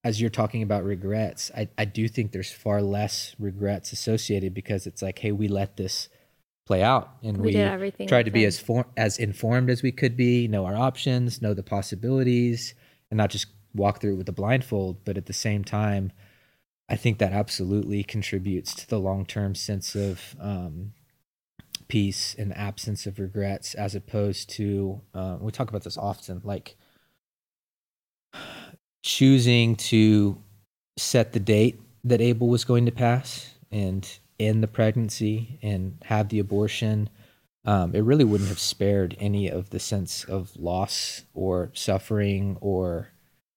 as 0.04 0.20
you're 0.20 0.30
talking 0.30 0.62
about 0.62 0.84
regrets, 0.84 1.50
I, 1.56 1.68
I 1.78 1.84
do 1.84 2.08
think 2.08 2.32
there's 2.32 2.50
far 2.50 2.82
less 2.82 3.36
regrets 3.38 3.92
associated 3.92 4.52
because 4.52 4.86
it's 4.86 5.00
like, 5.00 5.18
hey, 5.18 5.32
we 5.32 5.48
let 5.48 5.76
this 5.76 6.08
play 6.72 6.82
out 6.82 7.16
and 7.22 7.36
we, 7.36 7.54
we 7.54 8.06
tried 8.06 8.24
to 8.24 8.30
be 8.30 8.46
as 8.46 8.58
for, 8.58 8.86
as 8.96 9.18
informed 9.18 9.68
as 9.68 9.82
we 9.82 9.92
could 9.92 10.16
be, 10.16 10.48
know 10.48 10.64
our 10.64 10.76
options, 10.76 11.42
know 11.42 11.52
the 11.52 11.62
possibilities, 11.62 12.72
and 13.10 13.18
not 13.18 13.28
just 13.28 13.48
walk 13.74 14.00
through 14.00 14.14
it 14.14 14.16
with 14.16 14.28
a 14.30 14.32
blindfold. 14.32 15.04
But 15.04 15.18
at 15.18 15.26
the 15.26 15.34
same 15.34 15.64
time, 15.64 16.12
I 16.88 16.96
think 16.96 17.18
that 17.18 17.32
absolutely 17.32 18.02
contributes 18.02 18.74
to 18.76 18.88
the 18.88 18.98
long 18.98 19.26
term 19.26 19.54
sense 19.54 19.94
of 19.94 20.34
um, 20.40 20.94
peace 21.88 22.34
and 22.38 22.56
absence 22.56 23.06
of 23.06 23.18
regrets, 23.18 23.74
as 23.74 23.94
opposed 23.94 24.48
to 24.50 25.02
uh, 25.14 25.36
we 25.40 25.52
talk 25.52 25.68
about 25.68 25.84
this 25.84 25.98
often, 25.98 26.40
like 26.42 26.76
choosing 29.02 29.76
to 29.76 30.40
set 30.96 31.34
the 31.34 31.40
date 31.40 31.78
that 32.04 32.22
Abel 32.22 32.48
was 32.48 32.64
going 32.64 32.86
to 32.86 32.92
pass 32.92 33.50
and 33.70 34.18
end 34.46 34.62
the 34.62 34.68
pregnancy 34.68 35.58
and 35.62 35.98
have 36.04 36.28
the 36.28 36.38
abortion, 36.38 37.08
um, 37.64 37.94
it 37.94 38.00
really 38.00 38.24
wouldn't 38.24 38.48
have 38.48 38.58
spared 38.58 39.16
any 39.18 39.48
of 39.48 39.70
the 39.70 39.78
sense 39.78 40.24
of 40.24 40.56
loss 40.56 41.24
or 41.34 41.70
suffering, 41.74 42.56
or 42.60 43.08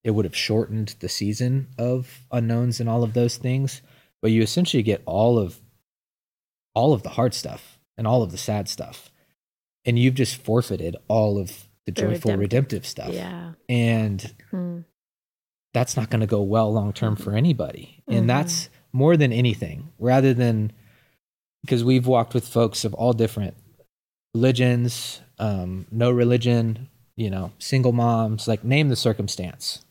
it 0.03 0.11
would 0.11 0.25
have 0.25 0.36
shortened 0.36 0.95
the 0.99 1.09
season 1.09 1.67
of 1.77 2.21
unknowns 2.31 2.79
and 2.79 2.88
all 2.89 3.03
of 3.03 3.13
those 3.13 3.38
things. 3.38 3.81
But 4.21 4.31
you 4.31 4.41
essentially 4.41 4.83
get 4.83 5.01
all 5.05 5.38
of 5.39 5.59
all 6.73 6.93
of 6.93 7.03
the 7.03 7.09
hard 7.09 7.33
stuff 7.33 7.79
and 7.97 8.05
all 8.05 8.21
of 8.21 8.31
the 8.31 8.38
sad 8.38 8.67
stuff, 8.67 9.11
and 9.86 9.97
you've 9.97 10.15
just 10.15 10.38
forfeited 10.38 10.95
all 11.07 11.38
of 11.38 11.67
the, 11.86 11.91
the 11.91 12.01
joyful 12.01 12.31
redemptive. 12.31 12.39
redemptive. 12.39 12.86
stuff. 12.86 13.13
Yeah, 13.13 13.53
and 13.69 14.33
hmm 14.51 14.79
that's 15.75 15.97
not 15.97 16.09
going 16.09 16.21
to 16.21 16.27
go 16.27 16.41
well 16.41 16.73
long 16.73 16.93
term 16.93 17.17
for 17.17 17.33
anybody. 17.33 18.01
Mm-hmm. 18.09 18.17
And 18.17 18.29
that's 18.29 18.69
more 18.95 19.17
than 19.17 19.33
anything, 19.33 19.91
rather 19.99 20.33
than 20.33 20.71
because 21.61 21.83
we've 21.83 22.07
walked 22.07 22.33
with 22.33 22.47
folks 22.47 22.85
of 22.85 22.93
all 22.93 23.13
different 23.13 23.55
religions, 24.33 25.21
um, 25.39 25.85
no 25.91 26.11
religion, 26.11 26.87
you 27.15 27.29
know, 27.29 27.51
single 27.59 27.91
moms, 27.91 28.47
like 28.47 28.63
name 28.63 28.89
the 28.89 28.95
circumstance. 28.95 29.83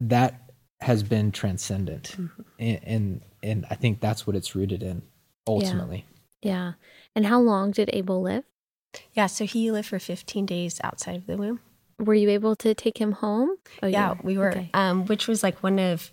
That 0.00 0.50
has 0.80 1.02
been 1.02 1.32
transcendent. 1.32 2.16
Mm-hmm. 2.18 2.42
And, 2.58 2.80
and, 2.82 3.20
and 3.42 3.66
I 3.70 3.74
think 3.76 4.00
that's 4.00 4.26
what 4.26 4.36
it's 4.36 4.54
rooted 4.54 4.82
in 4.82 5.02
ultimately. 5.46 6.04
Yeah. 6.42 6.52
yeah. 6.52 6.72
And 7.14 7.26
how 7.26 7.40
long 7.40 7.70
did 7.70 7.90
Abel 7.92 8.22
live? 8.22 8.44
Yeah, 9.12 9.26
so 9.26 9.44
he 9.44 9.70
lived 9.70 9.88
for 9.88 9.98
15 9.98 10.46
days 10.46 10.80
outside 10.82 11.16
of 11.16 11.26
the 11.26 11.36
womb 11.36 11.60
were 11.98 12.14
you 12.14 12.28
able 12.30 12.56
to 12.56 12.74
take 12.74 12.98
him 12.98 13.12
home? 13.12 13.56
Oh, 13.82 13.86
yeah, 13.86 14.14
we 14.22 14.36
were. 14.36 14.50
Okay. 14.50 14.70
Um, 14.74 15.06
which 15.06 15.26
was 15.28 15.42
like 15.42 15.62
one 15.62 15.78
of 15.78 16.12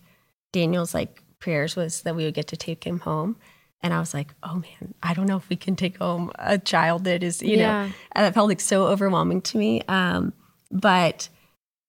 Daniel's 0.52 0.94
like 0.94 1.23
prayers 1.44 1.76
was 1.76 2.02
that 2.02 2.16
we 2.16 2.26
would 2.26 2.34
get 2.34 2.48
to 2.48 2.58
take 2.58 2.84
him 2.84 3.00
home. 3.00 3.36
And 3.82 3.94
I 3.94 4.00
was 4.00 4.14
like, 4.14 4.34
oh 4.44 4.56
man, 4.56 4.94
I 5.04 5.14
don't 5.14 5.28
know 5.28 5.36
if 5.36 5.50
we 5.50 5.58
can 5.58 5.76
take 5.76 5.98
home 5.98 6.32
a 6.40 6.58
child 6.58 7.04
that 7.04 7.22
is, 7.22 7.42
you 7.42 7.58
yeah. 7.58 7.88
know, 7.88 7.94
and 8.14 8.26
it 8.26 8.34
felt 8.34 8.48
like 8.48 8.62
so 8.62 8.88
overwhelming 8.88 9.42
to 9.42 9.58
me. 9.58 9.82
Um, 9.90 10.34
but 10.72 11.28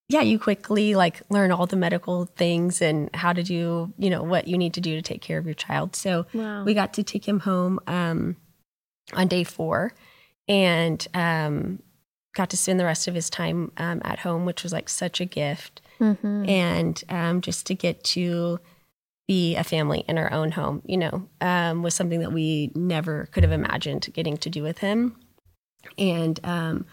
yeah, 0.09 0.21
you 0.21 0.39
quickly 0.39 0.95
like 0.95 1.23
learn 1.31 1.53
all 1.53 1.67
the 1.67 1.77
medical 1.77 2.27
things 2.37 2.83
and 2.83 3.15
how 3.15 3.33
to 3.33 3.43
do, 3.43 3.93
you 3.97 4.11
know, 4.11 4.23
what 4.23 4.49
you 4.49 4.59
need 4.59 4.75
to 4.75 4.81
do 4.81 4.97
to 4.97 5.03
take 5.03 5.23
care 5.23 5.39
of 5.39 5.47
your 5.47 5.55
child. 5.55 5.95
So 5.95 6.27
wow. 6.35 6.65
we 6.65 6.75
got 6.75 6.93
to 6.95 7.03
take 7.03 7.27
him 7.27 7.41
home 7.41 7.79
um, 7.87 8.37
on 9.13 9.29
day 9.29 9.45
four. 9.45 9.93
And 10.47 11.07
um, 11.15 11.79
got 12.35 12.51
to 12.51 12.57
spend 12.57 12.79
the 12.79 12.85
rest 12.85 13.09
of 13.09 13.15
his 13.15 13.31
time 13.31 13.73
um, 13.79 14.03
at 14.05 14.19
home, 14.19 14.45
which 14.45 14.63
was 14.63 14.73
like 14.75 14.91
such 14.91 15.21
a 15.21 15.25
gift. 15.25 15.81
Mm-hmm. 16.01 16.49
And 16.51 17.05
um, 17.09 17.41
just 17.41 17.67
to 17.69 17.75
get 17.75 18.05
to 18.13 18.61
be 19.27 19.57
a 19.57 19.65
family 19.65 20.05
in 20.07 20.19
our 20.19 20.31
own 20.33 20.51
home, 20.53 20.83
you 20.85 20.97
know, 20.97 21.29
um, 21.41 21.83
was 21.83 21.95
something 21.95 22.21
that 22.21 22.33
we 22.33 22.71
never 22.75 23.27
could 23.33 23.43
have 23.43 23.53
imagined 23.53 24.09
getting 24.13 24.37
to 24.39 24.51
do 24.51 24.63
with 24.63 24.79
him. 24.79 25.17
And 25.97 26.39
um, 26.45 26.87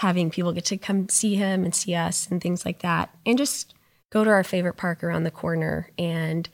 having 0.00 0.30
people 0.30 0.52
get 0.52 0.64
to 0.66 0.76
come 0.76 1.08
see 1.08 1.34
him 1.34 1.64
and 1.64 1.74
see 1.74 1.94
us 1.94 2.28
and 2.30 2.40
things 2.40 2.64
like 2.64 2.80
that. 2.80 3.10
And 3.26 3.38
just 3.38 3.74
go 4.10 4.24
to 4.24 4.30
our 4.30 4.44
favorite 4.44 4.76
park 4.76 5.02
around 5.02 5.24
the 5.24 5.30
corner 5.30 5.90
and 5.98 6.48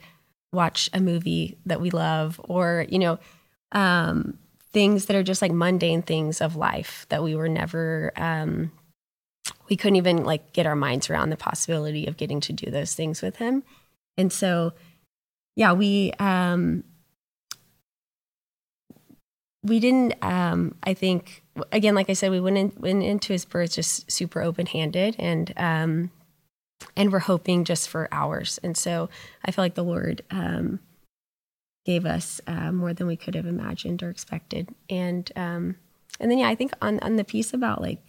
watch 0.51 0.89
a 0.93 0.99
movie 0.99 1.57
that 1.65 1.81
we 1.81 1.91
love 1.91 2.41
or, 2.43 2.85
you 2.89 2.99
know, 2.99 3.19
um, 3.71 4.39
things 4.75 5.05
that 5.05 5.15
are 5.15 5.23
just 5.23 5.41
like 5.41 5.51
mundane 5.51 6.01
things 6.01 6.41
of 6.41 6.55
life 6.55 7.05
that 7.07 7.23
we 7.23 7.33
were 7.33 7.47
never 7.47 8.11
um, 8.17 8.71
we 9.69 9.77
couldn't 9.77 9.95
even 9.95 10.25
like 10.25 10.51
get 10.51 10.65
our 10.65 10.75
minds 10.75 11.09
around 11.09 11.29
the 11.29 11.37
possibility 11.37 12.05
of 12.07 12.17
getting 12.17 12.41
to 12.41 12.51
do 12.51 12.69
those 12.69 12.93
things 12.93 13.21
with 13.21 13.37
him 13.37 13.63
and 14.17 14.33
so 14.33 14.73
yeah 15.55 15.73
we 15.73 16.11
um 16.19 16.83
we 19.63 19.79
didn't 19.79 20.13
um 20.21 20.75
i 20.83 20.93
think 20.93 21.43
again 21.71 21.95
like 21.95 22.09
i 22.09 22.13
said 22.13 22.31
we 22.31 22.39
went, 22.39 22.57
in, 22.57 22.73
went 22.77 23.03
into 23.03 23.33
his 23.33 23.45
birth 23.45 23.73
just 23.73 24.09
super 24.11 24.41
open-handed 24.41 25.15
and 25.19 25.53
um 25.57 26.11
and 26.95 27.11
we're 27.11 27.19
hoping 27.19 27.63
just 27.63 27.89
for 27.89 28.07
hours 28.11 28.59
and 28.63 28.77
so 28.77 29.09
i 29.45 29.51
feel 29.51 29.63
like 29.63 29.75
the 29.75 29.83
lord 29.83 30.21
um 30.31 30.79
gave 31.85 32.05
us 32.05 32.41
uh, 32.47 32.71
more 32.71 32.93
than 32.93 33.07
we 33.07 33.15
could 33.15 33.35
have 33.35 33.45
imagined 33.45 34.01
or 34.03 34.09
expected. 34.09 34.69
And 34.89 35.31
um, 35.35 35.77
and 36.19 36.29
then 36.31 36.39
yeah, 36.39 36.49
I 36.49 36.55
think 36.55 36.73
on 36.81 36.99
on 36.99 37.15
the 37.15 37.23
piece 37.23 37.53
about 37.53 37.81
like 37.81 38.01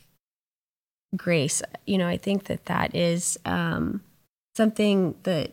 grace, 1.14 1.62
you 1.86 1.99
know, 1.99 2.09
I 2.09 2.16
think 2.16 2.44
that 2.44 2.66
that 2.66 2.94
is 2.94 3.38
um, 3.44 4.03
something 4.57 5.14
that 5.22 5.53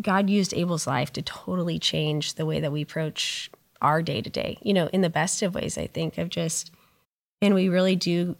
God 0.00 0.30
used 0.30 0.54
Abel's 0.54 0.86
life 0.86 1.12
to 1.14 1.22
totally 1.22 1.78
change 1.78 2.34
the 2.34 2.46
way 2.46 2.60
that 2.60 2.72
we 2.72 2.82
approach 2.82 3.50
our 3.82 4.02
day 4.02 4.20
to 4.20 4.30
day. 4.30 4.58
You 4.62 4.74
know, 4.74 4.88
in 4.92 5.00
the 5.00 5.10
best 5.10 5.42
of 5.42 5.54
ways, 5.54 5.76
I 5.76 5.86
think 5.86 6.18
of 6.18 6.28
just, 6.28 6.70
and 7.42 7.54
we 7.54 7.68
really 7.68 7.96
do. 7.96 8.36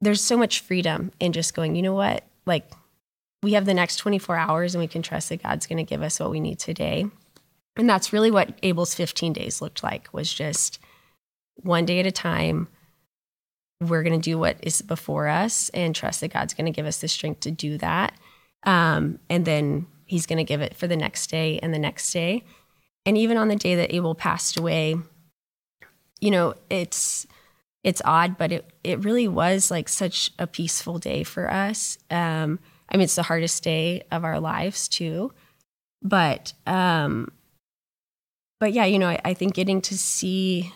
There's 0.00 0.22
so 0.22 0.36
much 0.36 0.60
freedom 0.60 1.12
in 1.20 1.32
just 1.32 1.54
going. 1.54 1.76
You 1.76 1.82
know 1.82 1.94
what, 1.94 2.24
like. 2.46 2.70
We 3.42 3.54
have 3.54 3.64
the 3.64 3.72
next 3.72 3.96
24 3.96 4.36
hours 4.36 4.74
and 4.74 4.82
we 4.82 4.86
can 4.86 5.00
trust 5.00 5.30
that 5.30 5.42
God's 5.42 5.66
going 5.66 5.78
to 5.78 5.82
give 5.82 6.02
us 6.02 6.20
what 6.20 6.30
we 6.30 6.40
need 6.40 6.58
today 6.58 7.06
and 7.76 7.88
that's 7.88 8.12
really 8.12 8.30
what 8.30 8.58
Abel's 8.62 8.94
15 8.94 9.32
days 9.32 9.62
looked 9.62 9.82
like 9.82 10.08
was 10.12 10.32
just 10.32 10.78
one 11.62 11.86
day 11.86 12.00
at 12.00 12.06
a 12.06 12.12
time. 12.12 12.68
We're 13.80 14.02
going 14.02 14.20
to 14.20 14.22
do 14.22 14.38
what 14.38 14.58
is 14.62 14.82
before 14.82 15.28
us 15.28 15.70
and 15.70 15.94
trust 15.94 16.20
that 16.20 16.32
God's 16.32 16.52
going 16.52 16.66
to 16.66 16.76
give 16.76 16.86
us 16.86 17.00
the 17.00 17.08
strength 17.08 17.40
to 17.40 17.50
do 17.50 17.78
that. 17.78 18.12
Um, 18.64 19.18
and 19.30 19.46
then 19.46 19.86
he's 20.10 20.26
going 20.26 20.38
to 20.38 20.44
give 20.44 20.60
it 20.60 20.76
for 20.76 20.88
the 20.88 20.96
next 20.96 21.30
day 21.30 21.60
and 21.62 21.72
the 21.72 21.78
next 21.78 22.12
day. 22.12 22.42
And 23.06 23.16
even 23.16 23.36
on 23.36 23.46
the 23.46 23.54
day 23.54 23.76
that 23.76 23.94
Abel 23.94 24.16
passed 24.16 24.58
away, 24.58 24.96
you 26.20 26.30
know, 26.32 26.54
it's 26.68 27.26
it's 27.84 28.02
odd, 28.04 28.36
but 28.36 28.50
it 28.50 28.68
it 28.82 29.04
really 29.04 29.28
was 29.28 29.70
like 29.70 29.88
such 29.88 30.32
a 30.38 30.48
peaceful 30.48 30.98
day 30.98 31.22
for 31.22 31.50
us. 31.50 31.96
Um, 32.10 32.58
I 32.88 32.96
mean, 32.96 33.04
it's 33.04 33.14
the 33.14 33.22
hardest 33.22 33.62
day 33.62 34.02
of 34.10 34.24
our 34.24 34.40
lives 34.40 34.88
too, 34.88 35.32
but 36.02 36.52
um, 36.66 37.30
but 38.58 38.72
yeah, 38.72 38.84
you 38.84 38.98
know, 38.98 39.08
I, 39.08 39.20
I 39.24 39.34
think 39.34 39.54
getting 39.54 39.80
to 39.82 39.96
see, 39.96 40.72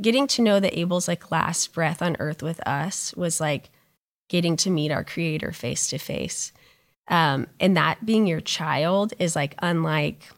getting 0.00 0.26
to 0.28 0.42
know 0.42 0.58
that 0.60 0.76
Abel's 0.76 1.08
like 1.08 1.30
last 1.30 1.74
breath 1.74 2.00
on 2.00 2.16
earth 2.18 2.42
with 2.42 2.66
us 2.66 3.14
was 3.14 3.38
like 3.38 3.68
getting 4.30 4.56
to 4.56 4.70
meet 4.70 4.90
our 4.90 5.04
creator 5.04 5.52
face 5.52 5.88
to 5.88 5.98
face. 5.98 6.52
Um, 7.08 7.46
and 7.60 7.76
that 7.76 8.04
being 8.04 8.26
your 8.26 8.40
child 8.40 9.14
is 9.18 9.36
like 9.36 9.54
unlike 9.60 10.28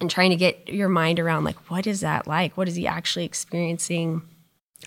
and 0.00 0.10
trying 0.10 0.30
to 0.30 0.36
get 0.36 0.68
your 0.68 0.88
mind 0.88 1.20
around 1.20 1.44
like 1.44 1.70
what 1.70 1.86
is 1.86 2.00
that 2.00 2.26
like? 2.26 2.56
What 2.56 2.68
is 2.68 2.74
he 2.74 2.86
actually 2.86 3.24
experiencing? 3.24 4.22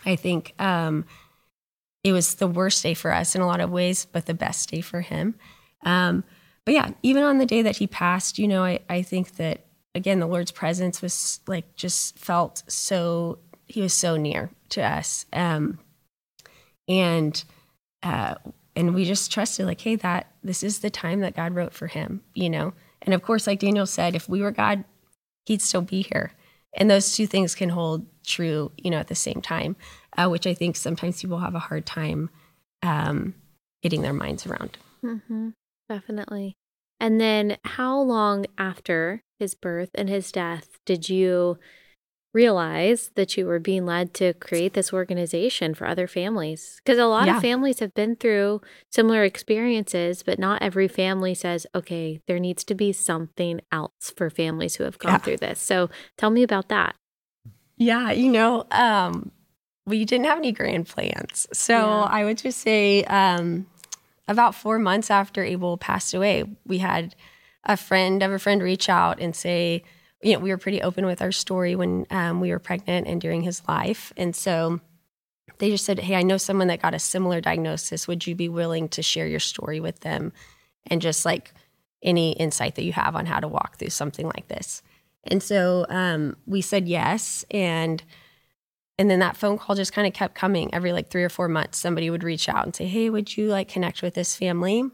I 0.05 0.15
think 0.15 0.53
um, 0.59 1.05
it 2.03 2.11
was 2.11 2.35
the 2.35 2.47
worst 2.47 2.83
day 2.83 2.93
for 2.93 3.13
us 3.13 3.33
in 3.33 3.41
a 3.41 3.47
lot 3.47 3.61
of 3.61 3.71
ways 3.71 4.05
but 4.05 4.25
the 4.25 4.33
best 4.33 4.69
day 4.69 4.81
for 4.81 5.01
him. 5.01 5.35
Um, 5.83 6.23
but 6.65 6.73
yeah 6.73 6.89
even 7.03 7.23
on 7.23 7.37
the 7.37 7.45
day 7.45 7.61
that 7.61 7.77
he 7.77 7.85
passed 7.85 8.39
you 8.39 8.47
know 8.47 8.63
i, 8.63 8.79
I 8.89 9.03
think 9.03 9.35
that 9.35 9.65
again, 9.95 10.19
the 10.19 10.27
Lord's 10.27 10.51
presence 10.51 11.01
was 11.01 11.39
like 11.47 11.75
just 11.75 12.19
felt 12.19 12.63
so, 12.67 13.39
he 13.65 13.81
was 13.81 13.93
so 13.93 14.17
near 14.17 14.51
to 14.69 14.83
us. 14.83 15.25
Um, 15.33 15.79
and, 16.87 17.43
uh, 18.03 18.35
and 18.75 18.93
we 18.93 19.05
just 19.05 19.31
trusted 19.31 19.65
like, 19.65 19.81
hey, 19.81 19.95
that 19.97 20.31
this 20.43 20.63
is 20.63 20.79
the 20.79 20.89
time 20.89 21.21
that 21.21 21.35
God 21.35 21.55
wrote 21.55 21.73
for 21.73 21.87
him, 21.87 22.21
you 22.33 22.49
know? 22.49 22.73
And 23.01 23.13
of 23.13 23.21
course, 23.21 23.47
like 23.47 23.59
Daniel 23.59 23.85
said, 23.85 24.15
if 24.15 24.27
we 24.27 24.41
were 24.41 24.51
God, 24.51 24.83
he'd 25.45 25.61
still 25.61 25.81
be 25.81 26.01
here. 26.01 26.33
And 26.75 26.89
those 26.89 27.15
two 27.15 27.27
things 27.27 27.55
can 27.55 27.69
hold 27.69 28.05
true, 28.25 28.71
you 28.77 28.89
know, 28.89 28.97
at 28.97 29.07
the 29.07 29.15
same 29.15 29.41
time, 29.41 29.75
uh, 30.17 30.27
which 30.27 30.45
I 30.45 30.53
think 30.53 30.75
sometimes 30.75 31.21
people 31.21 31.39
have 31.39 31.55
a 31.55 31.59
hard 31.59 31.85
time 31.85 32.29
um, 32.83 33.33
getting 33.81 34.01
their 34.01 34.13
minds 34.13 34.45
around. 34.45 34.77
Mm-hmm. 35.03 35.49
Definitely. 35.87 36.57
And 36.99 37.21
then 37.21 37.57
how 37.63 37.99
long 37.99 38.45
after 38.57 39.23
his 39.39 39.53
birth 39.53 39.89
and 39.95 40.09
his 40.09 40.31
death 40.31 40.79
did 40.85 41.07
you 41.07 41.57
realize 42.35 43.11
that 43.15 43.37
you 43.37 43.45
were 43.45 43.59
being 43.59 43.85
led 43.85 44.13
to 44.13 44.33
create 44.33 44.73
this 44.73 44.91
organization 44.91 45.73
for 45.73 45.87
other 45.87 46.05
families 46.05 46.81
because 46.83 46.99
a 46.99 47.05
lot 47.05 47.27
yeah. 47.27 47.37
of 47.37 47.41
families 47.41 47.79
have 47.79 47.93
been 47.93 48.13
through 48.13 48.59
similar 48.91 49.23
experiences 49.23 50.21
but 50.21 50.37
not 50.37 50.61
every 50.61 50.87
family 50.87 51.33
says 51.33 51.65
okay 51.73 52.19
there 52.27 52.37
needs 52.37 52.65
to 52.65 52.75
be 52.75 52.91
something 52.91 53.61
else 53.71 54.13
for 54.17 54.29
families 54.29 54.75
who 54.75 54.83
have 54.83 54.99
gone 54.99 55.13
yeah. 55.13 55.17
through 55.17 55.37
this 55.37 55.61
so 55.61 55.89
tell 56.17 56.29
me 56.29 56.43
about 56.43 56.67
that 56.67 56.93
yeah 57.77 58.11
you 58.11 58.29
know 58.29 58.65
um, 58.71 59.31
we 59.85 60.03
didn't 60.03 60.25
have 60.25 60.37
any 60.37 60.51
grand 60.51 60.85
plans 60.85 61.47
so 61.53 61.73
yeah. 61.73 62.01
i 62.11 62.25
would 62.25 62.37
just 62.37 62.59
say 62.59 63.05
um, 63.05 63.65
about 64.27 64.53
four 64.53 64.77
months 64.77 65.09
after 65.09 65.41
abel 65.41 65.77
passed 65.77 66.13
away 66.13 66.43
we 66.65 66.79
had 66.79 67.15
a 67.63 67.77
friend 67.77 68.21
of 68.21 68.29
a 68.29 68.37
friend 68.37 68.61
reach 68.61 68.89
out 68.89 69.21
and 69.21 69.33
say 69.37 69.81
you 70.25 70.33
know, 70.33 70.39
we 70.39 70.49
were 70.49 70.57
pretty 70.57 70.81
open 70.81 71.05
with 71.05 71.21
our 71.21 71.31
story 71.31 71.75
when 71.75 72.07
um, 72.09 72.41
we 72.41 72.49
were 72.49 72.57
pregnant 72.57 73.05
and 73.05 73.21
during 73.21 73.43
his 73.43 73.61
life. 73.67 74.11
And 74.17 74.35
so 74.35 74.81
they 75.59 75.69
just 75.69 75.85
said, 75.85 75.99
Hey, 75.99 76.15
I 76.15 76.23
know 76.23 76.37
someone 76.37 76.67
that 76.69 76.81
got 76.81 76.95
a 76.95 76.99
similar 76.99 77.39
diagnosis. 77.41 78.07
Would 78.07 78.25
you 78.25 78.33
be 78.33 78.49
willing 78.49 78.89
to 78.89 79.03
share 79.03 79.27
your 79.27 79.39
story 79.39 79.79
with 79.79 79.99
them 79.99 80.33
and 80.87 80.99
just 80.99 81.25
like 81.25 81.53
any 82.01 82.31
insight 82.31 82.73
that 82.75 82.83
you 82.83 82.93
have 82.93 83.15
on 83.15 83.27
how 83.27 83.39
to 83.39 83.47
walk 83.47 83.77
through 83.77 83.91
something 83.91 84.25
like 84.25 84.47
this? 84.47 84.81
And 85.25 85.43
so 85.43 85.85
um, 85.89 86.37
we 86.47 86.61
said 86.61 86.87
yes. 86.87 87.45
And 87.51 88.01
and 88.97 89.11
then 89.11 89.19
that 89.19 89.37
phone 89.37 89.59
call 89.59 89.75
just 89.75 89.93
kind 89.93 90.07
of 90.07 90.13
kept 90.13 90.33
coming 90.33 90.73
every 90.73 90.91
like 90.91 91.09
three 91.09 91.23
or 91.23 91.29
four 91.29 91.47
months. 91.47 91.77
Somebody 91.77 92.09
would 92.09 92.23
reach 92.23 92.49
out 92.49 92.65
and 92.65 92.75
say, 92.75 92.87
Hey, 92.87 93.11
would 93.11 93.37
you 93.37 93.49
like 93.49 93.67
connect 93.67 94.01
with 94.01 94.15
this 94.15 94.35
family? 94.35 94.89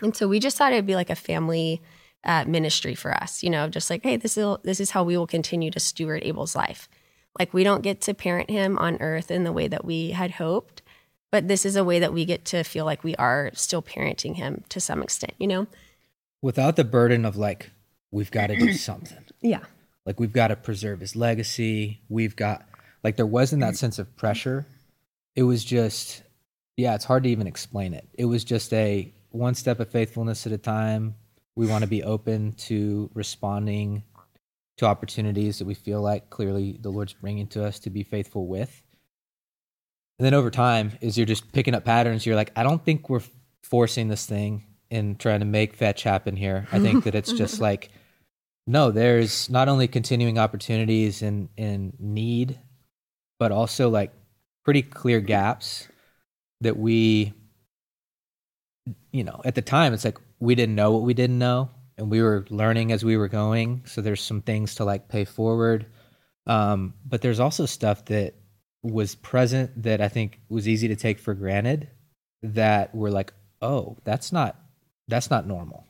And 0.00 0.16
so 0.16 0.26
we 0.26 0.38
just 0.38 0.56
thought 0.56 0.72
it'd 0.72 0.86
be 0.86 0.94
like 0.94 1.10
a 1.10 1.14
family 1.14 1.82
uh, 2.26 2.44
ministry 2.46 2.94
for 2.94 3.14
us. 3.14 3.42
You 3.42 3.50
know, 3.50 3.68
just 3.68 3.88
like, 3.88 4.02
hey, 4.02 4.16
this 4.16 4.36
is 4.36 4.56
this 4.64 4.80
is 4.80 4.90
how 4.90 5.04
we 5.04 5.16
will 5.16 5.26
continue 5.26 5.70
to 5.70 5.80
steward 5.80 6.22
Abel's 6.24 6.54
life. 6.54 6.88
Like 7.38 7.54
we 7.54 7.64
don't 7.64 7.82
get 7.82 8.00
to 8.02 8.14
parent 8.14 8.50
him 8.50 8.76
on 8.78 9.00
earth 9.00 9.30
in 9.30 9.44
the 9.44 9.52
way 9.52 9.68
that 9.68 9.84
we 9.84 10.10
had 10.10 10.32
hoped, 10.32 10.82
but 11.30 11.48
this 11.48 11.64
is 11.64 11.76
a 11.76 11.84
way 11.84 11.98
that 12.00 12.12
we 12.12 12.24
get 12.24 12.44
to 12.46 12.64
feel 12.64 12.84
like 12.84 13.04
we 13.04 13.14
are 13.16 13.50
still 13.54 13.82
parenting 13.82 14.36
him 14.36 14.64
to 14.70 14.80
some 14.80 15.02
extent. 15.02 15.34
You 15.38 15.46
know, 15.46 15.66
without 16.42 16.76
the 16.76 16.84
burden 16.84 17.24
of 17.24 17.36
like 17.36 17.70
we've 18.10 18.30
got 18.30 18.48
to 18.48 18.56
do 18.56 18.72
something. 18.74 19.24
Yeah, 19.40 19.64
like 20.04 20.18
we've 20.18 20.32
got 20.32 20.48
to 20.48 20.56
preserve 20.56 21.00
his 21.00 21.14
legacy. 21.14 22.00
We've 22.08 22.36
got 22.36 22.66
like 23.04 23.16
there 23.16 23.26
wasn't 23.26 23.62
that 23.62 23.76
sense 23.76 23.98
of 23.98 24.14
pressure. 24.16 24.66
It 25.36 25.44
was 25.44 25.64
just 25.64 26.22
yeah, 26.76 26.94
it's 26.96 27.04
hard 27.04 27.22
to 27.22 27.28
even 27.28 27.46
explain 27.46 27.94
it. 27.94 28.08
It 28.14 28.24
was 28.24 28.42
just 28.42 28.72
a 28.72 29.12
one 29.30 29.54
step 29.54 29.78
of 29.78 29.90
faithfulness 29.90 30.46
at 30.46 30.52
a 30.52 30.58
time 30.58 31.14
we 31.56 31.66
want 31.66 31.82
to 31.82 31.88
be 31.88 32.04
open 32.04 32.52
to 32.52 33.10
responding 33.14 34.04
to 34.76 34.86
opportunities 34.86 35.58
that 35.58 35.64
we 35.64 35.74
feel 35.74 36.02
like 36.02 36.28
clearly 36.28 36.78
the 36.80 36.90
Lord's 36.90 37.14
bringing 37.14 37.46
to 37.48 37.64
us 37.64 37.78
to 37.80 37.90
be 37.90 38.02
faithful 38.02 38.46
with. 38.46 38.82
And 40.18 40.26
then 40.26 40.34
over 40.34 40.50
time, 40.50 40.92
as 41.02 41.16
you're 41.16 41.26
just 41.26 41.50
picking 41.52 41.74
up 41.74 41.84
patterns, 41.84 42.26
you're 42.26 42.36
like, 42.36 42.52
I 42.56 42.62
don't 42.62 42.84
think 42.84 43.08
we're 43.08 43.22
forcing 43.62 44.08
this 44.08 44.26
thing 44.26 44.64
and 44.90 45.18
trying 45.18 45.40
to 45.40 45.46
make 45.46 45.74
fetch 45.74 46.02
happen 46.02 46.36
here. 46.36 46.68
I 46.72 46.78
think 46.78 47.04
that 47.04 47.14
it's 47.14 47.32
just 47.32 47.60
like, 47.60 47.90
no, 48.66 48.90
there's 48.90 49.48
not 49.48 49.68
only 49.68 49.88
continuing 49.88 50.38
opportunities 50.38 51.22
and 51.22 51.48
in, 51.56 51.66
in 51.66 51.92
need, 51.98 52.58
but 53.38 53.52
also 53.52 53.88
like 53.88 54.12
pretty 54.64 54.82
clear 54.82 55.20
gaps 55.20 55.88
that 56.60 56.76
we, 56.76 57.32
you 59.10 59.24
know, 59.24 59.40
at 59.44 59.54
the 59.54 59.62
time, 59.62 59.92
it's 59.92 60.04
like, 60.04 60.18
we 60.40 60.54
didn't 60.54 60.74
know 60.74 60.92
what 60.92 61.02
we 61.02 61.14
didn't 61.14 61.38
know 61.38 61.70
and 61.98 62.10
we 62.10 62.22
were 62.22 62.44
learning 62.50 62.92
as 62.92 63.04
we 63.04 63.16
were 63.16 63.28
going 63.28 63.82
so 63.86 64.00
there's 64.00 64.20
some 64.20 64.42
things 64.42 64.74
to 64.74 64.84
like 64.84 65.08
pay 65.08 65.24
forward 65.24 65.86
um, 66.46 66.94
but 67.04 67.22
there's 67.22 67.40
also 67.40 67.66
stuff 67.66 68.04
that 68.06 68.34
was 68.82 69.14
present 69.16 69.82
that 69.82 70.00
i 70.00 70.08
think 70.08 70.40
was 70.48 70.68
easy 70.68 70.88
to 70.88 70.96
take 70.96 71.18
for 71.18 71.34
granted 71.34 71.88
that 72.42 72.94
we're 72.94 73.10
like 73.10 73.32
oh 73.62 73.96
that's 74.04 74.32
not 74.32 74.56
that's 75.08 75.30
not 75.30 75.46
normal 75.46 75.84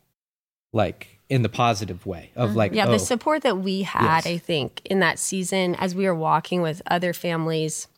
like 0.72 1.18
in 1.28 1.42
the 1.42 1.48
positive 1.48 2.06
way 2.06 2.30
of 2.36 2.50
mm-hmm. 2.50 2.58
like 2.58 2.72
yeah 2.72 2.86
oh, 2.86 2.92
the 2.92 2.98
support 2.98 3.42
that 3.42 3.58
we 3.58 3.82
had 3.82 4.24
yes. 4.24 4.26
i 4.26 4.38
think 4.38 4.80
in 4.84 5.00
that 5.00 5.18
season 5.18 5.74
as 5.74 5.94
we 5.94 6.06
were 6.06 6.14
walking 6.14 6.62
with 6.62 6.80
other 6.86 7.12
families 7.12 7.88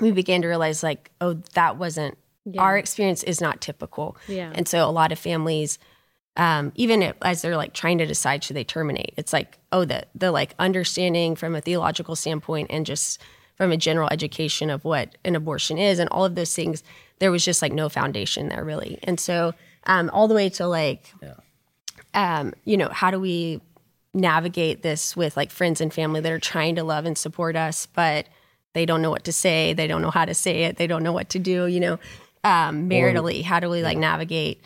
we 0.00 0.10
began 0.10 0.42
to 0.42 0.48
realize 0.48 0.82
like 0.82 1.10
oh 1.20 1.34
that 1.54 1.78
wasn't 1.78 2.18
yeah. 2.48 2.62
Our 2.62 2.78
experience 2.78 3.24
is 3.24 3.40
not 3.40 3.60
typical. 3.60 4.16
Yeah. 4.28 4.52
And 4.54 4.68
so 4.68 4.88
a 4.88 4.90
lot 4.90 5.10
of 5.10 5.18
families, 5.18 5.78
um, 6.36 6.70
even 6.76 7.12
as 7.22 7.42
they're 7.42 7.56
like 7.56 7.72
trying 7.72 7.98
to 7.98 8.06
decide 8.06 8.44
should 8.44 8.56
they 8.56 8.64
terminate, 8.64 9.14
it's 9.16 9.32
like, 9.32 9.58
oh, 9.72 9.84
the 9.84 10.06
the 10.14 10.30
like 10.30 10.54
understanding 10.58 11.34
from 11.34 11.56
a 11.56 11.60
theological 11.60 12.14
standpoint 12.14 12.68
and 12.70 12.86
just 12.86 13.20
from 13.56 13.72
a 13.72 13.76
general 13.76 14.08
education 14.12 14.70
of 14.70 14.84
what 14.84 15.16
an 15.24 15.34
abortion 15.34 15.76
is 15.76 15.98
and 15.98 16.08
all 16.10 16.24
of 16.24 16.36
those 16.36 16.54
things, 16.54 16.84
there 17.18 17.32
was 17.32 17.44
just 17.44 17.62
like 17.62 17.72
no 17.72 17.88
foundation 17.88 18.48
there 18.48 18.64
really. 18.64 18.98
And 19.02 19.18
so 19.18 19.54
um, 19.86 20.08
all 20.12 20.28
the 20.28 20.34
way 20.34 20.48
to 20.50 20.66
like, 20.68 21.12
yeah. 21.22 21.34
um, 22.14 22.52
you 22.64 22.76
know, 22.76 22.90
how 22.90 23.10
do 23.10 23.18
we 23.18 23.60
navigate 24.14 24.82
this 24.82 25.16
with 25.16 25.36
like 25.36 25.50
friends 25.50 25.80
and 25.80 25.92
family 25.92 26.20
that 26.20 26.30
are 26.30 26.38
trying 26.38 26.76
to 26.76 26.84
love 26.84 27.06
and 27.06 27.18
support 27.18 27.56
us, 27.56 27.86
but 27.86 28.28
they 28.74 28.84
don't 28.84 29.00
know 29.00 29.10
what 29.10 29.24
to 29.24 29.32
say, 29.32 29.72
they 29.72 29.86
don't 29.86 30.02
know 30.02 30.10
how 30.10 30.26
to 30.26 30.34
say 30.34 30.64
it, 30.64 30.76
they 30.76 30.86
don't 30.86 31.02
know 31.02 31.12
what 31.12 31.30
to 31.30 31.38
do, 31.38 31.66
you 31.66 31.80
know 31.80 31.98
um, 32.46 32.88
maritally? 32.88 33.40
Or, 33.40 33.44
how 33.44 33.60
do 33.60 33.68
we 33.68 33.82
like 33.82 33.98
navigate, 33.98 34.62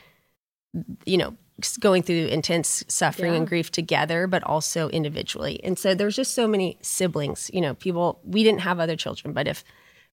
you 1.05 1.16
know, 1.16 1.35
going 1.81 2.03
through 2.03 2.26
intense 2.26 2.85
suffering 2.89 3.33
yeah. 3.33 3.39
and 3.39 3.49
grief 3.49 3.70
together, 3.70 4.26
but 4.26 4.43
also 4.45 4.89
individually? 4.91 5.61
And 5.64 5.78
so 5.78 5.95
there's 5.95 6.16
just 6.16 6.35
so 6.35 6.47
many 6.47 6.78
siblings, 6.83 7.51
you 7.53 7.61
know, 7.61 7.74
people, 7.74 8.20
we 8.24 8.45
didn't 8.45 8.61
have 8.61 8.81
other 8.81 8.97
children, 8.97 9.33
but 9.33 9.49
if 9.49 9.64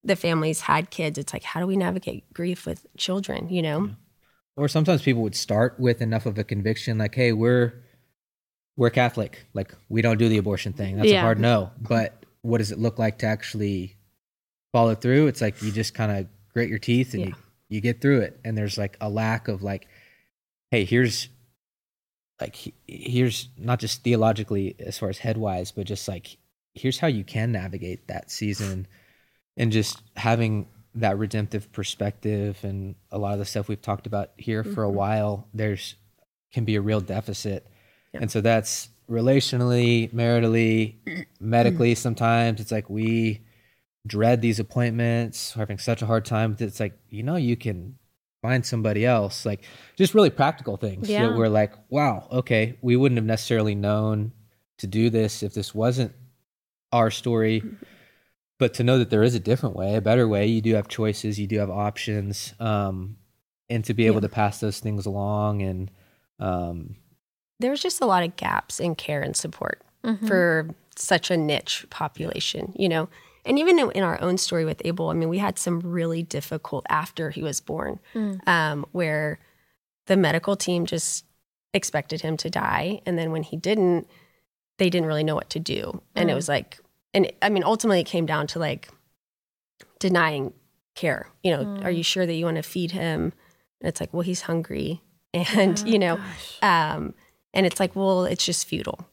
the 0.03 0.15
families 0.15 0.61
had 0.61 0.89
kids, 0.89 1.18
it's 1.18 1.34
like, 1.34 1.43
how 1.43 1.59
do 1.59 1.68
we 1.68 1.76
navigate 1.76 2.32
grief 2.34 2.65
with 2.65 2.86
children, 2.97 3.49
you 3.49 3.61
know? 3.61 3.89
Or 4.55 4.68
sometimes 4.68 5.01
people 5.01 5.22
would 5.24 5.36
start 5.36 5.80
with 5.80 6.01
enough 6.01 6.26
of 6.26 6.38
a 6.38 6.43
conviction, 6.43 6.97
like, 6.97 7.13
hey, 7.15 7.32
we're, 7.32 7.84
we're 8.76 8.89
Catholic. 8.89 9.45
Like, 9.53 9.74
we 9.89 10.01
don't 10.01 10.18
do 10.18 10.30
the 10.30 10.38
abortion 10.38 10.74
thing. 10.74 10.97
That's 10.97 11.09
yeah. 11.09 11.20
a 11.20 11.22
hard 11.22 11.39
no. 11.39 11.72
But 11.80 12.26
what 12.41 12.59
does 12.59 12.72
it 12.72 12.80
look 12.80 12.97
like 12.97 13.20
to 13.20 13.26
actually 13.26 13.97
follow 14.72 14.95
through? 14.95 15.28
It's 15.28 15.41
like 15.41 15.61
you 15.61 15.72
just 15.72 15.93
kind 15.93 16.11
of 16.11 16.28
grit 16.53 16.70
your 16.70 16.80
teeth 16.80 17.13
and 17.13 17.22
yeah. 17.22 17.28
you 17.30 17.36
you 17.70 17.82
get 17.82 18.01
through 18.01 18.22
it 18.22 18.39
and 18.43 18.57
there's 18.57 18.78
like 18.78 18.97
a 19.01 19.09
lack 19.09 19.47
of 19.47 19.63
like 19.63 19.88
hey 20.72 20.86
here's 20.86 21.30
like 22.39 22.74
here's 22.88 23.49
not 23.57 23.80
just 23.80 24.03
theologically 24.03 24.76
as 24.80 24.97
far 24.97 25.09
as 25.09 25.20
headwise 25.20 25.74
but 25.76 25.86
just 25.86 26.07
like 26.07 26.38
here's 26.74 26.99
how 26.99 27.07
you 27.07 27.24
can 27.24 27.51
navigate 27.51 28.07
that 28.07 28.30
season 28.32 28.88
and 29.55 29.72
just 29.72 30.01
having 30.15 30.68
that 30.95 31.18
redemptive 31.18 31.72
perspective 31.72 32.57
and 32.63 32.95
a 33.11 33.18
lot 33.18 33.34
of 33.34 33.39
the 33.39 33.45
stuff 33.45 33.68
we've 33.68 33.82
talked 33.82 34.07
about 34.07 34.32
here 34.38 34.63
mm-hmm. 34.63 34.74
for 34.74 34.84
a 34.84 34.88
mm-hmm. 34.88 34.97
while 34.97 35.47
there's 35.53 35.95
can 36.51 36.65
be 36.65 36.76
a 36.76 36.82
real 36.82 37.01
deficit 37.01 37.68
yeah. 38.13 38.22
and 38.22 38.32
so 38.32 38.41
that's 38.41 38.89
relationally 39.09 40.11
maritally 40.13 40.95
medically 41.39 41.95
sometimes 41.95 42.59
it's 42.59 42.72
like 42.72 42.89
we 42.89 43.41
dread 44.08 44.41
these 44.41 44.60
appointments, 44.60 45.53
having 45.53 45.78
such 45.78 46.01
a 46.01 46.05
hard 46.05 46.26
time. 46.26 46.55
It's 46.60 46.80
like, 46.80 46.97
you 47.10 47.24
know, 47.24 47.36
you 47.36 47.55
can 47.55 47.97
find 48.41 48.66
somebody 48.66 49.05
else. 49.05 49.45
Like 49.45 49.64
just 49.95 50.14
really 50.14 50.30
practical 50.30 50.78
things 50.78 51.10
yeah. 51.10 51.28
that 51.28 51.38
we're 51.38 51.49
like, 51.49 51.74
wow, 51.89 52.28
okay, 52.32 52.78
we 52.82 52.95
wouldn't 52.95 53.18
have 53.18 53.26
necessarily 53.26 53.76
known 53.76 54.32
to 54.78 54.88
do 54.88 55.10
this 55.10 55.43
if 55.43 55.53
this 55.53 55.74
wasn't 55.74 56.14
our 56.91 57.12
story. 57.12 57.64
But 58.60 58.74
to 58.76 58.84
know 58.84 58.97
that 58.97 59.12
there 59.12 59.24
is 59.24 59.36
a 59.36 59.39
different 59.39 59.76
way, 59.76 59.95
a 59.95 60.01
better 60.01 60.28
way, 60.28 60.47
you 60.47 60.62
do 60.62 60.74
have 60.76 60.88
choices, 60.88 61.39
you 61.39 61.45
do 61.45 61.60
have 61.60 61.70
options, 61.70 62.55
um, 62.60 63.18
and 63.70 63.86
to 63.86 63.93
be 63.93 64.08
able 64.08 64.16
yeah. 64.16 64.22
to 64.22 64.30
pass 64.30 64.60
those 64.60 64.80
things 64.80 65.05
along. 65.05 65.62
And 65.62 65.91
um, 66.39 66.95
there's 67.60 67.82
just 67.82 68.01
a 68.01 68.08
lot 68.08 68.24
of 68.24 68.36
gaps 68.36 68.80
in 68.80 68.95
care 68.95 69.22
and 69.22 69.36
support 69.36 69.84
mm-hmm. 70.03 70.26
for 70.26 70.74
such 70.95 71.30
a 71.30 71.38
niche 71.38 71.86
population. 71.91 72.74
You 72.76 72.89
know, 72.89 73.10
and 73.48 73.58
even 73.58 73.80
in 73.80 74.04
our 74.04 74.22
own 74.22 74.38
story 74.38 74.66
with 74.66 74.82
Abel, 74.86 75.10
I 75.10 75.14
mean, 75.14 75.30
we 75.30 75.38
had 75.38 75.58
some 75.58 75.80
really 75.80 76.24
difficult 76.24 76.86
after 76.89 77.30
he 77.30 77.41
was 77.41 77.60
born, 77.62 78.00
mm. 78.14 78.45
um, 78.48 78.86
where 78.91 79.39
the 80.08 80.18
medical 80.18 80.56
team 80.56 80.86
just 80.86 81.26
expected 81.74 82.22
him 82.22 82.38
to 82.38 82.50
die, 82.50 83.02
and 83.06 83.18
then 83.18 83.32
when 83.32 83.43
he 83.43 83.58
didn't, 83.58 84.08
they 84.78 84.89
didn't 84.89 85.08
really 85.08 85.24
know 85.24 85.36
what 85.36 85.50
to 85.52 85.60
do, 85.60 85.82
mm. 85.84 86.02
and 86.16 86.30
it 86.30 86.34
mm. 86.34 86.36
was 86.36 86.50
like, 86.50 86.80
and 87.14 87.32
I 87.41 87.50
mean, 87.50 87.64
ultimately, 87.64 88.02
it 88.02 88.06
came 88.06 88.26
down 88.26 88.48
to 88.48 88.60
like 88.60 88.89
denying 90.00 90.54
care. 90.95 91.28
You 91.43 91.52
know, 91.52 91.66
mm. 91.66 91.84
are 91.84 91.91
you 91.91 92.04
sure 92.04 92.26
that 92.26 92.34
you 92.34 92.45
want 92.45 92.58
to 92.58 92.64
feed 92.64 92.91
him? 92.91 93.34
And 93.82 93.88
it's 93.88 94.00
like, 94.00 94.14
well, 94.14 94.22
he's 94.22 94.41
hungry, 94.41 95.02
and 95.34 95.82
oh, 95.84 95.88
you 95.88 96.00
know, 96.00 96.20
um, 96.62 97.14
and 97.54 97.66
it's 97.66 97.80
like, 97.80 97.95
well, 97.95 98.26
it's 98.26 98.45
just 98.45 98.68
futile. 98.68 99.08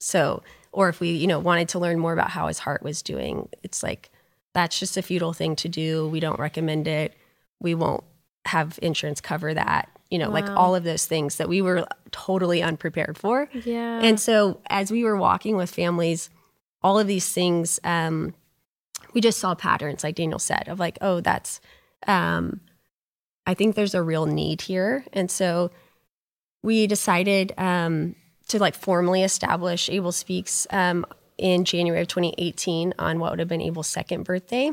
So 0.00 0.42
or 0.78 0.88
if 0.88 1.00
we 1.00 1.10
you 1.10 1.26
know 1.26 1.40
wanted 1.40 1.68
to 1.68 1.78
learn 1.80 1.98
more 1.98 2.12
about 2.12 2.30
how 2.30 2.46
his 2.46 2.60
heart 2.60 2.82
was 2.84 3.02
doing 3.02 3.48
it's 3.64 3.82
like 3.82 4.10
that's 4.54 4.78
just 4.78 4.96
a 4.96 5.02
futile 5.02 5.32
thing 5.32 5.54
to 5.56 5.68
do. 5.68 6.08
We 6.08 6.20
don't 6.20 6.38
recommend 6.38 6.88
it. 6.88 7.14
We 7.60 7.74
won't 7.74 8.04
have 8.44 8.78
insurance 8.82 9.20
cover 9.20 9.52
that 9.52 9.88
you 10.10 10.18
know 10.18 10.28
wow. 10.28 10.34
like 10.34 10.48
all 10.48 10.74
of 10.74 10.84
those 10.84 11.06
things 11.06 11.36
that 11.36 11.48
we 11.48 11.60
were 11.60 11.86
totally 12.10 12.62
unprepared 12.62 13.18
for. 13.18 13.48
Yeah. 13.52 14.00
And 14.02 14.18
so 14.18 14.60
as 14.70 14.90
we 14.90 15.04
were 15.04 15.16
walking 15.16 15.56
with 15.56 15.70
families 15.70 16.30
all 16.80 16.98
of 16.98 17.08
these 17.08 17.32
things 17.32 17.80
um 17.82 18.32
we 19.12 19.20
just 19.20 19.40
saw 19.40 19.52
patterns 19.52 20.04
like 20.04 20.14
daniel 20.14 20.38
said 20.38 20.68
of 20.68 20.78
like 20.78 20.96
oh 21.00 21.20
that's 21.20 21.60
um 22.06 22.60
i 23.48 23.52
think 23.52 23.74
there's 23.74 23.94
a 23.94 24.02
real 24.02 24.26
need 24.26 24.62
here. 24.62 25.04
And 25.12 25.30
so 25.30 25.70
we 26.62 26.86
decided 26.86 27.52
um 27.58 28.14
to 28.48 28.58
like 28.58 28.74
formally 28.74 29.22
establish 29.22 29.88
abel 29.88 30.12
speaks 30.12 30.66
um 30.70 31.04
in 31.36 31.64
january 31.64 32.02
of 32.02 32.08
2018 32.08 32.94
on 32.98 33.18
what 33.18 33.30
would 33.30 33.38
have 33.38 33.48
been 33.48 33.62
abel's 33.62 33.86
second 33.86 34.24
birthday 34.24 34.70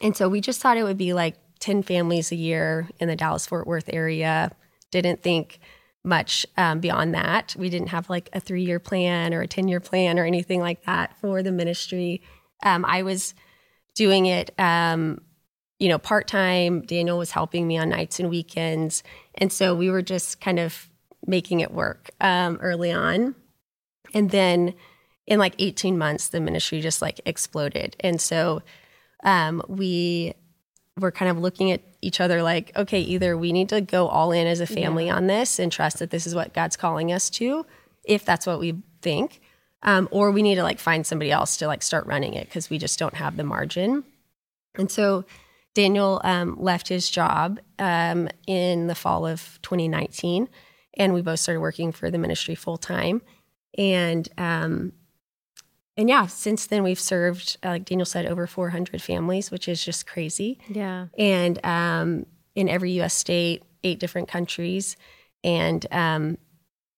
and 0.00 0.16
so 0.16 0.28
we 0.28 0.40
just 0.40 0.60
thought 0.60 0.76
it 0.76 0.84
would 0.84 0.98
be 0.98 1.12
like 1.12 1.36
10 1.60 1.82
families 1.82 2.32
a 2.32 2.36
year 2.36 2.88
in 2.98 3.08
the 3.08 3.16
Dallas 3.16 3.46
Fort 3.46 3.66
Worth 3.66 3.90
area. 3.92 4.50
Didn't 4.90 5.22
think 5.22 5.60
much 6.02 6.46
um, 6.56 6.80
beyond 6.80 7.14
that. 7.14 7.54
We 7.58 7.68
didn't 7.68 7.88
have 7.88 8.08
like 8.08 8.30
a 8.32 8.40
three 8.40 8.64
year 8.64 8.80
plan 8.80 9.34
or 9.34 9.42
a 9.42 9.46
10 9.46 9.68
year 9.68 9.80
plan 9.80 10.18
or 10.18 10.24
anything 10.24 10.60
like 10.60 10.84
that 10.86 11.16
for 11.20 11.42
the 11.42 11.52
ministry. 11.52 12.22
Um, 12.62 12.84
I 12.86 13.02
was 13.02 13.34
doing 13.94 14.26
it, 14.26 14.58
um, 14.58 15.20
you 15.78 15.88
know, 15.88 15.98
part 15.98 16.26
time. 16.26 16.82
Daniel 16.82 17.18
was 17.18 17.30
helping 17.32 17.66
me 17.66 17.76
on 17.76 17.90
nights 17.90 18.18
and 18.18 18.30
weekends. 18.30 19.02
And 19.34 19.52
so 19.52 19.74
we 19.74 19.90
were 19.90 20.02
just 20.02 20.40
kind 20.40 20.58
of 20.58 20.89
making 21.26 21.60
it 21.60 21.72
work 21.72 22.10
um, 22.20 22.58
early 22.60 22.92
on. 22.92 23.34
And 24.14 24.30
then 24.30 24.74
in 25.26 25.38
like 25.38 25.54
18 25.58 25.96
months, 25.96 26.28
the 26.28 26.40
ministry 26.40 26.80
just 26.80 27.00
like 27.00 27.20
exploded. 27.24 27.96
And 28.00 28.20
so 28.20 28.62
um, 29.22 29.62
we 29.68 30.34
were 30.98 31.12
kind 31.12 31.30
of 31.30 31.38
looking 31.38 31.70
at 31.70 31.82
each 32.02 32.20
other 32.20 32.42
like, 32.42 32.72
okay, 32.76 33.00
either 33.00 33.36
we 33.36 33.52
need 33.52 33.68
to 33.68 33.80
go 33.80 34.08
all 34.08 34.32
in 34.32 34.46
as 34.46 34.60
a 34.60 34.66
family 34.66 35.06
yeah. 35.06 35.16
on 35.16 35.26
this 35.26 35.58
and 35.58 35.70
trust 35.70 35.98
that 35.98 36.10
this 36.10 36.26
is 36.26 36.34
what 36.34 36.52
God's 36.52 36.76
calling 36.76 37.12
us 37.12 37.30
to, 37.30 37.64
if 38.04 38.24
that's 38.24 38.46
what 38.46 38.58
we 38.58 38.82
think, 39.02 39.40
um, 39.82 40.08
or 40.10 40.30
we 40.30 40.42
need 40.42 40.56
to 40.56 40.62
like 40.62 40.78
find 40.78 41.06
somebody 41.06 41.30
else 41.30 41.56
to 41.58 41.66
like 41.66 41.82
start 41.82 42.06
running 42.06 42.34
it 42.34 42.46
because 42.46 42.70
we 42.70 42.78
just 42.78 42.98
don't 42.98 43.14
have 43.14 43.36
the 43.36 43.44
margin. 43.44 44.04
And 44.76 44.90
so 44.90 45.24
Daniel 45.74 46.20
um, 46.24 46.56
left 46.60 46.88
his 46.88 47.08
job 47.08 47.60
um, 47.78 48.28
in 48.46 48.86
the 48.86 48.94
fall 48.94 49.26
of 49.26 49.58
2019, 49.62 50.48
and 50.94 51.14
we 51.14 51.22
both 51.22 51.40
started 51.40 51.60
working 51.60 51.92
for 51.92 52.10
the 52.10 52.18
ministry 52.18 52.54
full 52.54 52.76
time. 52.76 53.22
And 53.76 54.28
um, 54.36 54.92
and 55.96 56.08
yeah, 56.08 56.26
since 56.26 56.66
then 56.66 56.82
we've 56.82 57.00
served, 57.00 57.58
uh, 57.62 57.70
like 57.70 57.84
Daniel 57.84 58.06
said, 58.06 58.24
over 58.24 58.46
400 58.46 59.02
families, 59.02 59.50
which 59.50 59.68
is 59.68 59.84
just 59.84 60.06
crazy. 60.06 60.58
Yeah. 60.68 61.06
And 61.18 61.64
um, 61.64 62.26
in 62.54 62.68
every 62.68 62.92
U.S. 62.92 63.12
state, 63.12 63.64
eight 63.84 64.00
different 64.00 64.28
countries, 64.28 64.96
and 65.44 65.86
um, 65.90 66.38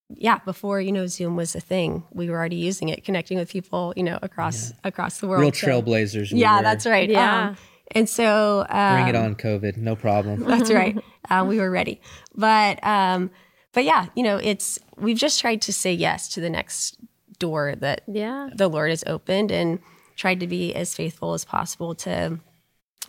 yeah, 0.08 0.38
before 0.44 0.80
you 0.80 0.92
know 0.92 1.06
Zoom 1.06 1.36
was 1.36 1.54
a 1.54 1.60
thing, 1.60 2.04
we 2.12 2.28
were 2.28 2.36
already 2.36 2.56
using 2.56 2.90
it, 2.90 3.04
connecting 3.04 3.38
with 3.38 3.50
people, 3.50 3.92
you 3.96 4.02
know, 4.02 4.18
across 4.22 4.70
yeah. 4.70 4.76
across 4.84 5.18
the 5.18 5.28
world. 5.28 5.42
Real 5.42 5.52
trailblazers. 5.52 6.30
So, 6.30 6.36
yeah, 6.36 6.58
were. 6.58 6.62
that's 6.62 6.86
right. 6.86 7.08
Yeah. 7.08 7.48
Um, 7.48 7.56
and 7.92 8.08
so 8.08 8.64
um, 8.68 9.02
bring 9.02 9.08
it 9.08 9.16
on, 9.16 9.34
COVID, 9.34 9.76
no 9.76 9.96
problem. 9.96 10.44
That's 10.44 10.70
right. 10.72 10.96
Uh, 11.28 11.44
we 11.46 11.58
were 11.58 11.70
ready, 11.70 12.00
but 12.34 12.82
um, 12.84 13.30
but 13.72 13.84
yeah, 13.84 14.06
you 14.14 14.22
know, 14.22 14.36
it's 14.36 14.78
we've 14.96 15.16
just 15.16 15.40
tried 15.40 15.62
to 15.62 15.72
say 15.72 15.92
yes 15.92 16.28
to 16.28 16.40
the 16.40 16.50
next 16.50 16.96
door 17.38 17.74
that 17.76 18.02
yeah. 18.06 18.50
the 18.54 18.68
Lord 18.68 18.90
has 18.90 19.02
opened 19.06 19.50
and 19.50 19.80
tried 20.16 20.40
to 20.40 20.46
be 20.46 20.74
as 20.74 20.94
faithful 20.94 21.34
as 21.34 21.44
possible 21.44 21.94
to 21.94 22.38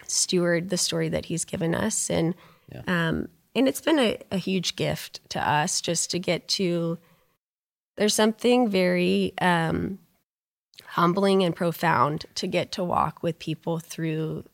steward 0.08 0.70
the 0.70 0.78
story 0.78 1.10
that 1.10 1.26
He's 1.26 1.46
given 1.46 1.76
us. 1.76 2.10
And 2.10 2.34
yeah. 2.72 2.82
um, 2.88 3.28
and 3.56 3.68
it's 3.68 3.82
been 3.82 4.00
a, 4.00 4.18
a, 4.32 4.38
huge 4.38 4.76
gift 4.76 5.20
to 5.30 5.48
us 5.48 5.82
just 5.82 6.10
to 6.12 6.20
get 6.20 6.48
to. 6.50 6.98
There's 7.98 8.16
something 8.16 8.70
very 8.70 9.34
um, 9.40 10.00
humbling 10.86 11.44
and 11.44 11.56
profound 11.56 12.26
to 12.36 12.48
get 12.48 12.72
to 12.74 12.84
walk 12.84 13.22
with 13.22 13.38
people 13.38 13.78
through 13.78 14.46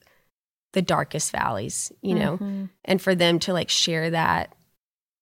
the 0.73 0.81
darkest 0.81 1.31
valleys, 1.31 1.91
you 2.01 2.15
know, 2.15 2.33
mm-hmm. 2.33 2.65
and 2.83 3.01
for 3.01 3.15
them 3.15 3.39
to 3.39 3.53
like 3.53 3.69
share 3.69 4.09
that 4.09 4.53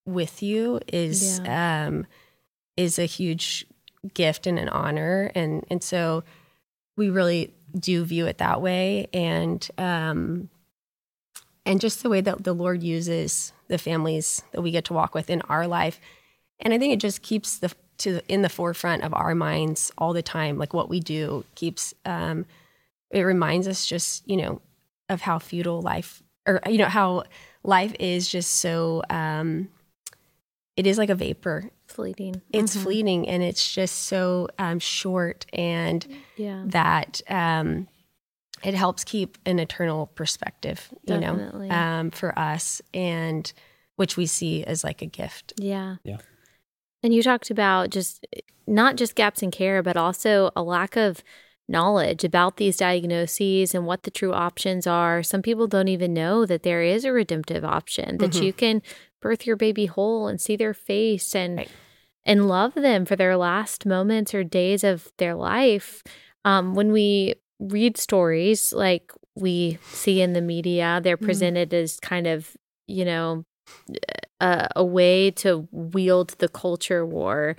with 0.08 0.42
you 0.42 0.80
is 0.88 1.40
yeah. 1.44 1.88
um, 1.88 2.08
is 2.76 2.98
a 2.98 3.06
huge 3.06 3.66
gift 4.14 4.48
and 4.48 4.58
an 4.58 4.70
honor. 4.70 5.32
And 5.36 5.66
and 5.70 5.84
so 5.84 6.24
we 6.96 7.10
really 7.10 7.54
do 7.78 8.04
view 8.06 8.26
it 8.26 8.38
that 8.40 8.62
way. 8.62 9.08
And 9.14 9.68
um 9.78 10.50
and 11.66 11.82
just 11.82 12.02
the 12.02 12.10
way 12.10 12.22
that 12.22 12.46
the 12.46 12.54
lord 12.54 12.82
uses 12.82 13.52
the 13.68 13.78
families 13.78 14.42
that 14.54 14.62
we 14.62 14.72
get 14.72 14.86
to 14.86 14.94
walk 14.94 15.14
with 15.14 15.30
in 15.30 15.42
our 15.44 15.68
life. 15.68 16.00
And 16.60 16.74
i 16.74 16.80
think 16.80 16.94
it 16.94 17.00
just 17.00 17.22
keeps 17.22 17.58
the 17.58 17.74
to 18.00 18.22
in 18.28 18.44
the 18.44 18.50
forefront 18.50 19.04
of 19.04 19.14
our 19.14 19.36
minds 19.36 19.92
all 19.98 20.14
the 20.14 20.22
time. 20.22 20.58
Like 20.58 20.74
what 20.74 20.90
we 20.90 21.00
do 21.00 21.44
keeps 21.56 21.94
um 22.06 22.46
it 23.12 23.22
reminds 23.22 23.68
us 23.68 23.86
just 23.86 24.28
you 24.28 24.38
know 24.38 24.62
of 25.10 25.22
how 25.22 25.40
futile 25.40 25.82
life 25.82 26.22
or 26.46 26.62
you 26.68 26.78
know 26.78 26.86
how 26.86 27.24
life 27.64 27.94
is 28.00 28.30
just 28.30 28.58
so 28.58 29.02
um 29.10 29.70
it 30.78 30.86
is 30.86 30.98
like 30.98 31.10
a 31.10 31.16
vapor 31.16 31.72
fleeting. 31.88 32.42
It's 32.54 32.74
mm-hmm. 32.74 32.84
fleeting 32.84 33.28
and 33.28 33.44
it's 33.44 33.74
just 33.74 34.04
so 34.04 34.48
um, 34.60 34.80
short 34.80 35.48
and 35.52 36.08
yeah. 36.38 36.64
that 36.68 37.22
um, 37.28 37.88
it 38.64 38.76
helps 38.76 39.04
keep 39.04 39.40
an 39.46 39.60
eternal 39.60 40.08
perspective, 40.08 40.88
you 41.08 41.20
Definitely. 41.20 41.68
know, 41.70 41.76
um, 41.76 42.12
for 42.12 42.38
us 42.38 42.82
and 42.94 43.52
which 43.96 44.16
we 44.16 44.28
see 44.28 44.64
as 44.64 44.84
like 44.84 45.02
a 45.02 45.08
gift. 45.08 45.54
Yeah. 45.58 45.96
Yeah. 46.04 46.18
And 47.02 47.14
you 47.14 47.24
talked 47.24 47.50
about 47.50 47.90
just 47.90 48.26
not 48.68 48.96
just 48.96 49.16
gaps 49.16 49.42
in 49.42 49.50
care, 49.50 49.82
but 49.82 49.98
also 49.98 50.52
a 50.56 50.62
lack 50.62 50.96
of 50.96 51.24
knowledge 51.68 52.24
about 52.24 52.58
these 52.58 52.78
diagnoses 52.78 53.76
and 53.76 53.86
what 53.86 54.04
the 54.04 54.12
true 54.12 54.34
options 54.34 54.88
are. 54.88 55.22
Some 55.22 55.42
people 55.42 55.68
don't 55.68 55.88
even 55.88 56.14
know 56.14 56.46
that 56.46 56.64
there 56.64 56.82
is 56.82 57.04
a 57.04 57.12
redemptive 57.12 57.66
option, 57.66 58.18
that 58.20 58.32
mm-hmm. 58.32 58.44
you 58.44 58.54
can 58.54 58.82
birth 59.22 59.46
your 59.46 59.56
baby 59.56 59.86
whole 59.86 60.28
and 60.28 60.40
see 60.40 60.56
their 60.56 60.74
face 60.74 61.36
and 61.36 61.58
right. 61.58 61.70
and 62.26 62.48
love 62.48 62.74
them 62.74 63.06
for 63.06 63.16
their 63.16 63.38
last 63.38 63.86
moments 63.86 64.34
or 64.34 64.44
days 64.44 64.84
of 64.84 65.12
their 65.18 65.36
life. 65.36 66.04
Um, 66.46 66.76
when 66.76 66.92
we 66.92 67.36
read 67.60 67.98
stories 67.98 68.74
like 68.74 69.12
we 69.36 69.80
see 69.84 70.22
in 70.22 70.34
the 70.34 70.42
media, 70.42 71.00
they're 71.04 71.18
mm-hmm. 71.18 71.26
presented 71.26 71.72
mm. 71.72 71.82
as 71.82 72.00
kind 72.00 72.28
of, 72.28 72.56
you 72.88 73.06
know, 73.06 73.46
a, 74.40 74.68
a 74.76 74.86
way 74.86 75.32
to 75.32 75.68
wield 75.72 76.36
the 76.40 76.48
culture 76.48 77.06
war 77.06 77.56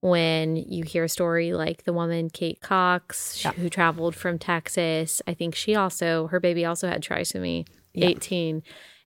when 0.00 0.56
you 0.56 0.82
hear 0.82 1.04
a 1.04 1.08
story 1.08 1.52
like 1.52 1.84
the 1.84 1.92
woman 1.92 2.28
Kate 2.28 2.60
Cox 2.60 3.42
yeah. 3.44 3.52
who 3.52 3.68
traveled 3.68 4.16
from 4.16 4.38
Texas. 4.38 5.22
I 5.26 5.34
think 5.34 5.54
she 5.54 5.74
also 5.74 6.26
her 6.28 6.40
baby 6.40 6.64
also 6.64 6.88
had 6.88 7.02
trisomy 7.02 7.66
yeah. 7.94 8.08
18 8.08 8.62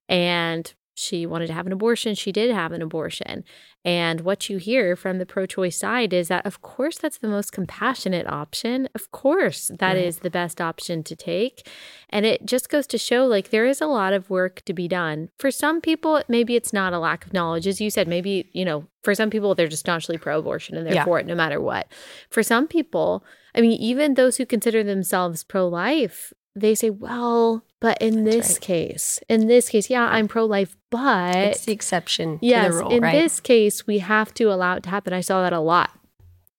and 0.09 0.73
she 0.97 1.25
wanted 1.25 1.47
to 1.47 1.53
have 1.53 1.65
an 1.65 1.71
abortion. 1.71 2.15
She 2.15 2.31
did 2.31 2.51
have 2.51 2.71
an 2.71 2.81
abortion. 2.81 3.43
And 3.85 4.21
what 4.21 4.49
you 4.49 4.57
hear 4.57 4.95
from 4.95 5.17
the 5.17 5.25
pro 5.25 5.45
choice 5.45 5.77
side 5.77 6.11
is 6.11 6.27
that, 6.27 6.45
of 6.45 6.61
course, 6.61 6.97
that's 6.97 7.19
the 7.19 7.27
most 7.27 7.51
compassionate 7.51 8.27
option. 8.27 8.89
Of 8.95 9.11
course, 9.11 9.71
that 9.79 9.93
right. 9.93 9.97
is 9.97 10.19
the 10.19 10.29
best 10.29 10.59
option 10.59 11.03
to 11.03 11.15
take. 11.15 11.67
And 12.09 12.25
it 12.25 12.45
just 12.45 12.69
goes 12.69 12.87
to 12.87 12.97
show 12.97 13.25
like 13.25 13.49
there 13.49 13.65
is 13.65 13.79
a 13.79 13.85
lot 13.85 14.13
of 14.13 14.29
work 14.29 14.63
to 14.65 14.73
be 14.73 14.87
done. 14.87 15.29
For 15.37 15.51
some 15.51 15.79
people, 15.79 16.21
maybe 16.27 16.55
it's 16.55 16.73
not 16.73 16.93
a 16.93 16.99
lack 16.99 17.25
of 17.25 17.33
knowledge. 17.33 17.67
As 17.67 17.79
you 17.79 17.89
said, 17.89 18.07
maybe, 18.07 18.49
you 18.53 18.65
know, 18.65 18.87
for 19.03 19.15
some 19.15 19.29
people, 19.29 19.55
they're 19.55 19.67
just 19.67 19.81
staunchly 19.81 20.17
pro 20.17 20.39
abortion 20.39 20.75
and 20.75 20.85
they're 20.85 20.95
yeah. 20.95 21.05
for 21.05 21.19
it 21.19 21.25
no 21.25 21.35
matter 21.35 21.61
what. 21.61 21.87
For 22.29 22.43
some 22.43 22.67
people, 22.67 23.23
I 23.55 23.61
mean, 23.61 23.79
even 23.79 24.15
those 24.15 24.37
who 24.37 24.45
consider 24.45 24.83
themselves 24.83 25.43
pro 25.43 25.67
life, 25.67 26.33
they 26.55 26.75
say, 26.75 26.89
well, 26.89 27.63
but 27.79 28.01
in 28.01 28.23
That's 28.23 28.35
this 28.35 28.53
right. 28.53 28.61
case, 28.61 29.19
in 29.29 29.47
this 29.47 29.69
case, 29.69 29.89
yeah, 29.89 30.07
I'm 30.07 30.27
pro 30.27 30.45
life, 30.45 30.75
but 30.89 31.35
it's 31.35 31.65
the 31.65 31.73
exception. 31.73 32.39
Yes, 32.41 32.73
rule, 32.73 32.89
in 32.89 33.03
right? 33.03 33.11
this 33.11 33.39
case, 33.39 33.85
we 33.85 33.99
have 33.99 34.33
to 34.35 34.45
allow 34.45 34.75
it 34.75 34.83
to 34.83 34.89
happen. 34.89 35.13
I 35.13 35.21
saw 35.21 35.43
that 35.43 35.53
a 35.53 35.59
lot. 35.59 35.91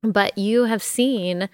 But 0.02 0.38
you 0.38 0.64
have 0.64 0.82
seen 0.82 1.48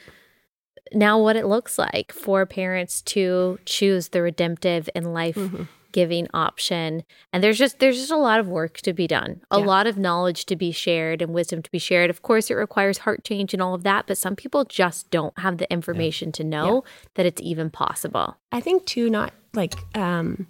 now 0.92 1.18
what 1.18 1.36
it 1.36 1.46
looks 1.46 1.78
like 1.78 2.12
for 2.12 2.44
parents 2.44 3.00
to 3.02 3.58
choose 3.64 4.08
the 4.08 4.20
redemptive 4.20 4.88
and 4.94 5.14
life 5.14 5.36
mm-hmm 5.36 5.64
giving 5.94 6.26
option 6.34 7.04
and 7.32 7.42
there's 7.42 7.56
just 7.56 7.78
there's 7.78 7.96
just 7.96 8.10
a 8.10 8.16
lot 8.16 8.40
of 8.40 8.48
work 8.48 8.78
to 8.78 8.92
be 8.92 9.06
done 9.06 9.40
a 9.52 9.60
yeah. 9.60 9.64
lot 9.64 9.86
of 9.86 9.96
knowledge 9.96 10.44
to 10.44 10.56
be 10.56 10.72
shared 10.72 11.22
and 11.22 11.32
wisdom 11.32 11.62
to 11.62 11.70
be 11.70 11.78
shared 11.78 12.10
of 12.10 12.20
course 12.20 12.50
it 12.50 12.54
requires 12.54 12.98
heart 12.98 13.22
change 13.22 13.54
and 13.54 13.62
all 13.62 13.74
of 13.74 13.84
that 13.84 14.04
but 14.08 14.18
some 14.18 14.34
people 14.34 14.64
just 14.64 15.08
don't 15.12 15.38
have 15.38 15.58
the 15.58 15.72
information 15.72 16.30
yeah. 16.30 16.32
to 16.32 16.42
know 16.42 16.82
yeah. 16.84 16.90
that 17.14 17.26
it's 17.26 17.40
even 17.40 17.70
possible 17.70 18.36
i 18.50 18.60
think 18.60 18.84
too 18.84 19.08
not 19.08 19.32
like 19.54 19.74
um 19.96 20.46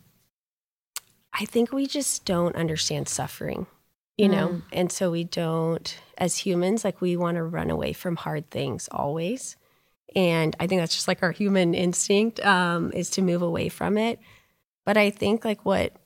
i 1.32 1.44
think 1.44 1.72
we 1.72 1.86
just 1.86 2.24
don't 2.24 2.56
understand 2.56 3.08
suffering 3.08 3.66
you 4.16 4.28
mm. 4.28 4.32
know 4.32 4.62
and 4.72 4.90
so 4.90 5.10
we 5.10 5.24
don't 5.24 5.98
as 6.18 6.38
humans 6.38 6.84
like 6.84 7.00
we 7.00 7.16
want 7.16 7.36
to 7.36 7.42
run 7.42 7.70
away 7.70 7.92
from 7.92 8.16
hard 8.16 8.50
things 8.50 8.88
always. 8.90 9.56
And 10.14 10.54
i 10.60 10.66
think 10.66 10.80
that's 10.80 10.94
just 10.94 11.08
like 11.08 11.22
our 11.22 11.32
human 11.32 11.74
instinct 11.74 12.38
um, 12.44 12.92
is 12.92 13.10
to 13.10 13.22
move 13.22 13.42
away 13.42 13.68
from 13.68 13.98
it. 13.98 14.20
But 14.84 14.96
I 14.96 15.10
think 15.10 15.44
like 15.44 15.64
what 15.64 15.96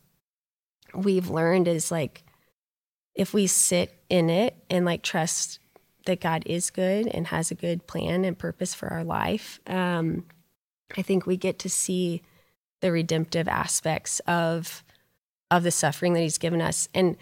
we've 0.94 1.28
learned 1.28 1.68
is 1.68 1.90
like 1.90 2.22
if 3.14 3.34
we 3.34 3.46
sit 3.46 3.92
in 4.08 4.30
it 4.30 4.56
and 4.70 4.84
like 4.84 5.02
trust 5.02 5.58
that 6.06 6.20
God 6.20 6.44
is 6.46 6.70
good 6.70 7.06
and 7.08 7.26
has 7.26 7.50
a 7.50 7.56
good 7.56 7.86
plan 7.86 8.24
and 8.24 8.38
purpose 8.38 8.74
for 8.74 8.88
our 8.88 9.04
life, 9.04 9.60
um, 9.66 10.24
I 10.96 11.02
think 11.02 11.26
we 11.26 11.36
get 11.36 11.58
to 11.60 11.68
see 11.68 12.22
the 12.80 12.92
redemptive 12.92 13.48
aspects 13.48 14.20
of 14.20 14.82
of 15.50 15.62
the 15.62 15.70
suffering 15.70 16.12
that 16.12 16.20
He's 16.20 16.38
given 16.38 16.60
us. 16.60 16.88
And 16.94 17.16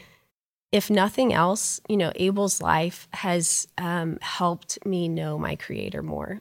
if 0.73 0.91
nothing 0.91 1.33
else, 1.33 1.81
you 1.89 1.97
know, 1.97 2.13
Abel's 2.17 2.61
life 2.61 3.09
has 3.13 3.69
um, 3.79 4.19
helped 4.21 4.85
me 4.85 5.09
know 5.09 5.39
my 5.39 5.57
Creator 5.57 6.03
more. 6.03 6.41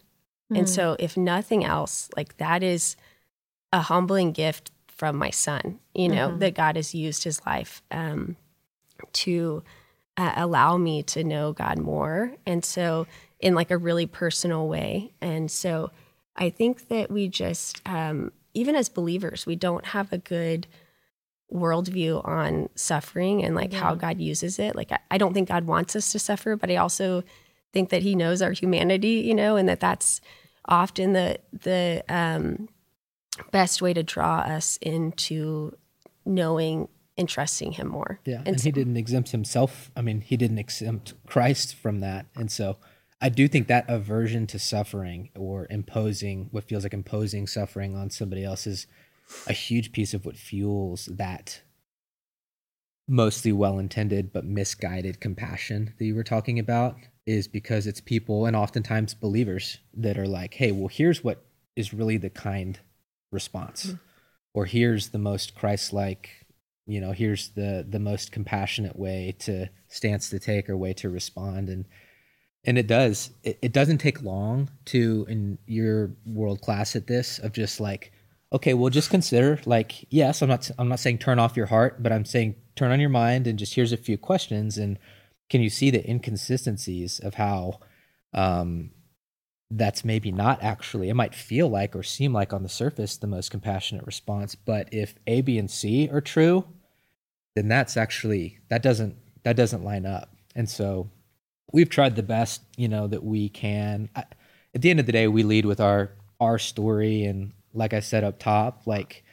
Mm. 0.52 0.58
And 0.58 0.68
hmm. 0.68 0.74
so, 0.74 0.96
if 1.00 1.16
nothing 1.16 1.64
else, 1.64 2.10
like 2.16 2.38
that 2.38 2.64
is 2.64 2.96
a 3.72 3.82
humbling 3.82 4.32
gift 4.32 4.72
from 4.88 5.18
my 5.18 5.30
son, 5.30 5.80
you 5.94 6.08
know, 6.08 6.30
mm-hmm. 6.30 6.40
that 6.40 6.56
God 6.56 6.76
has 6.76 6.96
used 6.96 7.24
his 7.24 7.46
life 7.46 7.82
um, 7.92 8.38
to 9.14 9.64
uh, 10.18 10.34
allow 10.36 10.78
me 10.78 11.04
to 11.04 11.24
know 11.24 11.52
God 11.52 11.80
more. 11.80 12.32
And 12.46 12.64
so, 12.64 13.08
in 13.40 13.54
like 13.56 13.72
a 13.72 13.78
really 13.78 14.06
personal 14.06 14.68
way. 14.68 15.12
And 15.22 15.50
so, 15.50 15.92
I 16.36 16.50
think 16.50 16.90
that 16.90 17.10
we 17.10 17.28
just, 17.28 17.82
um, 17.86 18.32
even 18.56 18.76
as 18.76 18.90
believers, 18.90 19.46
we 19.46 19.56
don't 19.56 19.86
have 19.88 20.12
a 20.12 20.18
good 20.18 20.66
worldview 21.54 22.28
on 22.28 22.70
suffering 22.76 23.44
and 23.44 23.54
like 23.54 23.72
yeah. 23.72 23.80
how 23.80 23.94
God 23.94 24.20
uses 24.20 24.58
it. 24.58 24.76
Like, 24.76 24.92
I, 24.92 25.00
I 25.12 25.18
don't 25.20 25.34
think 25.34 25.50
God 25.50 25.66
wants 25.66 25.96
us 25.96 26.12
to 26.14 26.20
suffer, 26.20 26.56
but 26.56 26.72
I 26.72 26.78
also 26.78 27.24
think 27.72 27.90
that 27.90 28.02
He 28.02 28.16
knows 28.16 28.42
our 28.42 28.52
humanity, 28.52 29.22
you 29.26 29.36
know, 29.36 29.56
and 29.56 29.70
that 29.70 29.80
that's 29.80 30.22
often 30.68 31.14
the 31.14 31.38
the 31.52 32.04
um, 32.10 32.68
best 33.52 33.82
way 33.82 33.94
to 33.94 34.02
draw 34.02 34.40
us 34.40 34.78
into 34.82 35.78
knowing 36.26 36.88
and 37.18 37.30
trusting 37.30 37.74
him 37.74 37.88
more. 37.88 38.20
Yeah. 38.26 38.40
And, 38.40 38.50
and 38.50 38.62
so, 38.62 38.66
he 38.66 38.72
didn't 38.72 38.98
exempt 38.98 39.30
himself. 39.30 39.92
I 39.96 40.02
mean, 40.02 40.22
he 40.22 40.36
didn't 40.36 40.58
exempt 40.58 41.14
Christ 41.26 41.76
from 41.76 42.00
that. 42.02 42.26
And 42.36 42.52
so 42.52 42.78
I 43.22 43.30
do 43.30 43.48
think 43.48 43.68
that 43.68 43.86
aversion 43.88 44.46
to 44.48 44.60
suffering 44.60 45.30
or 45.36 45.68
imposing 45.70 46.50
what 46.52 46.66
feels 46.66 46.84
like 46.84 46.94
imposing 46.94 47.48
suffering 47.48 47.96
on 47.96 48.10
somebody 48.10 48.44
else 48.44 48.68
is 48.68 48.88
a 49.48 49.54
huge 49.54 49.92
piece 49.92 50.14
of 50.14 50.26
what 50.26 50.38
fuels 50.38 51.06
that 51.06 51.62
mostly 53.08 53.52
well 53.52 53.80
intended 53.80 54.34
but 54.34 54.46
misguided 54.46 55.20
compassion 55.20 55.94
that 55.98 56.06
you 56.06 56.16
were 56.16 56.24
talking 56.24 56.60
about 56.60 56.96
is 57.26 57.48
because 57.48 57.88
it's 57.88 58.02
people 58.02 58.46
and 58.46 58.56
oftentimes 58.56 59.14
believers 59.14 59.80
that 59.94 60.18
are 60.18 60.28
like, 60.28 60.56
hey, 60.56 60.72
well, 60.72 60.88
here's 60.88 61.24
what 61.24 61.46
is 61.76 61.94
really 61.94 62.18
the 62.18 62.30
kind 62.30 62.80
response 63.32 63.88
mm-hmm. 63.88 63.96
or 64.54 64.66
here's 64.66 65.10
the 65.10 65.18
most 65.18 65.56
christ-like 65.56 66.30
you 66.86 67.02
know 67.02 67.12
here's 67.12 67.50
the 67.50 67.86
the 67.88 68.00
most 68.00 68.32
compassionate 68.32 68.98
way 68.98 69.36
to 69.40 69.68
stance 69.90 70.30
to 70.30 70.40
take 70.40 70.70
or 70.70 70.78
way 70.78 70.94
to 70.94 71.10
respond 71.10 71.70
and 71.70 71.86
and 72.66 72.78
it 72.78 72.88
does 72.88 73.32
it, 73.44 73.58
it 73.62 73.74
doesn't 73.74 73.98
take 73.98 74.22
long 74.22 74.70
to 74.86 75.26
and 75.30 75.58
you're 75.66 76.12
world 76.26 76.62
class 76.62 76.96
at 76.96 77.08
this 77.08 77.40
of 77.40 77.54
just 77.54 77.80
like 77.80 78.12
okay 78.54 78.74
well 78.74 78.90
just 78.90 79.10
consider 79.10 79.60
like 79.66 80.06
yes 80.12 80.42
i'm 80.42 80.50
not 80.50 80.70
i'm 80.78 80.90
not 80.90 81.00
saying 81.00 81.18
turn 81.18 81.40
off 81.40 81.58
your 81.58 81.66
heart 81.66 82.02
but 82.02 82.12
i'm 82.12 82.26
saying 82.26 82.56
turn 82.76 82.92
on 82.92 83.00
your 83.00 83.10
mind 83.10 83.48
and 83.48 83.60
just 83.60 83.76
here's 83.76 83.92
a 83.92 83.98
few 83.98 84.18
questions 84.18 84.78
and 84.78 85.00
can 85.50 85.62
you 85.62 85.70
see 85.70 85.90
the 85.90 86.08
inconsistencies 86.10 87.20
of 87.20 87.36
how 87.36 87.80
um, 88.34 88.92
that's 89.72 90.06
maybe 90.06 90.32
not 90.32 90.62
actually, 90.64 91.10
it 91.10 91.16
might 91.16 91.34
feel 91.34 91.68
like 91.68 91.96
or 91.96 92.04
seem 92.04 92.34
like 92.34 92.54
on 92.54 92.64
the 92.64 92.70
surface 92.70 93.18
the 93.18 93.28
most 93.28 93.50
compassionate 93.50 94.06
response. 94.06 94.56
But 94.56 94.94
if 94.94 95.16
A, 95.28 95.42
B, 95.42 95.58
and 95.58 95.70
C 95.70 96.10
are 96.12 96.22
true, 96.22 96.66
then 97.56 97.68
that's 97.68 97.98
actually, 97.98 98.60
that 98.70 98.84
doesn't, 98.84 99.16
that 99.44 99.56
doesn't 99.56 99.84
line 99.84 100.06
up. 100.06 100.30
And 100.56 100.70
so 100.70 101.10
we've 101.76 101.90
tried 101.90 102.16
the 102.16 102.24
best, 102.24 102.62
you 102.78 102.88
know, 102.88 103.06
that 103.06 103.22
we 103.22 103.50
can. 103.50 104.10
I, 104.16 104.24
at 104.74 104.82
the 104.82 104.90
end 104.90 105.02
of 105.02 105.06
the 105.06 105.12
day, 105.12 105.28
we 105.28 105.44
lead 105.44 105.66
with 105.66 105.82
our, 105.82 106.12
our 106.40 106.58
story. 106.58 107.26
And 107.26 107.52
like 107.74 107.94
I 107.94 108.00
said 108.00 108.24
up 108.24 108.40
top, 108.40 108.84
like, 108.86 109.26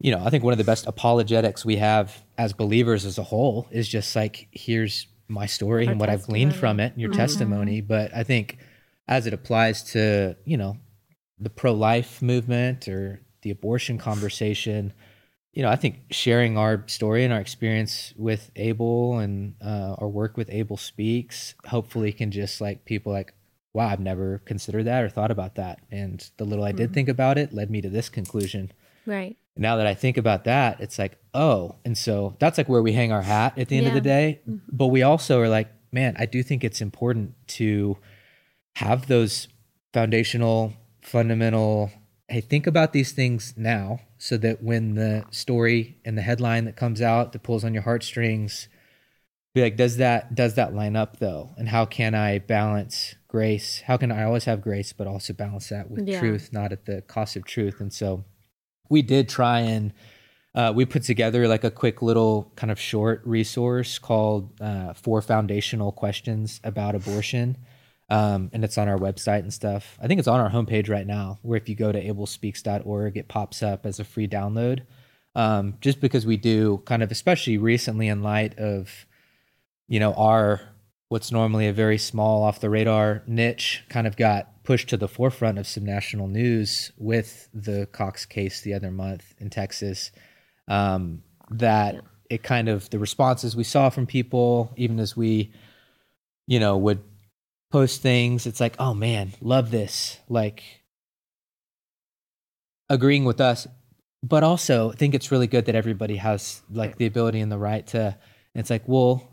you 0.00 0.10
know, 0.10 0.24
I 0.24 0.30
think 0.30 0.42
one 0.42 0.52
of 0.52 0.58
the 0.58 0.64
best 0.64 0.86
apologetics 0.86 1.62
we 1.62 1.76
have 1.76 2.24
as 2.38 2.54
believers 2.54 3.04
as 3.04 3.18
a 3.18 3.22
whole 3.22 3.68
is 3.70 3.86
just 3.86 4.16
like, 4.16 4.48
here's 4.50 5.06
my 5.28 5.44
story 5.44 5.84
our 5.84 5.92
and 5.92 6.00
what 6.00 6.06
testimony. 6.06 6.22
I've 6.22 6.48
gleaned 6.48 6.56
from 6.56 6.80
it, 6.80 6.94
your 6.96 7.10
mm-hmm. 7.10 7.18
testimony. 7.18 7.80
But 7.82 8.14
I 8.14 8.22
think, 8.22 8.58
as 9.06 9.26
it 9.26 9.34
applies 9.34 9.82
to 9.92 10.36
you 10.44 10.56
know 10.56 10.78
the 11.38 11.50
pro-life 11.50 12.22
movement 12.22 12.88
or 12.88 13.20
the 13.42 13.50
abortion 13.50 13.98
conversation 13.98 14.92
you 15.56 15.62
know 15.62 15.70
i 15.70 15.76
think 15.76 16.02
sharing 16.10 16.56
our 16.56 16.84
story 16.86 17.24
and 17.24 17.32
our 17.32 17.40
experience 17.40 18.14
with 18.16 18.50
abel 18.56 19.18
and 19.18 19.54
uh, 19.60 19.96
our 19.98 20.08
work 20.08 20.36
with 20.36 20.48
abel 20.50 20.76
speaks 20.76 21.54
hopefully 21.66 22.12
can 22.12 22.30
just 22.30 22.60
like 22.60 22.84
people 22.84 23.12
like 23.12 23.34
wow 23.72 23.88
i've 23.88 24.00
never 24.00 24.38
considered 24.44 24.84
that 24.84 25.02
or 25.02 25.08
thought 25.08 25.30
about 25.30 25.56
that 25.56 25.80
and 25.90 26.30
the 26.36 26.44
little 26.44 26.64
i 26.64 26.72
did 26.72 26.86
mm-hmm. 26.86 26.94
think 26.94 27.08
about 27.08 27.38
it 27.38 27.52
led 27.52 27.70
me 27.70 27.80
to 27.80 27.88
this 27.88 28.08
conclusion 28.08 28.70
right 29.06 29.36
now 29.56 29.76
that 29.76 29.86
i 29.86 29.94
think 29.94 30.16
about 30.16 30.44
that 30.44 30.80
it's 30.80 30.98
like 30.98 31.18
oh 31.34 31.74
and 31.84 31.98
so 31.98 32.36
that's 32.38 32.58
like 32.58 32.68
where 32.68 32.82
we 32.82 32.92
hang 32.92 33.10
our 33.10 33.22
hat 33.22 33.58
at 33.58 33.68
the 33.68 33.76
end 33.76 33.84
yeah. 33.84 33.90
of 33.90 33.94
the 33.94 34.00
day 34.00 34.40
mm-hmm. 34.48 34.58
but 34.70 34.86
we 34.86 35.02
also 35.02 35.40
are 35.40 35.48
like 35.48 35.68
man 35.90 36.14
i 36.18 36.26
do 36.26 36.42
think 36.42 36.62
it's 36.62 36.80
important 36.80 37.34
to 37.46 37.96
have 38.76 39.06
those 39.06 39.48
foundational, 39.94 40.74
fundamental, 41.00 41.90
hey, 42.28 42.40
think 42.40 42.66
about 42.66 42.92
these 42.92 43.12
things 43.12 43.54
now 43.56 44.00
so 44.18 44.36
that 44.38 44.62
when 44.62 44.94
the 44.94 45.24
story 45.30 45.98
and 46.04 46.18
the 46.18 46.22
headline 46.22 46.64
that 46.64 46.76
comes 46.76 47.00
out 47.00 47.32
that 47.32 47.42
pulls 47.42 47.64
on 47.64 47.72
your 47.72 47.84
heartstrings, 47.84 48.68
be 49.54 49.62
like, 49.62 49.76
does 49.76 49.96
that 49.96 50.34
does 50.34 50.54
that 50.54 50.74
line 50.74 50.96
up 50.96 51.18
though? 51.18 51.50
And 51.56 51.68
how 51.68 51.84
can 51.84 52.14
I 52.14 52.38
balance 52.38 53.14
grace? 53.28 53.82
How 53.86 53.96
can 53.96 54.12
I 54.12 54.24
always 54.24 54.44
have 54.44 54.60
grace, 54.60 54.92
but 54.92 55.06
also 55.06 55.32
balance 55.32 55.68
that 55.68 55.90
with 55.90 56.06
yeah. 56.06 56.18
truth, 56.18 56.50
not 56.52 56.72
at 56.72 56.84
the 56.84 57.02
cost 57.02 57.36
of 57.36 57.44
truth? 57.44 57.80
And 57.80 57.92
so 57.92 58.24
we 58.90 59.02
did 59.02 59.28
try 59.28 59.60
and 59.60 59.92
uh, 60.54 60.72
we 60.74 60.84
put 60.84 61.02
together 61.04 61.46
like 61.46 61.64
a 61.64 61.70
quick 61.70 62.02
little 62.02 62.52
kind 62.56 62.70
of 62.70 62.80
short 62.80 63.22
resource 63.24 63.98
called 63.98 64.60
uh, 64.60 64.94
Four 64.94 65.22
Foundational 65.22 65.92
Questions 65.92 66.60
About 66.64 66.94
Abortion 66.94 67.56
um, 68.08 68.50
and 68.52 68.64
it's 68.64 68.78
on 68.78 68.88
our 68.88 68.98
website 68.98 69.40
and 69.40 69.52
stuff. 69.52 69.98
I 70.00 70.06
think 70.06 70.18
it's 70.18 70.28
on 70.28 70.40
our 70.40 70.50
homepage 70.50 70.88
right 70.88 71.06
now, 71.06 71.38
where 71.42 71.56
if 71.56 71.68
you 71.68 71.74
go 71.74 71.90
to 71.90 72.02
abelspeaks.org, 72.02 73.16
it 73.16 73.28
pops 73.28 73.62
up 73.62 73.84
as 73.84 73.98
a 73.98 74.04
free 74.04 74.28
download. 74.28 74.82
Um, 75.34 75.74
just 75.80 76.00
because 76.00 76.24
we 76.24 76.36
do 76.36 76.82
kind 76.86 77.02
of, 77.02 77.10
especially 77.10 77.58
recently 77.58 78.08
in 78.08 78.22
light 78.22 78.58
of, 78.58 79.06
you 79.88 80.00
know, 80.00 80.14
our 80.14 80.60
what's 81.08 81.30
normally 81.30 81.68
a 81.68 81.72
very 81.72 81.98
small 81.98 82.42
off 82.42 82.60
the 82.60 82.70
radar 82.70 83.22
niche 83.26 83.84
kind 83.88 84.06
of 84.06 84.16
got 84.16 84.64
pushed 84.64 84.88
to 84.88 84.96
the 84.96 85.06
forefront 85.06 85.58
of 85.58 85.66
some 85.66 85.84
national 85.84 86.26
news 86.26 86.90
with 86.96 87.48
the 87.54 87.86
Cox 87.92 88.24
case 88.26 88.62
the 88.62 88.74
other 88.74 88.90
month 88.90 89.34
in 89.38 89.50
Texas. 89.50 90.10
Um, 90.68 91.22
that 91.50 91.94
yeah. 91.94 92.00
it 92.30 92.42
kind 92.42 92.68
of 92.68 92.90
the 92.90 92.98
responses 92.98 93.54
we 93.54 93.62
saw 93.62 93.90
from 93.90 94.06
people, 94.06 94.72
even 94.76 94.98
as 94.98 95.16
we, 95.16 95.52
you 96.46 96.58
know, 96.58 96.76
would 96.76 97.02
post 97.70 98.02
things. 98.02 98.46
It's 98.46 98.60
like, 98.60 98.76
oh 98.78 98.94
man, 98.94 99.32
love 99.40 99.70
this. 99.70 100.18
Like 100.28 100.62
agreeing 102.88 103.24
with 103.24 103.40
us, 103.40 103.66
but 104.22 104.42
also 104.42 104.92
I 104.92 104.94
think 104.94 105.14
it's 105.14 105.30
really 105.30 105.46
good 105.46 105.66
that 105.66 105.74
everybody 105.74 106.16
has 106.16 106.62
like 106.70 106.96
the 106.96 107.06
ability 107.06 107.40
and 107.40 107.50
the 107.50 107.58
right 107.58 107.86
to. 107.88 108.16
it's 108.54 108.70
like, 108.70 108.84
well, 108.86 109.28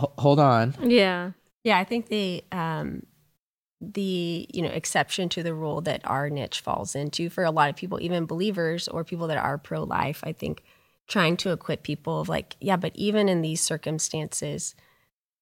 h- 0.00 0.08
hold 0.18 0.40
on. 0.40 0.74
Yeah. 0.82 1.32
Yeah, 1.64 1.78
I 1.78 1.84
think 1.84 2.08
the 2.08 2.42
um, 2.50 3.04
the 3.80 4.48
you 4.52 4.62
know 4.62 4.68
exception 4.70 5.28
to 5.28 5.42
the 5.42 5.54
rule 5.54 5.80
that 5.82 6.00
our 6.04 6.28
niche 6.30 6.60
falls 6.60 6.94
into 6.94 7.30
for 7.30 7.44
a 7.44 7.50
lot 7.50 7.70
of 7.70 7.76
people, 7.76 8.00
even 8.00 8.26
believers 8.26 8.88
or 8.88 9.04
people 9.04 9.28
that 9.28 9.38
are 9.38 9.58
pro 9.58 9.84
life, 9.84 10.22
I 10.24 10.32
think 10.32 10.62
trying 11.08 11.36
to 11.38 11.52
equip 11.52 11.82
people 11.82 12.20
of 12.20 12.28
like, 12.28 12.56
yeah, 12.60 12.76
but 12.76 12.92
even 12.94 13.28
in 13.28 13.42
these 13.42 13.60
circumstances, 13.60 14.74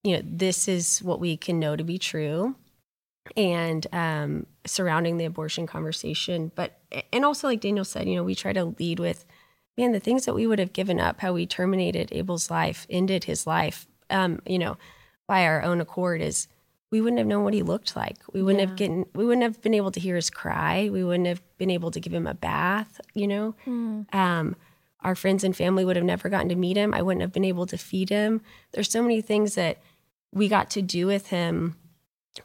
you 0.02 0.16
know, 0.16 0.22
this 0.24 0.68
is 0.68 1.00
what 1.00 1.20
we 1.20 1.36
can 1.36 1.58
know 1.58 1.76
to 1.76 1.84
be 1.84 1.98
true 1.98 2.54
and 3.36 3.86
um, 3.92 4.46
surrounding 4.66 5.18
the 5.18 5.24
abortion 5.24 5.66
conversation. 5.66 6.50
But, 6.54 6.78
and 7.12 7.24
also, 7.24 7.48
like 7.48 7.60
Daniel 7.60 7.84
said, 7.84 8.08
you 8.08 8.16
know, 8.16 8.24
we 8.24 8.34
try 8.34 8.52
to 8.52 8.64
lead 8.78 8.98
with, 8.98 9.24
man, 9.76 9.92
the 9.92 10.00
things 10.00 10.24
that 10.24 10.34
we 10.34 10.46
would 10.46 10.58
have 10.58 10.72
given 10.72 10.98
up, 10.98 11.20
how 11.20 11.32
we 11.32 11.46
terminated 11.46 12.08
Abel's 12.12 12.50
life, 12.50 12.86
ended 12.88 13.24
his 13.24 13.46
life, 13.46 13.86
um, 14.08 14.40
you 14.46 14.58
know, 14.58 14.76
by 15.28 15.44
our 15.44 15.62
own 15.62 15.80
accord 15.80 16.20
is 16.20 16.48
we 16.90 17.00
wouldn't 17.00 17.18
have 17.18 17.28
known 17.28 17.44
what 17.44 17.54
he 17.54 17.62
looked 17.62 17.94
like. 17.94 18.16
We 18.32 18.42
wouldn't 18.42 18.60
yeah. 18.60 18.68
have 18.68 18.76
gotten, 18.76 19.06
we 19.14 19.24
wouldn't 19.24 19.44
have 19.44 19.62
been 19.62 19.74
able 19.74 19.92
to 19.92 20.00
hear 20.00 20.16
his 20.16 20.28
cry. 20.28 20.88
We 20.90 21.04
wouldn't 21.04 21.28
have 21.28 21.40
been 21.56 21.70
able 21.70 21.92
to 21.92 22.00
give 22.00 22.12
him 22.12 22.26
a 22.26 22.34
bath, 22.34 23.00
you 23.14 23.28
know? 23.28 23.54
Mm. 23.64 24.12
Um, 24.12 24.56
our 25.02 25.14
friends 25.14 25.44
and 25.44 25.56
family 25.56 25.84
would 25.84 25.96
have 25.96 26.04
never 26.04 26.28
gotten 26.28 26.48
to 26.48 26.56
meet 26.56 26.76
him. 26.76 26.92
I 26.92 27.02
wouldn't 27.02 27.22
have 27.22 27.32
been 27.32 27.44
able 27.44 27.66
to 27.66 27.78
feed 27.78 28.10
him. 28.10 28.40
There's 28.72 28.90
so 28.90 29.02
many 29.02 29.20
things 29.20 29.54
that 29.54 29.78
we 30.32 30.48
got 30.48 30.70
to 30.70 30.82
do 30.82 31.06
with 31.06 31.28
him 31.28 31.76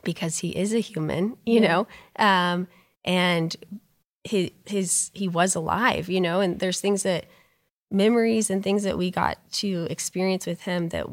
because 0.03 0.39
he 0.39 0.49
is 0.49 0.73
a 0.73 0.79
human, 0.79 1.37
you 1.45 1.61
yeah. 1.61 1.67
know, 1.67 1.87
um, 2.17 2.67
and 3.03 3.55
his 4.23 4.51
his 4.65 5.11
he 5.13 5.27
was 5.27 5.55
alive, 5.55 6.09
you 6.09 6.19
know, 6.19 6.39
and 6.39 6.59
there's 6.59 6.81
things 6.81 7.03
that 7.03 7.25
memories 7.91 8.49
and 8.49 8.63
things 8.63 8.83
that 8.83 8.97
we 8.97 9.11
got 9.11 9.37
to 9.51 9.87
experience 9.89 10.45
with 10.45 10.61
him 10.61 10.89
that 10.89 11.05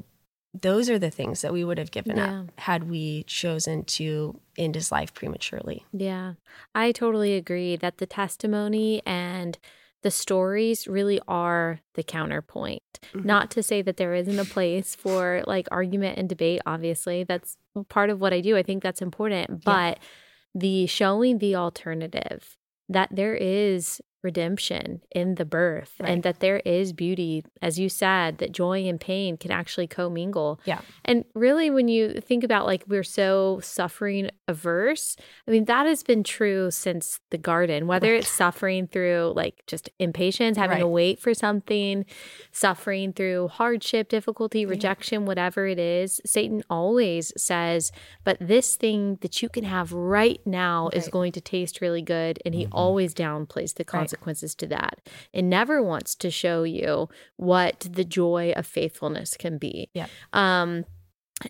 those 0.61 0.91
are 0.91 0.99
the 0.99 1.11
things 1.11 1.41
that 1.41 1.53
we 1.53 1.65
would 1.65 1.79
have 1.79 1.91
given 1.91 2.17
yeah. 2.17 2.41
up 2.41 2.61
had 2.61 2.91
we 2.91 3.23
chosen 3.25 3.85
to 3.85 4.39
end 4.59 4.75
his 4.75 4.93
life 4.93 5.15
prematurely. 5.15 5.85
Yeah. 5.93 6.35
I 6.75 6.93
totally 6.93 7.35
agree 7.35 7.77
that 7.77 7.99
the 7.99 8.07
testimony 8.07 9.01
and 9.07 9.59
the 10.03 10.11
stories 10.11 10.87
really 10.89 11.21
are 11.29 11.81
the 11.95 12.03
counterpoint. 12.03 12.83
Mm-hmm. 13.15 13.27
Not 13.27 13.51
to 13.53 13.63
say 13.63 13.83
that 13.83 13.97
there 13.97 14.15
isn't 14.15 14.39
a 14.39 14.45
place 14.45 14.95
for 14.95 15.43
like 15.47 15.69
argument 15.71 16.19
and 16.19 16.29
debate, 16.29 16.61
obviously. 16.67 17.25
That's 17.25 17.57
part 17.89 18.11
of 18.11 18.21
what 18.21 18.33
I 18.33 18.41
do. 18.41 18.57
I 18.57 18.63
think 18.63 18.83
that's 18.83 19.03
important. 19.03 19.65
But 19.65 19.99
yeah. 19.99 20.61
the 20.61 20.87
showing 20.87 21.39
the 21.39 21.57
alternative 21.57 22.57
that 22.89 23.09
there 23.13 23.35
is 23.35 24.01
redemption 24.23 25.01
in 25.11 25.35
the 25.35 25.45
birth 25.45 25.95
right. 25.99 26.11
and 26.11 26.23
that 26.23 26.39
there 26.39 26.61
is 26.61 26.93
beauty 26.93 27.45
as 27.61 27.79
you 27.79 27.89
said 27.89 28.39
that 28.39 28.53
joy 28.53 28.85
and 28.87 29.01
pain 29.01 29.37
can 29.37 29.51
actually 29.51 29.87
commingle 29.87 30.61
yeah 30.65 30.81
and 31.05 31.25
really 31.35 31.71
when 31.71 31.89
you 31.89 32.21
think 32.21 32.45
about 32.45 32.65
like 32.65 32.85
we're 32.87 33.03
so 33.03 33.59
suffering 33.63 34.31
averse 34.47 35.17
i 35.49 35.51
mean 35.51 35.65
that 35.65 35.87
has 35.87 36.05
been 36.05 36.23
true 36.23 36.71
since 36.71 37.19
the 37.31 37.39
garden 37.39 37.89
whether 37.89 38.13
right. 38.13 38.21
it's 38.21 38.31
suffering 38.31 38.87
through 38.87 39.33
like 39.35 39.63
just 39.67 39.91
impatience 39.99 40.57
having 40.57 40.77
right. 40.77 40.81
to 40.81 40.87
wait 40.87 41.19
for 41.19 41.35
something 41.35 42.05
suffering 42.53 43.13
through 43.13 43.49
hardship 43.49 44.09
difficulty 44.09 44.65
rejection 44.65 45.27
whatever 45.27 45.67
it 45.67 45.81
is 45.81 46.21
satan 46.25 46.63
always 46.71 47.33
says 47.37 47.91
but 48.23 48.37
this 48.41 48.77
thing 48.77 49.19
that 49.21 49.43
you 49.43 49.49
can 49.49 49.65
have 49.65 49.93
right 49.93 50.41
now 50.47 50.89
is 50.93 51.09
going 51.09 51.33
to 51.33 51.41
taste 51.41 51.81
really 51.81 52.03
good 52.03 52.41
and 52.45 52.55
he 52.55 52.65
mm-hmm. 52.65 52.73
always 52.73 53.13
downplays 53.13 53.75
the 53.75 53.85
consequences 53.85 54.12
consequences 54.13 54.55
to 54.57 54.67
that. 54.69 55.01
It 55.33 55.43
never 55.43 55.83
wants 55.83 56.15
to 56.17 56.31
show 56.31 56.63
you 56.65 57.09
what 57.37 57.87
the 57.91 58.05
joy 58.05 58.53
of 58.57 58.67
faithfulness 58.67 59.37
can 59.37 59.59
be. 59.59 59.91
Yeah. 59.95 60.07
Um, 60.33 60.85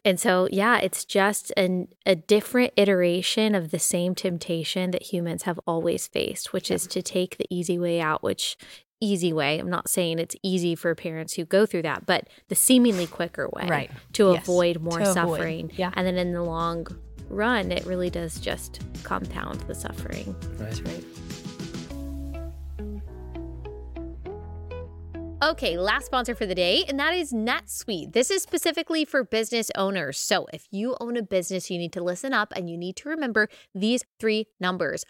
and 0.04 0.18
so, 0.18 0.48
yeah, 0.50 0.78
it's 0.78 1.04
just 1.04 1.52
an, 1.56 1.88
a 2.06 2.14
different 2.14 2.72
iteration 2.76 3.54
of 3.54 3.70
the 3.70 3.78
same 3.78 4.14
temptation 4.14 4.90
that 4.92 5.12
humans 5.12 5.42
have 5.42 5.60
always 5.66 6.06
faced, 6.06 6.52
which 6.52 6.70
yeah. 6.70 6.76
is 6.76 6.86
to 6.86 7.02
take 7.02 7.36
the 7.36 7.46
easy 7.50 7.78
way 7.78 8.00
out, 8.00 8.22
which 8.22 8.56
easy 9.00 9.32
way. 9.32 9.58
I'm 9.58 9.68
not 9.68 9.88
saying 9.88 10.18
it's 10.18 10.36
easy 10.42 10.74
for 10.76 10.94
parents 10.94 11.34
who 11.34 11.44
go 11.44 11.66
through 11.66 11.82
that, 11.82 12.06
but 12.06 12.28
the 12.48 12.54
seemingly 12.54 13.06
quicker 13.06 13.48
way 13.52 13.66
right. 13.68 13.90
to 14.14 14.32
yes. 14.32 14.42
avoid 14.42 14.80
more 14.80 15.00
to 15.00 15.06
suffering. 15.06 15.66
Avoid. 15.66 15.78
Yeah. 15.78 15.90
And 15.94 16.06
then 16.06 16.16
in 16.16 16.32
the 16.32 16.42
long 16.42 16.86
run, 17.28 17.72
it 17.72 17.84
really 17.84 18.10
does 18.10 18.38
just 18.38 18.80
compound 19.02 19.60
the 19.62 19.74
suffering. 19.74 20.34
Right. 20.40 20.58
That's 20.58 20.80
right. 20.82 21.04
Okay, 25.42 25.76
last 25.76 26.06
sponsor 26.06 26.36
for 26.36 26.46
the 26.46 26.54
day, 26.54 26.84
and 26.86 27.00
that 27.00 27.14
is 27.14 27.32
NetSuite. 27.32 28.12
This 28.12 28.30
is 28.30 28.42
specifically 28.42 29.04
for 29.04 29.24
business 29.24 29.72
owners. 29.74 30.16
So 30.16 30.46
if 30.52 30.68
you 30.70 30.96
own 31.00 31.16
a 31.16 31.22
business, 31.22 31.68
you 31.68 31.78
need 31.78 31.92
to 31.94 32.00
listen 32.00 32.32
up 32.32 32.52
and 32.54 32.70
you 32.70 32.78
need 32.78 32.94
to 32.98 33.08
remember 33.08 33.48
these 33.74 34.04
three 34.20 34.46
numbers 34.60 35.04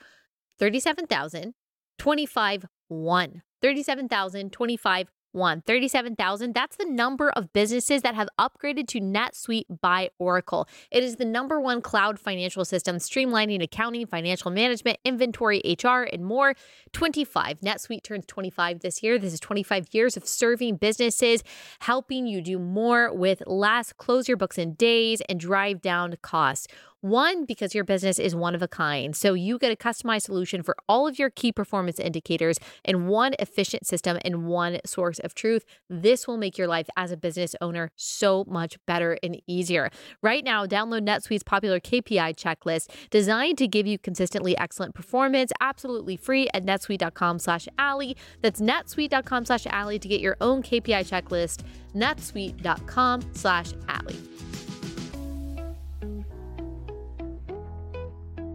37,000, 0.58 1.52
25, 1.98 2.64
1. 2.88 3.42
37,000, 3.60 4.50
25, 4.50 5.10
one. 5.32 5.62
37,000, 5.62 6.54
that's 6.54 6.76
the 6.76 6.84
number 6.84 7.30
of 7.30 7.52
businesses 7.52 8.02
that 8.02 8.14
have 8.14 8.28
upgraded 8.38 8.86
to 8.88 9.00
NetSuite 9.00 9.80
by 9.80 10.10
Oracle. 10.18 10.68
It 10.90 11.02
is 11.02 11.16
the 11.16 11.24
number 11.24 11.60
one 11.60 11.82
cloud 11.82 12.18
financial 12.18 12.64
system, 12.64 12.96
streamlining 12.96 13.62
accounting, 13.62 14.06
financial 14.06 14.50
management, 14.50 14.98
inventory, 15.04 15.60
HR, 15.64 16.02
and 16.12 16.24
more. 16.24 16.54
25. 16.92 17.60
NetSuite 17.60 18.02
turns 18.02 18.26
25 18.26 18.80
this 18.80 19.02
year. 19.02 19.18
This 19.18 19.32
is 19.32 19.40
25 19.40 19.88
years 19.92 20.16
of 20.16 20.26
serving 20.26 20.76
businesses, 20.76 21.42
helping 21.80 22.26
you 22.26 22.40
do 22.40 22.58
more 22.58 23.12
with 23.12 23.42
less, 23.46 23.92
close 23.92 24.28
your 24.28 24.36
books 24.36 24.58
in 24.58 24.74
days, 24.74 25.20
and 25.28 25.38
drive 25.40 25.80
down 25.82 26.16
costs. 26.22 26.68
One, 27.02 27.46
because 27.46 27.74
your 27.74 27.82
business 27.82 28.20
is 28.20 28.36
one 28.36 28.54
of 28.54 28.62
a 28.62 28.68
kind. 28.68 29.16
So 29.16 29.34
you 29.34 29.58
get 29.58 29.72
a 29.72 29.76
customized 29.76 30.22
solution 30.22 30.62
for 30.62 30.76
all 30.88 31.08
of 31.08 31.18
your 31.18 31.30
key 31.30 31.50
performance 31.50 31.98
indicators 31.98 32.58
in 32.84 33.08
one 33.08 33.34
efficient 33.40 33.88
system 33.88 34.18
and 34.24 34.46
one 34.46 34.78
source 34.86 35.18
of 35.18 35.34
truth. 35.34 35.64
This 35.90 36.28
will 36.28 36.36
make 36.36 36.56
your 36.56 36.68
life 36.68 36.88
as 36.96 37.10
a 37.10 37.16
business 37.16 37.56
owner 37.60 37.90
so 37.96 38.44
much 38.46 38.78
better 38.86 39.18
and 39.20 39.42
easier. 39.48 39.90
Right 40.22 40.44
now, 40.44 40.64
download 40.64 41.04
NetSuite's 41.04 41.42
popular 41.42 41.80
KPI 41.80 42.36
checklist 42.36 42.94
designed 43.10 43.58
to 43.58 43.66
give 43.66 43.84
you 43.84 43.98
consistently 43.98 44.56
excellent 44.56 44.94
performance 44.94 45.50
absolutely 45.60 46.16
free 46.16 46.48
at 46.54 46.64
netsuite.com 46.64 47.40
slash 47.40 47.66
Allie. 47.78 48.16
That's 48.42 48.60
netsuite.com 48.60 49.46
slash 49.46 49.66
Allie 49.66 49.98
to 49.98 50.06
get 50.06 50.20
your 50.20 50.36
own 50.40 50.62
KPI 50.62 51.02
checklist, 51.10 51.64
netsuite.com 51.96 53.22
slash 53.34 53.72
Allie. 53.88 54.51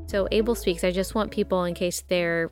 So 0.08 0.26
Abel 0.32 0.56
Speaks, 0.56 0.86
I 0.86 0.92
just 0.92 1.16
want 1.16 1.32
people 1.32 1.66
in 1.66 1.74
case 1.74 2.02
they're 2.08 2.50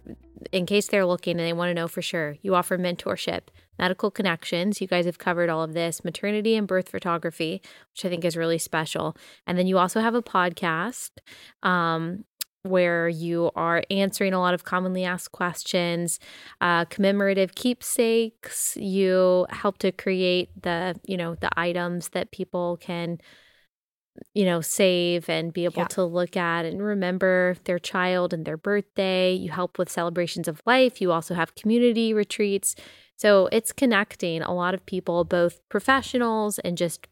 in 0.52 0.66
case 0.66 0.90
they're 0.90 1.06
looking 1.06 1.40
and 1.40 1.48
they 1.48 1.54
want 1.54 1.70
to 1.70 1.74
know 1.74 1.88
for 1.88 2.02
sure. 2.02 2.36
You 2.42 2.54
offer 2.54 2.78
mentorship, 2.78 3.44
medical 3.80 4.12
connections. 4.12 4.82
You 4.82 4.88
guys 4.88 5.06
have 5.06 5.20
covered 5.20 5.50
all 5.50 5.64
of 5.64 5.74
this, 5.74 6.04
maternity 6.04 6.58
and 6.58 6.68
birth 6.68 6.90
photography, 6.90 7.62
which 7.94 8.04
I 8.04 8.10
think 8.10 8.26
is 8.26 8.36
really 8.36 8.58
special. 8.58 9.16
And 9.48 9.58
then 9.58 9.68
you 9.68 9.78
also 9.78 10.02
have 10.02 10.16
a 10.16 10.22
podcast 10.22 11.12
um, 11.64 12.26
where 12.64 13.08
you 13.08 13.52
are 13.56 13.84
answering 13.90 14.34
a 14.34 14.40
lot 14.40 14.54
of 14.54 14.66
commonly 14.66 15.06
asked 15.06 15.32
questions, 15.32 16.20
uh, 16.60 16.84
commemorative 16.86 17.56
keepsakes. 17.56 18.76
You 18.76 19.48
help 19.50 19.78
to 19.78 19.94
create 19.94 20.50
the, 20.62 21.00
you 21.06 21.16
know, 21.16 21.36
the 21.36 21.50
items 21.58 22.10
that 22.10 22.32
people 22.32 22.76
can 22.82 23.20
you 24.34 24.46
know, 24.46 24.62
save 24.62 25.30
and 25.30 25.54
be 25.54 25.66
able 25.66 25.84
yeah. 25.84 25.88
to 25.88 26.04
look 26.04 26.38
at 26.38 26.66
and 26.66 26.82
remember 26.82 27.56
their 27.66 27.80
child 27.80 28.34
and 28.34 28.46
their 28.46 28.58
birthday. 28.58 29.34
You 29.34 29.52
help 29.52 29.78
with 29.78 29.90
celebrations 29.90 30.48
of 30.48 30.62
life. 30.66 31.02
You 31.02 31.12
also 31.12 31.34
have 31.34 31.56
community 31.56 32.14
retreats. 32.14 32.76
So 33.18 33.48
it's 33.52 33.72
connecting 33.72 34.42
a 34.42 34.54
lot 34.54 34.74
of 34.74 34.86
people, 34.86 35.24
both 35.24 35.62
professionals 35.70 36.60
and 36.60 36.78
just 36.78 37.08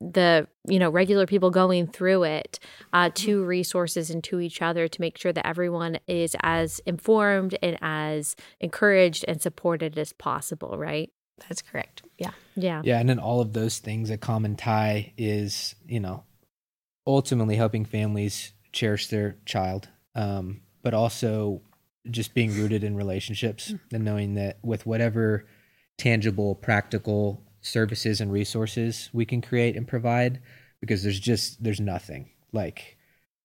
the 0.00 0.46
you 0.68 0.78
know 0.78 0.90
regular 0.90 1.26
people 1.26 1.50
going 1.50 1.86
through 1.86 2.24
it 2.24 2.58
uh, 2.92 3.10
to 3.14 3.38
mm-hmm. 3.38 3.46
resources 3.46 4.10
and 4.10 4.22
to 4.22 4.40
each 4.40 4.60
other 4.60 4.88
to 4.88 5.00
make 5.00 5.16
sure 5.16 5.32
that 5.32 5.46
everyone 5.46 5.98
is 6.06 6.36
as 6.42 6.80
informed 6.86 7.56
and 7.62 7.78
as 7.80 8.36
encouraged 8.60 9.24
and 9.26 9.40
supported 9.40 9.96
as 9.98 10.12
possible 10.12 10.76
right 10.76 11.10
that's 11.48 11.62
correct. 11.62 12.02
Yeah. 12.18 12.32
Yeah. 12.54 12.82
Yeah 12.84 12.98
and 12.98 13.08
then 13.08 13.18
all 13.18 13.40
of 13.40 13.52
those 13.52 13.78
things 13.78 14.10
a 14.10 14.16
common 14.16 14.56
tie 14.56 15.12
is 15.16 15.74
you 15.86 16.00
know 16.00 16.24
ultimately 17.06 17.56
helping 17.56 17.84
families 17.84 18.52
cherish 18.72 19.06
their 19.08 19.36
child, 19.46 19.88
um, 20.14 20.60
but 20.82 20.92
also 20.94 21.62
just 22.10 22.34
being 22.34 22.54
rooted 22.54 22.84
in 22.84 22.96
relationships 22.96 23.72
mm. 23.72 23.80
and 23.92 24.04
knowing 24.04 24.34
that 24.34 24.58
with 24.62 24.86
whatever 24.86 25.46
tangible, 25.98 26.54
practical 26.54 27.42
services 27.60 28.20
and 28.20 28.30
resources 28.30 29.10
we 29.12 29.24
can 29.24 29.40
create 29.40 29.76
and 29.76 29.88
provide, 29.88 30.40
because 30.80 31.02
there's 31.02 31.20
just 31.20 31.62
there's 31.62 31.80
nothing. 31.80 32.30
Like 32.52 32.96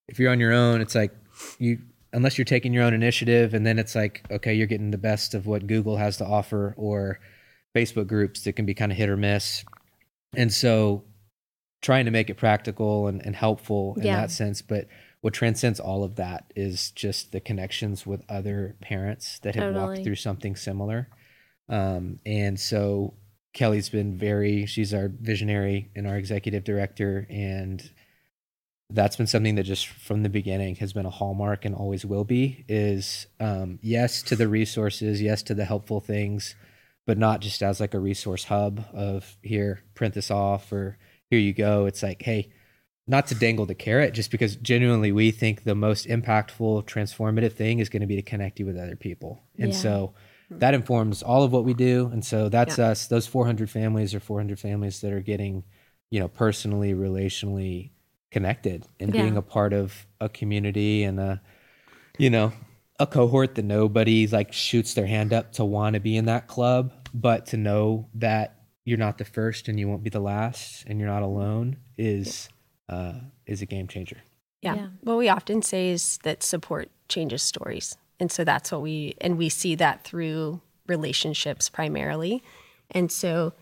if 0.08 0.18
you're 0.18 0.32
on 0.32 0.40
your 0.40 0.52
own, 0.52 0.80
it's 0.80 0.94
like 0.94 1.12
you 1.58 1.78
unless 2.12 2.36
you're 2.36 2.44
taking 2.44 2.72
your 2.72 2.84
own 2.84 2.94
initiative, 2.94 3.54
and 3.54 3.66
then 3.66 3.78
it's 3.78 3.94
like 3.94 4.24
okay, 4.30 4.54
you're 4.54 4.66
getting 4.66 4.90
the 4.90 4.98
best 4.98 5.34
of 5.34 5.46
what 5.46 5.66
Google 5.66 5.96
has 5.96 6.16
to 6.18 6.26
offer 6.26 6.74
or 6.76 7.20
Facebook 7.74 8.06
groups 8.06 8.44
that 8.44 8.54
can 8.54 8.66
be 8.66 8.74
kind 8.74 8.92
of 8.92 8.98
hit 8.98 9.08
or 9.08 9.16
miss. 9.16 9.64
And 10.34 10.52
so 10.52 11.04
trying 11.80 12.04
to 12.04 12.10
make 12.10 12.30
it 12.30 12.36
practical 12.36 13.08
and, 13.08 13.24
and 13.24 13.34
helpful 13.34 13.94
in 13.96 14.04
yeah. 14.04 14.16
that 14.16 14.30
sense. 14.30 14.62
But 14.62 14.88
what 15.20 15.34
transcends 15.34 15.80
all 15.80 16.04
of 16.04 16.16
that 16.16 16.52
is 16.56 16.90
just 16.92 17.32
the 17.32 17.40
connections 17.40 18.06
with 18.06 18.24
other 18.28 18.76
parents 18.80 19.38
that 19.40 19.54
have 19.54 19.74
totally. 19.74 19.84
walked 19.84 20.04
through 20.04 20.16
something 20.16 20.56
similar. 20.56 21.08
Um, 21.68 22.18
and 22.26 22.58
so 22.58 23.14
Kelly's 23.52 23.88
been 23.88 24.16
very, 24.16 24.66
she's 24.66 24.94
our 24.94 25.08
visionary 25.08 25.90
and 25.94 26.06
our 26.06 26.16
executive 26.16 26.64
director. 26.64 27.26
And 27.30 27.88
that's 28.90 29.16
been 29.16 29.26
something 29.26 29.54
that 29.56 29.64
just 29.64 29.86
from 29.86 30.22
the 30.22 30.28
beginning 30.28 30.76
has 30.76 30.92
been 30.92 31.06
a 31.06 31.10
hallmark 31.10 31.64
and 31.64 31.74
always 31.74 32.04
will 32.04 32.24
be 32.24 32.64
is 32.68 33.26
um, 33.40 33.78
yes 33.82 34.22
to 34.22 34.36
the 34.36 34.48
resources, 34.48 35.22
yes 35.22 35.42
to 35.44 35.54
the 35.54 35.64
helpful 35.64 36.00
things, 36.00 36.54
but 37.06 37.18
not 37.18 37.40
just 37.40 37.62
as 37.62 37.80
like 37.80 37.94
a 37.94 38.00
resource 38.00 38.44
hub 38.44 38.84
of 38.92 39.36
here, 39.42 39.82
print 39.94 40.14
this 40.14 40.30
off 40.30 40.72
or 40.72 40.98
here 41.30 41.38
you 41.38 41.52
go. 41.52 41.86
It's 41.86 42.02
like, 42.02 42.22
hey, 42.22 42.52
not 43.06 43.26
to 43.28 43.34
dangle 43.34 43.66
the 43.66 43.74
carrot, 43.74 44.14
just 44.14 44.30
because 44.30 44.56
genuinely 44.56 45.10
we 45.10 45.30
think 45.30 45.64
the 45.64 45.74
most 45.74 46.06
impactful, 46.06 46.84
transformative 46.84 47.52
thing 47.52 47.80
is 47.80 47.88
going 47.88 48.02
to 48.02 48.06
be 48.06 48.16
to 48.16 48.22
connect 48.22 48.60
you 48.60 48.66
with 48.66 48.78
other 48.78 48.96
people. 48.96 49.42
And 49.58 49.72
yeah. 49.72 49.78
so 49.78 50.14
hmm. 50.48 50.58
that 50.58 50.74
informs 50.74 51.22
all 51.22 51.42
of 51.42 51.52
what 51.52 51.64
we 51.64 51.74
do. 51.74 52.08
And 52.12 52.24
so 52.24 52.48
that's 52.48 52.78
yeah. 52.78 52.88
us. 52.88 53.08
Those 53.08 53.26
400 53.26 53.68
families 53.68 54.14
are 54.14 54.20
400 54.20 54.60
families 54.60 55.00
that 55.00 55.12
are 55.12 55.20
getting, 55.20 55.64
you 56.10 56.20
know, 56.20 56.28
personally, 56.28 56.94
relationally 56.94 57.90
connected 58.30 58.86
and 59.00 59.12
yeah. 59.12 59.22
being 59.22 59.36
a 59.36 59.42
part 59.42 59.72
of 59.72 60.06
a 60.20 60.28
community 60.28 61.02
and 61.02 61.18
a, 61.18 61.42
you 62.18 62.30
know, 62.30 62.52
a 63.02 63.06
cohort 63.06 63.56
that 63.56 63.64
nobody 63.64 64.26
like 64.26 64.52
shoots 64.52 64.94
their 64.94 65.06
hand 65.06 65.32
up 65.32 65.52
to 65.52 65.64
want 65.64 65.94
to 65.94 66.00
be 66.00 66.16
in 66.16 66.26
that 66.26 66.46
club 66.46 66.92
but 67.12 67.46
to 67.46 67.56
know 67.56 68.08
that 68.14 68.62
you're 68.84 68.98
not 68.98 69.18
the 69.18 69.24
first 69.24 69.68
and 69.68 69.78
you 69.78 69.88
won't 69.88 70.02
be 70.02 70.10
the 70.10 70.20
last 70.20 70.84
and 70.86 70.98
you're 70.98 71.08
not 71.08 71.22
alone 71.22 71.76
is 71.96 72.48
uh, 72.88 73.14
is 73.46 73.62
a 73.62 73.66
game 73.66 73.88
changer. 73.88 74.18
Yeah. 74.60 74.74
yeah. 74.74 74.86
What 75.02 75.18
we 75.18 75.28
often 75.28 75.62
say 75.62 75.90
is 75.90 76.18
that 76.24 76.42
support 76.42 76.90
changes 77.08 77.42
stories. 77.42 77.96
And 78.20 78.30
so 78.30 78.44
that's 78.44 78.70
what 78.72 78.82
we 78.82 79.14
and 79.20 79.38
we 79.38 79.48
see 79.48 79.74
that 79.76 80.04
through 80.04 80.60
relationships 80.86 81.68
primarily. 81.68 82.42
And 82.90 83.10
so 83.10 83.52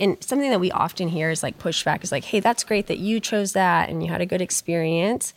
and 0.00 0.16
something 0.22 0.48
that 0.48 0.60
we 0.60 0.70
often 0.70 1.08
hear 1.08 1.30
is 1.30 1.42
like 1.42 1.58
pushback 1.58 2.02
is 2.02 2.10
like, 2.10 2.24
"Hey, 2.24 2.40
that's 2.40 2.64
great 2.64 2.86
that 2.86 2.98
you 2.98 3.20
chose 3.20 3.52
that 3.52 3.90
and 3.90 4.02
you 4.02 4.10
had 4.10 4.22
a 4.22 4.26
good 4.26 4.40
experience, 4.40 5.34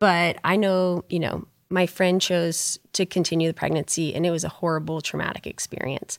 but 0.00 0.38
I 0.42 0.56
know, 0.56 1.04
you 1.10 1.18
know, 1.18 1.46
my 1.70 1.86
friend 1.86 2.20
chose 2.20 2.78
to 2.92 3.06
continue 3.06 3.48
the 3.48 3.54
pregnancy 3.54 4.14
and 4.14 4.24
it 4.26 4.30
was 4.30 4.44
a 4.44 4.48
horrible 4.48 5.00
traumatic 5.00 5.46
experience." 5.46 6.18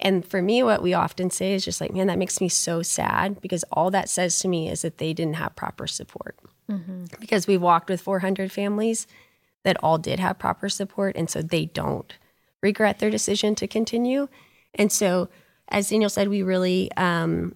And 0.00 0.24
for 0.24 0.40
me, 0.40 0.62
what 0.62 0.82
we 0.82 0.94
often 0.94 1.30
say 1.30 1.54
is 1.54 1.64
just 1.64 1.80
like, 1.80 1.92
man, 1.92 2.06
that 2.06 2.18
makes 2.18 2.40
me 2.40 2.48
so 2.48 2.82
sad 2.82 3.40
because 3.40 3.64
all 3.72 3.90
that 3.90 4.08
says 4.08 4.38
to 4.40 4.48
me 4.48 4.68
is 4.68 4.82
that 4.82 4.98
they 4.98 5.12
didn't 5.12 5.36
have 5.36 5.56
proper 5.56 5.86
support. 5.86 6.36
Mm-hmm. 6.70 7.06
Because 7.18 7.46
we've 7.46 7.60
walked 7.62 7.90
with 7.90 8.00
400 8.00 8.52
families 8.52 9.06
that 9.64 9.76
all 9.82 9.98
did 9.98 10.20
have 10.20 10.38
proper 10.38 10.68
support. 10.68 11.16
And 11.16 11.28
so 11.28 11.42
they 11.42 11.66
don't 11.66 12.14
regret 12.62 13.00
their 13.00 13.10
decision 13.10 13.54
to 13.56 13.66
continue. 13.66 14.28
And 14.74 14.92
so, 14.92 15.28
as 15.68 15.90
Daniel 15.90 16.10
said, 16.10 16.28
we 16.28 16.42
really 16.42 16.92
um, 16.92 17.54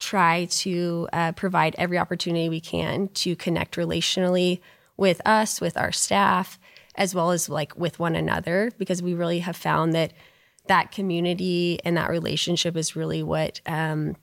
try 0.00 0.46
to 0.46 1.08
uh, 1.12 1.32
provide 1.32 1.74
every 1.76 1.98
opportunity 1.98 2.48
we 2.48 2.60
can 2.60 3.08
to 3.08 3.36
connect 3.36 3.76
relationally 3.76 4.60
with 4.96 5.20
us, 5.24 5.60
with 5.60 5.76
our 5.76 5.92
staff, 5.92 6.58
as 6.94 7.14
well 7.14 7.30
as 7.30 7.48
like 7.48 7.76
with 7.76 7.98
one 7.98 8.14
another, 8.14 8.70
because 8.78 9.02
we 9.02 9.14
really 9.14 9.40
have 9.40 9.56
found 9.56 9.92
that 9.94 10.12
that 10.66 10.92
community 10.92 11.78
and 11.84 11.96
that 11.96 12.10
relationship 12.10 12.76
is 12.76 12.96
really 12.96 13.22
what 13.22 13.60
um, 13.66 14.16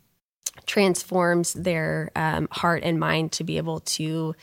transforms 0.66 1.54
their 1.54 2.12
um, 2.16 2.48
heart 2.52 2.84
and 2.84 3.00
mind 3.00 3.32
to 3.34 3.44
be 3.44 3.58
able 3.58 3.80
to 3.82 4.36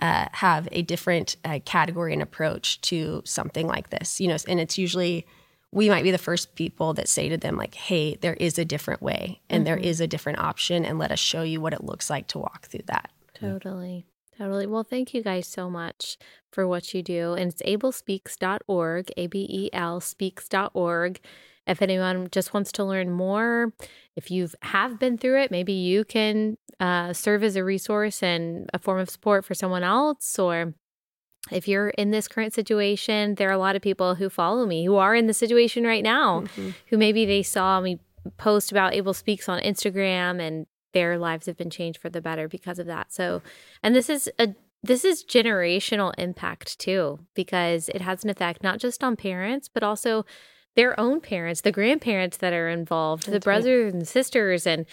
uh, 0.00 0.26
have 0.32 0.68
a 0.72 0.82
different 0.82 1.36
uh, 1.44 1.60
category 1.64 2.12
and 2.12 2.22
approach 2.22 2.80
to 2.80 3.22
something 3.24 3.66
like 3.66 3.90
this. 3.90 4.20
You 4.20 4.28
know, 4.28 4.36
and 4.48 4.60
it's 4.60 4.78
usually 4.78 5.26
we 5.70 5.88
might 5.88 6.04
be 6.04 6.10
the 6.10 6.18
first 6.18 6.54
people 6.54 6.94
that 6.94 7.08
say 7.08 7.28
to 7.28 7.36
them 7.36 7.56
like, 7.56 7.74
"Hey, 7.74 8.16
there 8.16 8.34
is 8.34 8.58
a 8.58 8.64
different 8.64 9.02
way, 9.02 9.40
and 9.48 9.60
mm-hmm. 9.60 9.64
there 9.64 9.76
is 9.76 10.00
a 10.00 10.06
different 10.06 10.38
option, 10.38 10.84
and 10.84 10.98
let 10.98 11.12
us 11.12 11.20
show 11.20 11.42
you 11.42 11.60
what 11.60 11.72
it 11.72 11.84
looks 11.84 12.10
like 12.10 12.26
to 12.28 12.38
walk 12.38 12.66
through 12.66 12.84
that." 12.86 13.10
Totally. 13.34 14.06
Totally. 14.38 14.66
Well, 14.66 14.84
thank 14.84 15.14
you 15.14 15.22
guys 15.22 15.46
so 15.46 15.70
much 15.70 16.18
for 16.52 16.66
what 16.66 16.92
you 16.92 17.02
do. 17.02 17.34
And 17.34 17.52
it's 17.52 17.62
abelspeaks.org, 17.62 19.12
A 19.16 19.26
B 19.26 19.46
E 19.48 19.70
L 19.72 20.00
speaks.org. 20.00 21.20
If 21.66 21.80
anyone 21.80 22.28
just 22.30 22.52
wants 22.52 22.72
to 22.72 22.84
learn 22.84 23.10
more, 23.10 23.72
if 24.16 24.30
you 24.30 24.48
have 24.62 24.98
been 24.98 25.16
through 25.16 25.40
it, 25.42 25.50
maybe 25.50 25.72
you 25.72 26.04
can 26.04 26.58
uh, 26.78 27.12
serve 27.12 27.42
as 27.42 27.56
a 27.56 27.64
resource 27.64 28.22
and 28.22 28.68
a 28.74 28.78
form 28.78 28.98
of 28.98 29.08
support 29.08 29.44
for 29.44 29.54
someone 29.54 29.82
else. 29.82 30.38
Or 30.38 30.74
if 31.50 31.66
you're 31.66 31.88
in 31.90 32.10
this 32.10 32.28
current 32.28 32.52
situation, 32.52 33.36
there 33.36 33.48
are 33.48 33.52
a 33.52 33.58
lot 33.58 33.76
of 33.76 33.82
people 33.82 34.16
who 34.16 34.28
follow 34.28 34.66
me 34.66 34.84
who 34.84 34.96
are 34.96 35.14
in 35.14 35.26
the 35.26 35.34
situation 35.34 35.84
right 35.84 36.02
now, 36.02 36.40
mm-hmm. 36.40 36.70
who 36.88 36.98
maybe 36.98 37.24
they 37.24 37.42
saw 37.42 37.80
me 37.80 37.98
post 38.36 38.70
about 38.70 38.94
Abel 38.94 39.14
Speaks 39.14 39.48
on 39.48 39.60
Instagram 39.62 40.40
and 40.40 40.66
their 40.94 41.18
lives 41.18 41.46
have 41.46 41.58
been 41.58 41.70
changed 41.70 42.00
for 42.00 42.08
the 42.08 42.22
better 42.22 42.48
because 42.48 42.78
of 42.78 42.86
that. 42.86 43.12
So, 43.12 43.42
and 43.82 43.94
this 43.94 44.08
is 44.08 44.30
a 44.38 44.54
this 44.82 45.04
is 45.04 45.24
generational 45.24 46.12
impact 46.18 46.78
too 46.78 47.20
because 47.34 47.88
it 47.90 48.02
has 48.02 48.22
an 48.22 48.30
effect 48.30 48.62
not 48.62 48.78
just 48.78 49.02
on 49.02 49.16
parents 49.16 49.66
but 49.66 49.82
also 49.82 50.26
their 50.74 50.98
own 50.98 51.20
parents, 51.20 51.60
the 51.60 51.72
grandparents 51.72 52.38
that 52.38 52.52
are 52.52 52.68
involved, 52.68 53.24
That's 53.24 53.34
the 53.34 53.40
brothers 53.40 53.92
right. 53.92 53.94
and 53.94 54.08
sisters. 54.08 54.66
And 54.66 54.86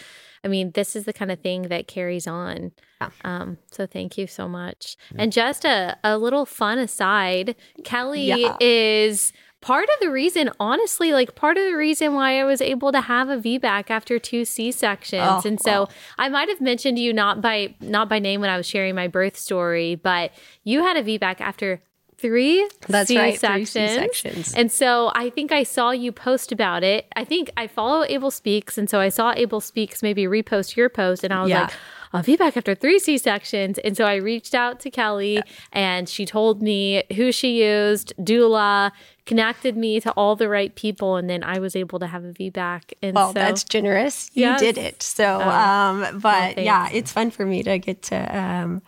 I 0.44 0.48
mean, 0.48 0.72
this 0.72 0.96
is 0.96 1.06
the 1.06 1.14
kind 1.14 1.32
of 1.32 1.40
thing 1.40 1.64
that 1.64 1.88
carries 1.88 2.28
on. 2.28 2.72
Yeah. 3.00 3.10
Um, 3.24 3.58
so 3.72 3.86
thank 3.86 4.18
you 4.18 4.28
so 4.28 4.48
much. 4.48 4.96
Yeah. 5.12 5.24
And 5.24 5.32
just 5.32 5.66
a, 5.66 5.98
a 6.04 6.18
little 6.18 6.46
fun 6.46 6.78
aside, 6.78 7.56
Kelly 7.84 8.28
yeah. 8.28 8.58
is 8.60 9.34
part 9.62 9.86
of 9.86 10.00
the 10.02 10.12
reason, 10.12 10.50
honestly, 10.60 11.14
like 11.14 11.36
part 11.36 11.58
of 11.58 11.64
the 11.64 11.76
reason 11.76 12.14
why 12.14 12.40
I 12.40 12.44
was 12.44 12.62
able 12.62 12.92
to 12.92 13.02
have 13.02 13.30
a 13.30 13.38
VBAC 13.38 13.90
after 13.90 14.20
two 14.20 14.44
C 14.44 14.72
sections. 14.72 15.24
Oh, 15.24 15.42
and 15.48 15.60
so 15.60 15.88
I 16.18 16.30
might 16.30 16.50
have 16.50 16.60
mentioned 16.60 17.00
you 17.00 17.14
not 17.14 17.42
by 17.42 17.76
not 17.80 18.10
by 18.10 18.20
name 18.20 18.42
when 18.42 18.50
I 18.50 18.58
was 18.58 18.66
sharing 18.66 18.96
my 18.96 19.08
birth 19.08 19.38
story, 19.38 19.96
but 19.96 20.32
you 20.64 20.84
had 20.84 20.98
a 20.98 21.04
VBAC 21.04 21.40
after 21.40 21.82
three 22.18 22.68
That's 22.88 23.08
C-sections. 23.08 23.44
right, 23.44 23.66
three 23.66 23.66
C-sections. 23.66 24.54
And 24.54 24.72
so 24.72 25.12
I 25.16 25.32
think 25.32 25.52
I 25.52 25.64
saw 25.64 25.90
you 25.90 26.12
post 26.12 26.52
about 26.52 26.84
it. 26.84 27.08
I 27.16 27.24
think 27.26 27.50
I 27.58 27.66
follow 27.66 28.06
Abel 28.08 28.30
Speaks, 28.30 28.78
and 28.78 28.90
so 28.90 29.00
I 29.00 29.10
saw 29.10 29.34
Abel 29.36 29.60
Speaks 29.60 30.04
maybe 30.04 30.26
repost 30.26 30.76
your 30.76 30.88
post, 30.88 31.24
and 31.24 31.34
I 31.34 31.42
was 31.42 31.50
yeah. 31.50 31.62
like, 31.64 31.74
I'll 32.14 32.24
be 32.24 32.36
back 32.36 32.58
after 32.58 32.76
three 32.76 33.00
C 33.00 33.18
sections. 33.18 33.78
And 33.80 33.96
so 33.96 34.06
I 34.06 34.16
reached 34.16 34.54
out 34.54 34.80
to 34.82 34.90
Kelly 34.90 35.42
and 35.72 36.10
she 36.10 36.26
told 36.26 36.62
me 36.62 37.04
who 37.16 37.32
she 37.32 37.64
used, 37.64 38.14
doula, 38.18 38.92
connected 39.26 39.78
me 39.78 40.00
to 40.02 40.12
all 40.12 40.36
the 40.36 40.50
right 40.50 40.74
people. 40.76 41.16
And 41.16 41.30
then 41.30 41.44
I 41.44 41.60
was 41.60 41.76
able 41.76 42.00
to 42.00 42.08
have 42.08 42.24
a 42.24 42.32
VBAC. 42.32 42.94
And 43.02 43.16
well, 43.16 43.30
so, 43.30 43.34
that's 43.34 43.64
generous. 43.64 44.30
You 44.34 44.44
yes. 44.44 44.60
did 44.60 44.78
it. 44.78 45.04
So, 45.04 45.40
oh, 45.42 45.50
um, 45.50 46.20
but 46.20 46.58
well, 46.58 46.66
yeah, 46.66 46.90
it's 46.92 47.12
fun 47.12 47.32
for 47.32 47.46
me 47.46 47.64
to 47.64 47.78
get 47.80 48.02
to, 48.04 48.38
um, 48.38 48.82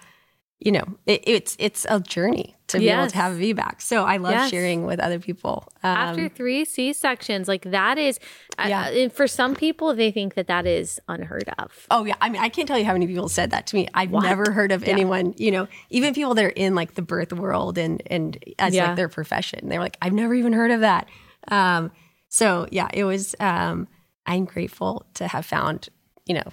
you 0.64 0.72
know, 0.72 0.86
it, 1.06 1.22
it's 1.28 1.58
it's 1.60 1.86
a 1.90 2.00
journey 2.00 2.56
to 2.68 2.82
yes. 2.82 2.96
be 2.96 2.98
able 2.98 3.10
to 3.10 3.18
have 3.18 3.34
a 3.34 3.36
VBAC. 3.36 3.82
So 3.82 4.06
I 4.06 4.16
love 4.16 4.32
yes. 4.32 4.50
sharing 4.50 4.86
with 4.86 5.02
other 5.02 5.20
people. 5.20 5.68
Um, 5.84 5.98
After 5.98 6.30
three 6.30 6.64
C 6.64 6.94
sections, 6.94 7.50
like 7.50 7.64
that 7.64 7.98
is, 7.98 8.18
yeah. 8.58 8.90
Uh, 8.90 9.10
for 9.10 9.28
some 9.28 9.56
people, 9.56 9.94
they 9.94 10.10
think 10.10 10.36
that 10.36 10.48
that 10.48 10.66
is 10.66 11.02
unheard 11.10 11.50
of. 11.58 11.86
Oh 11.92 12.06
yeah, 12.06 12.16
I 12.22 12.30
mean, 12.30 12.42
I 12.42 12.48
can't 12.48 12.66
tell 12.66 12.80
you 12.80 12.86
how 12.86 12.94
many 12.94 13.08
people 13.08 13.28
said 13.28 13.52
that 13.52 13.68
to 13.68 13.76
me. 13.76 13.90
I've 13.94 14.12
what? 14.12 14.24
never 14.24 14.52
heard 14.52 14.72
of 14.72 14.84
yeah. 14.84 14.94
anyone, 14.94 15.34
you 15.38 15.52
know, 15.52 15.68
even 15.90 16.14
people 16.14 16.34
that 16.36 16.46
are 16.46 16.50
in 16.50 16.76
like 16.76 16.94
the 16.94 17.02
birth 17.02 17.34
world 17.34 17.78
and 17.78 18.02
and 18.06 18.42
as 18.58 18.74
yeah. 18.74 18.88
like 18.88 18.96
their 18.96 19.10
profession, 19.10 19.68
they're 19.68 19.82
like, 19.82 19.98
I've 20.02 20.14
never 20.14 20.34
even 20.34 20.54
heard 20.54 20.72
of 20.72 20.80
that. 20.80 21.10
Um, 21.50 21.92
so 22.30 22.68
yeah, 22.72 22.88
it 22.94 23.04
was. 23.04 23.36
Um, 23.40 23.90
I'm 24.26 24.46
grateful 24.46 25.06
to 25.16 25.28
have 25.28 25.46
found, 25.46 25.90
you 26.26 26.36
know, 26.36 26.46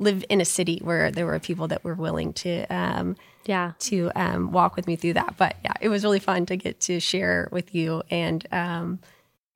live 0.00 0.24
in 0.28 0.40
a 0.40 0.44
city 0.44 0.80
where 0.82 1.12
there 1.12 1.24
were 1.24 1.38
people 1.38 1.68
that 1.68 1.84
were 1.84 1.94
willing 1.94 2.32
to. 2.32 2.66
Yeah. 3.44 3.72
to 3.80 4.10
um, 4.14 4.52
walk 4.52 4.76
with 4.76 4.86
me 4.86 4.96
through 4.96 5.14
that. 5.14 5.36
But 5.36 5.56
yeah 5.64 5.72
it 5.82 5.88
was 5.88 6.04
really 6.04 6.20
fun 6.20 6.46
to 6.46 6.56
get 6.56 6.80
to 6.80 7.00
share 7.00 7.48
with 7.52 7.74
you 7.74 8.02
and 8.10 8.46
um, 8.52 9.00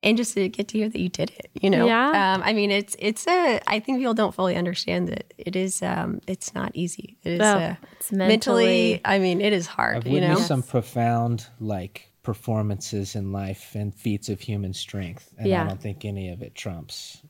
and 0.03 0.15
just 0.15 0.35
to 0.35 0.47
get 0.49 0.67
to 0.67 0.77
hear 0.77 0.89
that 0.89 0.99
you 0.99 1.09
did 1.09 1.31
it 1.31 1.49
you 1.59 1.69
know? 1.71 1.87
Yeah. 1.87 2.35
Um, 2.35 2.43
i 2.43 2.53
mean 2.53 2.69
it's 2.69 2.95
it's 2.99 3.25
a 3.27 3.59
i 3.65 3.79
think 3.79 3.97
people 3.97 4.13
don't 4.13 4.35
fully 4.35 4.55
understand 4.55 5.07
that 5.07 5.33
it 5.37 5.55
is 5.55 5.81
um 5.81 6.21
it's 6.27 6.53
not 6.53 6.71
easy. 6.75 7.17
It 7.23 7.33
is 7.33 7.41
oh, 7.41 7.45
uh, 7.45 7.75
it's 7.93 8.11
mentally, 8.11 8.29
mentally, 8.65 9.01
i 9.05 9.17
mean 9.17 9.41
it 9.41 9.53
is 9.53 9.65
hard 9.65 9.97
I've 9.97 10.07
you 10.07 10.21
know? 10.21 10.35
some 10.35 10.61
profound 10.61 11.47
like 11.59 12.11
performances 12.21 13.15
in 13.15 13.31
life 13.31 13.73
and 13.73 13.95
feats 13.95 14.27
of 14.27 14.41
human 14.41 14.73
strength 14.73 15.33
and 15.37 15.47
yeah. 15.47 15.63
i 15.63 15.67
don't 15.67 15.81
think 15.81 16.03
any 16.03 16.29
of 16.29 16.41
it 16.41 16.53
trumps 16.53 17.23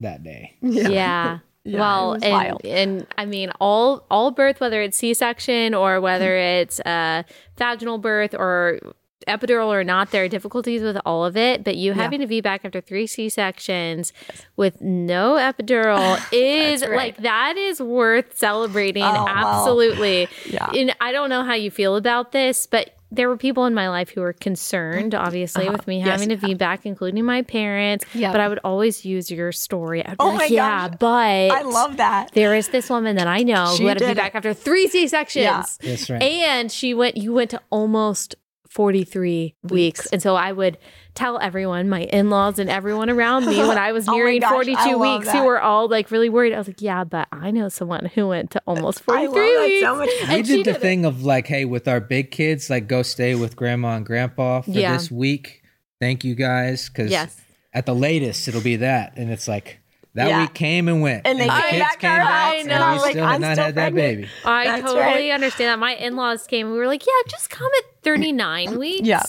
that 0.00 0.22
day. 0.22 0.56
Yeah, 0.60 0.88
yeah. 0.88 1.38
Yeah, 1.66 1.80
well, 1.80 2.12
and, 2.22 2.64
and 2.64 3.06
I 3.18 3.24
mean, 3.24 3.50
all 3.60 4.06
all 4.08 4.30
birth, 4.30 4.60
whether 4.60 4.80
it's 4.82 4.96
C 4.96 5.14
section 5.14 5.74
or 5.74 6.00
whether 6.00 6.36
it's 6.36 6.78
uh, 6.80 7.24
vaginal 7.56 7.98
birth 7.98 8.34
or 8.34 8.78
epidural 9.26 9.66
or 9.66 9.82
not, 9.82 10.12
there 10.12 10.24
are 10.24 10.28
difficulties 10.28 10.82
with 10.82 10.96
all 11.04 11.24
of 11.24 11.36
it. 11.36 11.64
But 11.64 11.76
you 11.76 11.92
having 11.92 12.20
yeah. 12.20 12.26
to 12.28 12.42
VBAC 12.42 12.60
after 12.64 12.80
three 12.80 13.06
C 13.06 13.28
sections 13.28 14.12
with 14.54 14.80
no 14.80 15.34
epidural 15.34 16.20
is 16.32 16.82
right. 16.82 16.90
like 16.92 17.16
that 17.18 17.56
is 17.56 17.80
worth 17.80 18.36
celebrating. 18.36 19.02
Oh, 19.02 19.26
Absolutely. 19.28 20.28
Yeah. 20.48 20.70
And 20.70 20.94
I 21.00 21.10
don't 21.10 21.30
know 21.30 21.42
how 21.42 21.54
you 21.54 21.70
feel 21.70 21.96
about 21.96 22.32
this, 22.32 22.66
but 22.66 22.96
there 23.16 23.28
were 23.28 23.36
people 23.36 23.66
in 23.66 23.74
my 23.74 23.88
life 23.88 24.10
who 24.10 24.20
were 24.20 24.32
concerned, 24.32 25.14
obviously, 25.14 25.64
uh-huh. 25.64 25.72
with 25.72 25.86
me 25.86 26.00
having 26.00 26.30
yes. 26.30 26.40
to 26.40 26.46
VBAC, 26.46 26.80
including 26.84 27.24
my 27.24 27.42
parents. 27.42 28.04
Yeah. 28.14 28.32
But 28.32 28.40
I 28.40 28.48
would 28.48 28.60
always 28.62 29.04
use 29.04 29.30
your 29.30 29.52
story. 29.52 30.04
I'd 30.04 30.12
be 30.12 30.16
oh 30.20 30.34
like, 30.34 30.50
yeah, 30.50 30.88
gosh. 30.88 30.96
but 31.00 31.50
I 31.50 31.62
love 31.62 31.96
that. 31.96 32.32
There 32.32 32.54
is 32.54 32.68
this 32.68 32.88
woman 32.88 33.16
that 33.16 33.26
I 33.26 33.42
know 33.42 33.74
she 33.76 33.82
who 33.82 33.88
had 33.88 33.98
to 33.98 34.04
VBAC 34.04 34.34
after 34.34 34.54
three 34.54 34.88
C 34.88 35.08
sections. 35.08 35.44
Yeah. 35.44 35.64
That's 35.90 36.10
right. 36.10 36.22
And 36.22 36.70
she 36.70 36.94
went, 36.94 37.16
you 37.16 37.32
went 37.32 37.50
to 37.50 37.60
almost 37.70 38.36
43 38.76 39.54
weeks. 39.62 39.72
weeks. 39.72 40.06
And 40.12 40.20
so 40.20 40.36
I 40.36 40.52
would 40.52 40.76
tell 41.14 41.38
everyone, 41.40 41.88
my 41.88 42.02
in 42.02 42.28
laws 42.28 42.58
and 42.58 42.68
everyone 42.68 43.08
around 43.08 43.46
me 43.46 43.56
when 43.56 43.78
I 43.78 43.92
was 43.92 44.06
oh 44.08 44.12
nearing 44.12 44.44
oh 44.44 44.50
gosh, 44.50 44.66
42 44.66 44.98
weeks, 44.98 45.24
that. 45.24 45.36
who 45.36 45.44
were 45.44 45.58
all 45.58 45.88
like 45.88 46.10
really 46.10 46.28
worried. 46.28 46.52
I 46.52 46.58
was 46.58 46.68
like, 46.68 46.82
yeah, 46.82 47.02
but 47.02 47.26
I 47.32 47.50
know 47.50 47.70
someone 47.70 48.04
who 48.04 48.28
went 48.28 48.50
to 48.50 48.62
almost 48.66 49.00
43 49.00 49.58
weeks. 49.60 49.80
So 49.80 49.96
much. 49.96 50.10
We 50.28 50.42
did 50.42 50.66
the 50.66 50.72
did 50.74 50.82
thing 50.82 51.04
it. 51.04 51.08
of 51.08 51.24
like, 51.24 51.46
hey, 51.46 51.64
with 51.64 51.88
our 51.88 52.00
big 52.00 52.30
kids, 52.30 52.68
like 52.68 52.86
go 52.86 53.02
stay 53.02 53.34
with 53.34 53.56
grandma 53.56 53.96
and 53.96 54.04
grandpa 54.04 54.60
for 54.60 54.70
yeah. 54.72 54.92
this 54.92 55.10
week. 55.10 55.62
Thank 55.98 56.22
you 56.22 56.34
guys. 56.34 56.90
Cause 56.90 57.10
yes. 57.10 57.40
at 57.72 57.86
the 57.86 57.94
latest, 57.94 58.46
it'll 58.46 58.60
be 58.60 58.76
that. 58.76 59.14
And 59.16 59.30
it's 59.30 59.48
like, 59.48 59.80
that 60.16 60.28
yeah. 60.28 60.40
week 60.40 60.54
came 60.54 60.88
and 60.88 61.02
went. 61.02 61.26
And, 61.26 61.40
and 61.40 61.48
the 61.50 61.54
kids 61.54 61.96
came 61.98 62.10
back, 62.10 62.54
and, 62.54 62.70
and 62.70 62.92
we 62.94 63.00
like, 63.00 63.10
still 63.12 63.24
I'm 63.24 63.32
had 63.32 63.56
not 63.56 63.64
had 63.64 63.74
pregnant. 63.74 63.76
that 63.76 63.94
baby. 63.94 64.28
I 64.44 64.64
That's 64.64 64.82
totally 64.82 65.00
right. 65.00 65.30
understand 65.30 65.68
that. 65.68 65.78
My 65.78 65.94
in-laws 65.94 66.46
came. 66.46 66.70
We 66.70 66.78
were 66.78 66.86
like, 66.86 67.06
yeah, 67.06 67.12
just 67.28 67.50
come 67.50 67.70
at 67.78 68.02
39 68.02 68.78
weeks. 68.78 69.06
Yeah. 69.06 69.22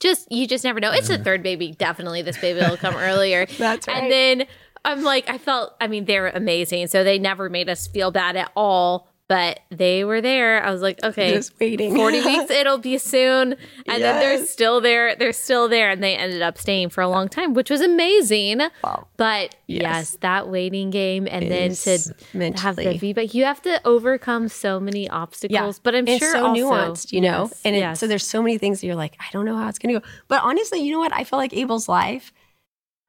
Just 0.00 0.30
you 0.30 0.46
just 0.46 0.64
never 0.64 0.80
know. 0.80 0.92
It's 0.92 1.08
the 1.08 1.18
third 1.18 1.42
baby. 1.42 1.72
Definitely 1.72 2.22
this 2.22 2.38
baby 2.38 2.60
will 2.60 2.76
come 2.76 2.94
earlier. 2.94 3.46
That's 3.58 3.88
right. 3.88 4.02
And 4.02 4.12
then 4.12 4.46
I'm 4.84 5.02
like, 5.02 5.30
I 5.30 5.38
felt, 5.38 5.74
I 5.80 5.86
mean, 5.86 6.04
they're 6.04 6.28
amazing. 6.28 6.88
So 6.88 7.04
they 7.04 7.18
never 7.18 7.48
made 7.48 7.70
us 7.70 7.86
feel 7.86 8.10
bad 8.10 8.36
at 8.36 8.52
all 8.54 9.08
but 9.34 9.58
they 9.70 10.04
were 10.04 10.20
there. 10.20 10.62
I 10.62 10.70
was 10.70 10.80
like, 10.80 11.02
okay, 11.02 11.32
just 11.32 11.58
waiting. 11.58 11.96
40 11.96 12.20
weeks, 12.24 12.52
it'll 12.52 12.78
be 12.78 12.98
soon. 12.98 13.54
And 13.54 13.58
yes. 13.86 13.98
then 13.98 14.20
they're 14.20 14.46
still 14.46 14.80
there. 14.80 15.16
They're 15.16 15.32
still 15.32 15.68
there. 15.68 15.90
And 15.90 16.04
they 16.04 16.14
ended 16.14 16.40
up 16.40 16.56
staying 16.56 16.90
for 16.90 17.00
a 17.00 17.08
long 17.08 17.28
time, 17.28 17.52
which 17.52 17.68
was 17.68 17.80
amazing. 17.80 18.60
Wow. 18.84 19.08
But 19.16 19.56
yes, 19.66 19.82
yes 19.82 20.18
that 20.20 20.48
waiting 20.50 20.90
game 20.90 21.26
and 21.28 21.50
then 21.50 21.74
to 21.74 22.14
mentally. 22.32 22.62
have 22.62 22.76
the 22.76 22.96
feedback, 22.96 23.34
you 23.34 23.44
have 23.44 23.60
to 23.62 23.84
overcome 23.84 24.46
so 24.46 24.78
many 24.78 25.10
obstacles. 25.10 25.78
Yeah. 25.78 25.80
But 25.82 25.96
I'm 25.96 26.06
it's 26.06 26.20
sure 26.20 26.34
so 26.34 26.46
also, 26.46 26.60
nuanced, 26.60 27.10
you 27.10 27.20
know? 27.20 27.48
Yes, 27.50 27.60
and 27.64 27.74
it, 27.74 27.98
so 27.98 28.06
there's 28.06 28.24
so 28.24 28.40
many 28.40 28.56
things 28.56 28.82
that 28.82 28.86
you're 28.86 28.94
like, 28.94 29.16
I 29.18 29.26
don't 29.32 29.46
know 29.46 29.56
how 29.56 29.68
it's 29.68 29.80
going 29.80 29.96
to 29.96 30.00
go. 30.00 30.06
But 30.28 30.44
honestly, 30.44 30.78
you 30.78 30.92
know 30.92 31.00
what? 31.00 31.12
I 31.12 31.24
feel 31.24 31.40
like 31.40 31.52
Abel's 31.52 31.88
life. 31.88 32.32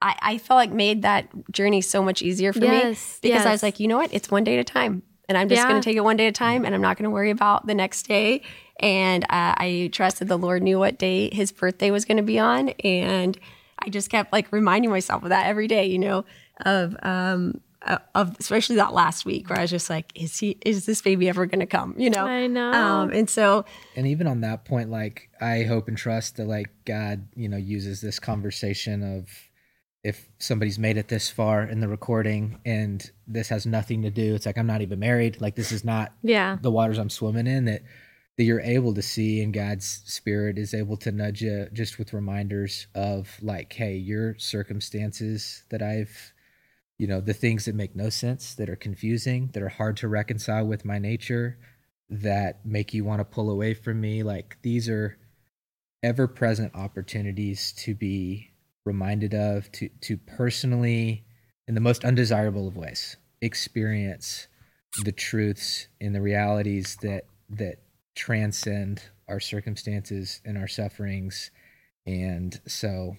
I, 0.02 0.18
I 0.23 0.38
felt 0.39 0.57
like 0.57 0.72
made 0.72 1.03
that 1.03 1.30
journey 1.52 1.81
so 1.81 2.02
much 2.02 2.23
easier 2.23 2.52
for 2.52 2.61
me 2.61 2.97
because 3.22 3.45
I 3.45 3.52
was 3.52 3.61
like, 3.61 3.80
you 3.80 3.88
know 3.88 3.97
what? 3.97 4.11
It's 4.11 4.31
one 4.31 4.43
day 4.43 4.56
at 4.56 4.60
a 4.60 4.64
time 4.64 5.03
and 5.27 5.38
I'm 5.38 5.49
just 5.49 5.61
yeah. 5.61 5.69
going 5.69 5.81
to 5.81 5.85
take 5.85 5.97
it 5.97 6.03
one 6.03 6.18
day 6.18 6.27
at 6.27 6.30
a 6.30 6.31
time 6.31 6.65
and 6.65 6.76
I'm 6.76 6.81
not 6.81 6.97
going 6.97 7.06
to 7.06 7.10
worry 7.10 7.31
about 7.31 7.68
the 7.68 7.76
next 7.76 8.07
day. 8.07 8.41
And 8.80 9.23
uh, 9.26 9.56
I 9.57 9.89
trusted 9.91 10.27
the 10.27 10.38
Lord 10.38 10.61
knew 10.61 10.80
what 10.80 10.97
day 10.97 11.30
his 11.34 11.52
birthday 11.52 11.91
was 11.91 12.06
going 12.06 12.18
to 12.18 12.23
be 12.23 12.39
on. 12.39 12.69
And 12.84 13.38
I 13.80 13.89
just 13.89 14.10
kept 14.10 14.34
like 14.34 14.52
reminding 14.52 14.89
myself 14.89 15.23
of 15.23 15.30
that 15.30 15.47
every 15.47 15.68
day, 15.68 15.85
you 15.85 15.99
know, 15.99 16.26
of, 16.65 16.95
um, 17.02 17.61
uh, 17.81 17.99
of 18.15 18.35
especially 18.39 18.77
that 18.77 18.93
last 18.93 19.26
week 19.26 19.49
where 19.49 19.60
I 19.60 19.61
was 19.61 19.72
just 19.72 19.89
like, 19.89 20.11
is 20.15 20.39
he, 20.39 20.57
is 20.65 20.85
this 20.85 21.02
baby 21.02 21.30
ever 21.30 21.45
going 21.45 21.60
to 21.60 21.65
come? 21.65 21.95
You 21.97 22.10
know? 22.10 22.26
I 22.26 22.47
know. 22.47 22.72
Um, 22.72 23.11
and 23.11 23.30
so, 23.30 23.65
and 23.95 24.07
even 24.07 24.27
on 24.27 24.41
that 24.41 24.65
point, 24.65 24.89
like 24.89 25.30
I 25.39 25.64
hope 25.64 25.88
and 25.88 25.97
trust 25.97 26.38
that 26.38 26.47
like 26.47 26.72
God, 26.85 27.27
you 27.35 27.47
know, 27.47 27.57
uses 27.57 28.02
this 28.02 28.19
conversation 28.19 29.18
of, 29.18 29.30
if 30.06 30.30
somebody's 30.40 30.80
made 30.80 30.98
it 30.98 31.07
this 31.07 31.30
far 31.30 31.64
in 31.64 31.80
the 31.80 31.88
recording 31.88 32.60
and 32.65 33.11
this 33.27 33.49
has 33.49 33.65
nothing 33.65 34.02
to 34.03 34.10
do 34.10 34.36
it's 34.36 34.45
like 34.45 34.57
i'm 34.57 34.68
not 34.68 34.82
even 34.82 34.99
married. 34.99 35.41
Like 35.41 35.56
this 35.56 35.72
is 35.72 35.84
not 35.84 36.14
yeah. 36.22 36.57
the 36.61 36.72
waters 36.72 36.98
i'm 36.98 37.10
swimming 37.10 37.48
in 37.48 37.65
that 37.65 37.82
that 38.38 38.44
you're 38.44 38.61
able 38.61 38.94
to 38.94 39.02
see 39.02 39.41
and 39.41 39.53
god's 39.53 40.02
spirit 40.06 40.57
is 40.57 40.73
able 40.73 40.98
to 40.98 41.11
nudge 41.11 41.41
you 41.41 41.68
just 41.73 41.98
with 41.98 42.14
reminders 42.14 42.88
of 42.94 43.38
like 43.41 43.73
hey 43.73 43.95
your 43.95 44.38
circumstances 44.38 45.64
that 45.69 45.82
i've 45.82 46.34
you 46.98 47.07
know 47.07 47.22
the 47.22 47.34
things 47.34 47.65
that 47.65 47.76
make 47.76 47.95
no 47.95 48.10
sense 48.10 48.56
that 48.56 48.69
are 48.69 48.76
confusing 48.76 49.49
that 49.53 49.64
are 49.64 49.69
hard 49.69 49.98
to 49.98 50.07
reconcile 50.07 50.65
with 50.65 50.86
my 50.86 50.99
nature 50.99 51.57
that 52.10 52.65
make 52.65 52.94
you 52.94 53.03
want 53.03 53.19
to 53.19 53.26
pull 53.26 53.49
away 53.49 53.73
from 53.73 53.99
me. 53.99 54.23
Like 54.23 54.57
these 54.61 54.90
are 54.90 55.18
ever 56.03 56.27
present 56.27 56.76
opportunities 56.76 57.72
to 57.73 57.95
be 57.95 58.52
reminded 58.85 59.33
of 59.33 59.71
to 59.73 59.89
to 60.01 60.17
personally 60.17 61.25
in 61.67 61.75
the 61.75 61.81
most 61.81 62.05
undesirable 62.05 62.67
of 62.67 62.77
ways 62.77 63.17
experience 63.41 64.47
the 65.03 65.11
truths 65.11 65.87
and 65.99 66.15
the 66.15 66.21
realities 66.21 66.97
that 67.01 67.25
that 67.49 67.77
transcend 68.15 69.01
our 69.27 69.39
circumstances 69.39 70.41
and 70.45 70.57
our 70.57 70.67
sufferings. 70.67 71.51
And 72.05 72.59
so 72.67 73.17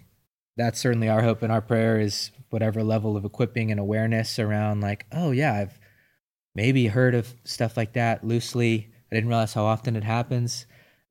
that's 0.56 0.80
certainly 0.80 1.08
our 1.08 1.22
hope 1.22 1.42
and 1.42 1.52
our 1.52 1.60
prayer 1.60 2.00
is 2.00 2.30
whatever 2.50 2.82
level 2.82 3.16
of 3.16 3.24
equipping 3.24 3.70
and 3.70 3.80
awareness 3.80 4.38
around 4.38 4.80
like 4.80 5.04
oh 5.12 5.32
yeah 5.32 5.52
i've 5.52 5.78
maybe 6.56 6.86
heard 6.86 7.14
of 7.14 7.34
stuff 7.44 7.76
like 7.76 7.92
that 7.92 8.26
loosely. 8.26 8.88
I 9.12 9.14
didn't 9.14 9.28
realize 9.28 9.52
how 9.52 9.66
often 9.66 9.94
it 9.94 10.02
happens 10.02 10.66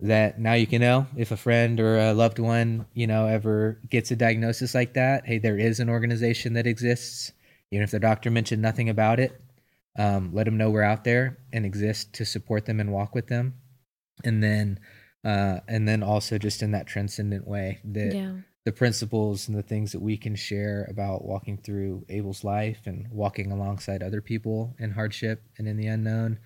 that 0.05 0.39
now 0.39 0.53
you 0.53 0.67
can 0.67 0.81
know 0.81 1.07
if 1.15 1.31
a 1.31 1.37
friend 1.37 1.79
or 1.79 1.97
a 1.97 2.13
loved 2.13 2.39
one, 2.39 2.85
you 2.93 3.07
know, 3.07 3.27
ever 3.27 3.79
gets 3.89 4.11
a 4.11 4.15
diagnosis 4.15 4.73
like 4.73 4.93
that. 4.93 5.25
Hey, 5.25 5.37
there 5.37 5.57
is 5.57 5.79
an 5.79 5.89
organization 5.89 6.53
that 6.53 6.67
exists. 6.67 7.31
Even 7.71 7.83
if 7.83 7.91
the 7.91 7.99
doctor 7.99 8.31
mentioned 8.31 8.61
nothing 8.61 8.89
about 8.89 9.19
it, 9.19 9.39
um, 9.97 10.31
let 10.33 10.45
them 10.45 10.57
know 10.57 10.69
we're 10.69 10.83
out 10.83 11.03
there 11.03 11.37
and 11.53 11.65
exist 11.65 12.13
to 12.13 12.25
support 12.25 12.65
them 12.65 12.79
and 12.79 12.91
walk 12.91 13.15
with 13.15 13.27
them. 13.27 13.55
And 14.23 14.41
then, 14.43 14.79
uh, 15.23 15.59
and 15.67 15.87
then 15.87 16.03
also 16.03 16.37
just 16.37 16.61
in 16.61 16.71
that 16.71 16.87
transcendent 16.87 17.47
way 17.47 17.79
that 17.83 18.13
yeah. 18.13 18.33
the 18.65 18.71
principles 18.71 19.47
and 19.47 19.57
the 19.57 19.63
things 19.63 19.91
that 19.91 20.01
we 20.01 20.17
can 20.17 20.35
share 20.35 20.85
about 20.89 21.25
walking 21.25 21.57
through 21.57 22.05
Abel's 22.09 22.43
life 22.43 22.81
and 22.85 23.07
walking 23.11 23.51
alongside 23.51 24.03
other 24.03 24.21
people 24.21 24.75
in 24.79 24.91
hardship 24.91 25.43
and 25.57 25.67
in 25.67 25.77
the 25.77 25.87
unknown 25.87 26.39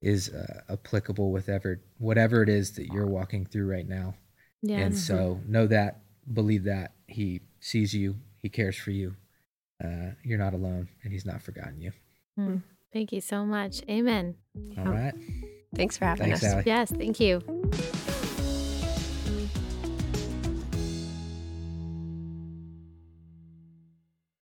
is 0.00 0.28
uh, 0.28 0.60
applicable 0.70 1.32
with 1.32 1.48
ever 1.48 1.80
whatever 1.98 2.42
it 2.42 2.48
is 2.48 2.72
that 2.72 2.86
you're 2.86 3.06
walking 3.06 3.44
through 3.44 3.66
right 3.66 3.88
now. 3.88 4.14
Yeah. 4.62 4.78
And 4.78 4.96
so 4.96 5.40
know 5.46 5.66
that, 5.66 6.00
believe 6.32 6.64
that 6.64 6.92
he 7.06 7.40
sees 7.60 7.94
you, 7.94 8.16
he 8.42 8.48
cares 8.48 8.76
for 8.76 8.90
you. 8.90 9.14
Uh, 9.82 10.10
you're 10.24 10.38
not 10.38 10.54
alone, 10.54 10.88
and 11.04 11.12
he's 11.12 11.24
not 11.24 11.40
forgotten 11.40 11.80
you. 11.80 11.92
Mm. 12.38 12.62
Thank 12.92 13.12
you 13.12 13.20
so 13.20 13.44
much. 13.44 13.82
Amen. 13.88 14.34
All 14.76 14.86
right. 14.86 15.14
Thanks 15.74 15.96
for 15.98 16.06
having 16.06 16.28
Thanks, 16.28 16.42
us. 16.42 16.52
Allie. 16.52 16.62
Yes, 16.66 16.90
thank 16.90 17.20
you. 17.20 17.42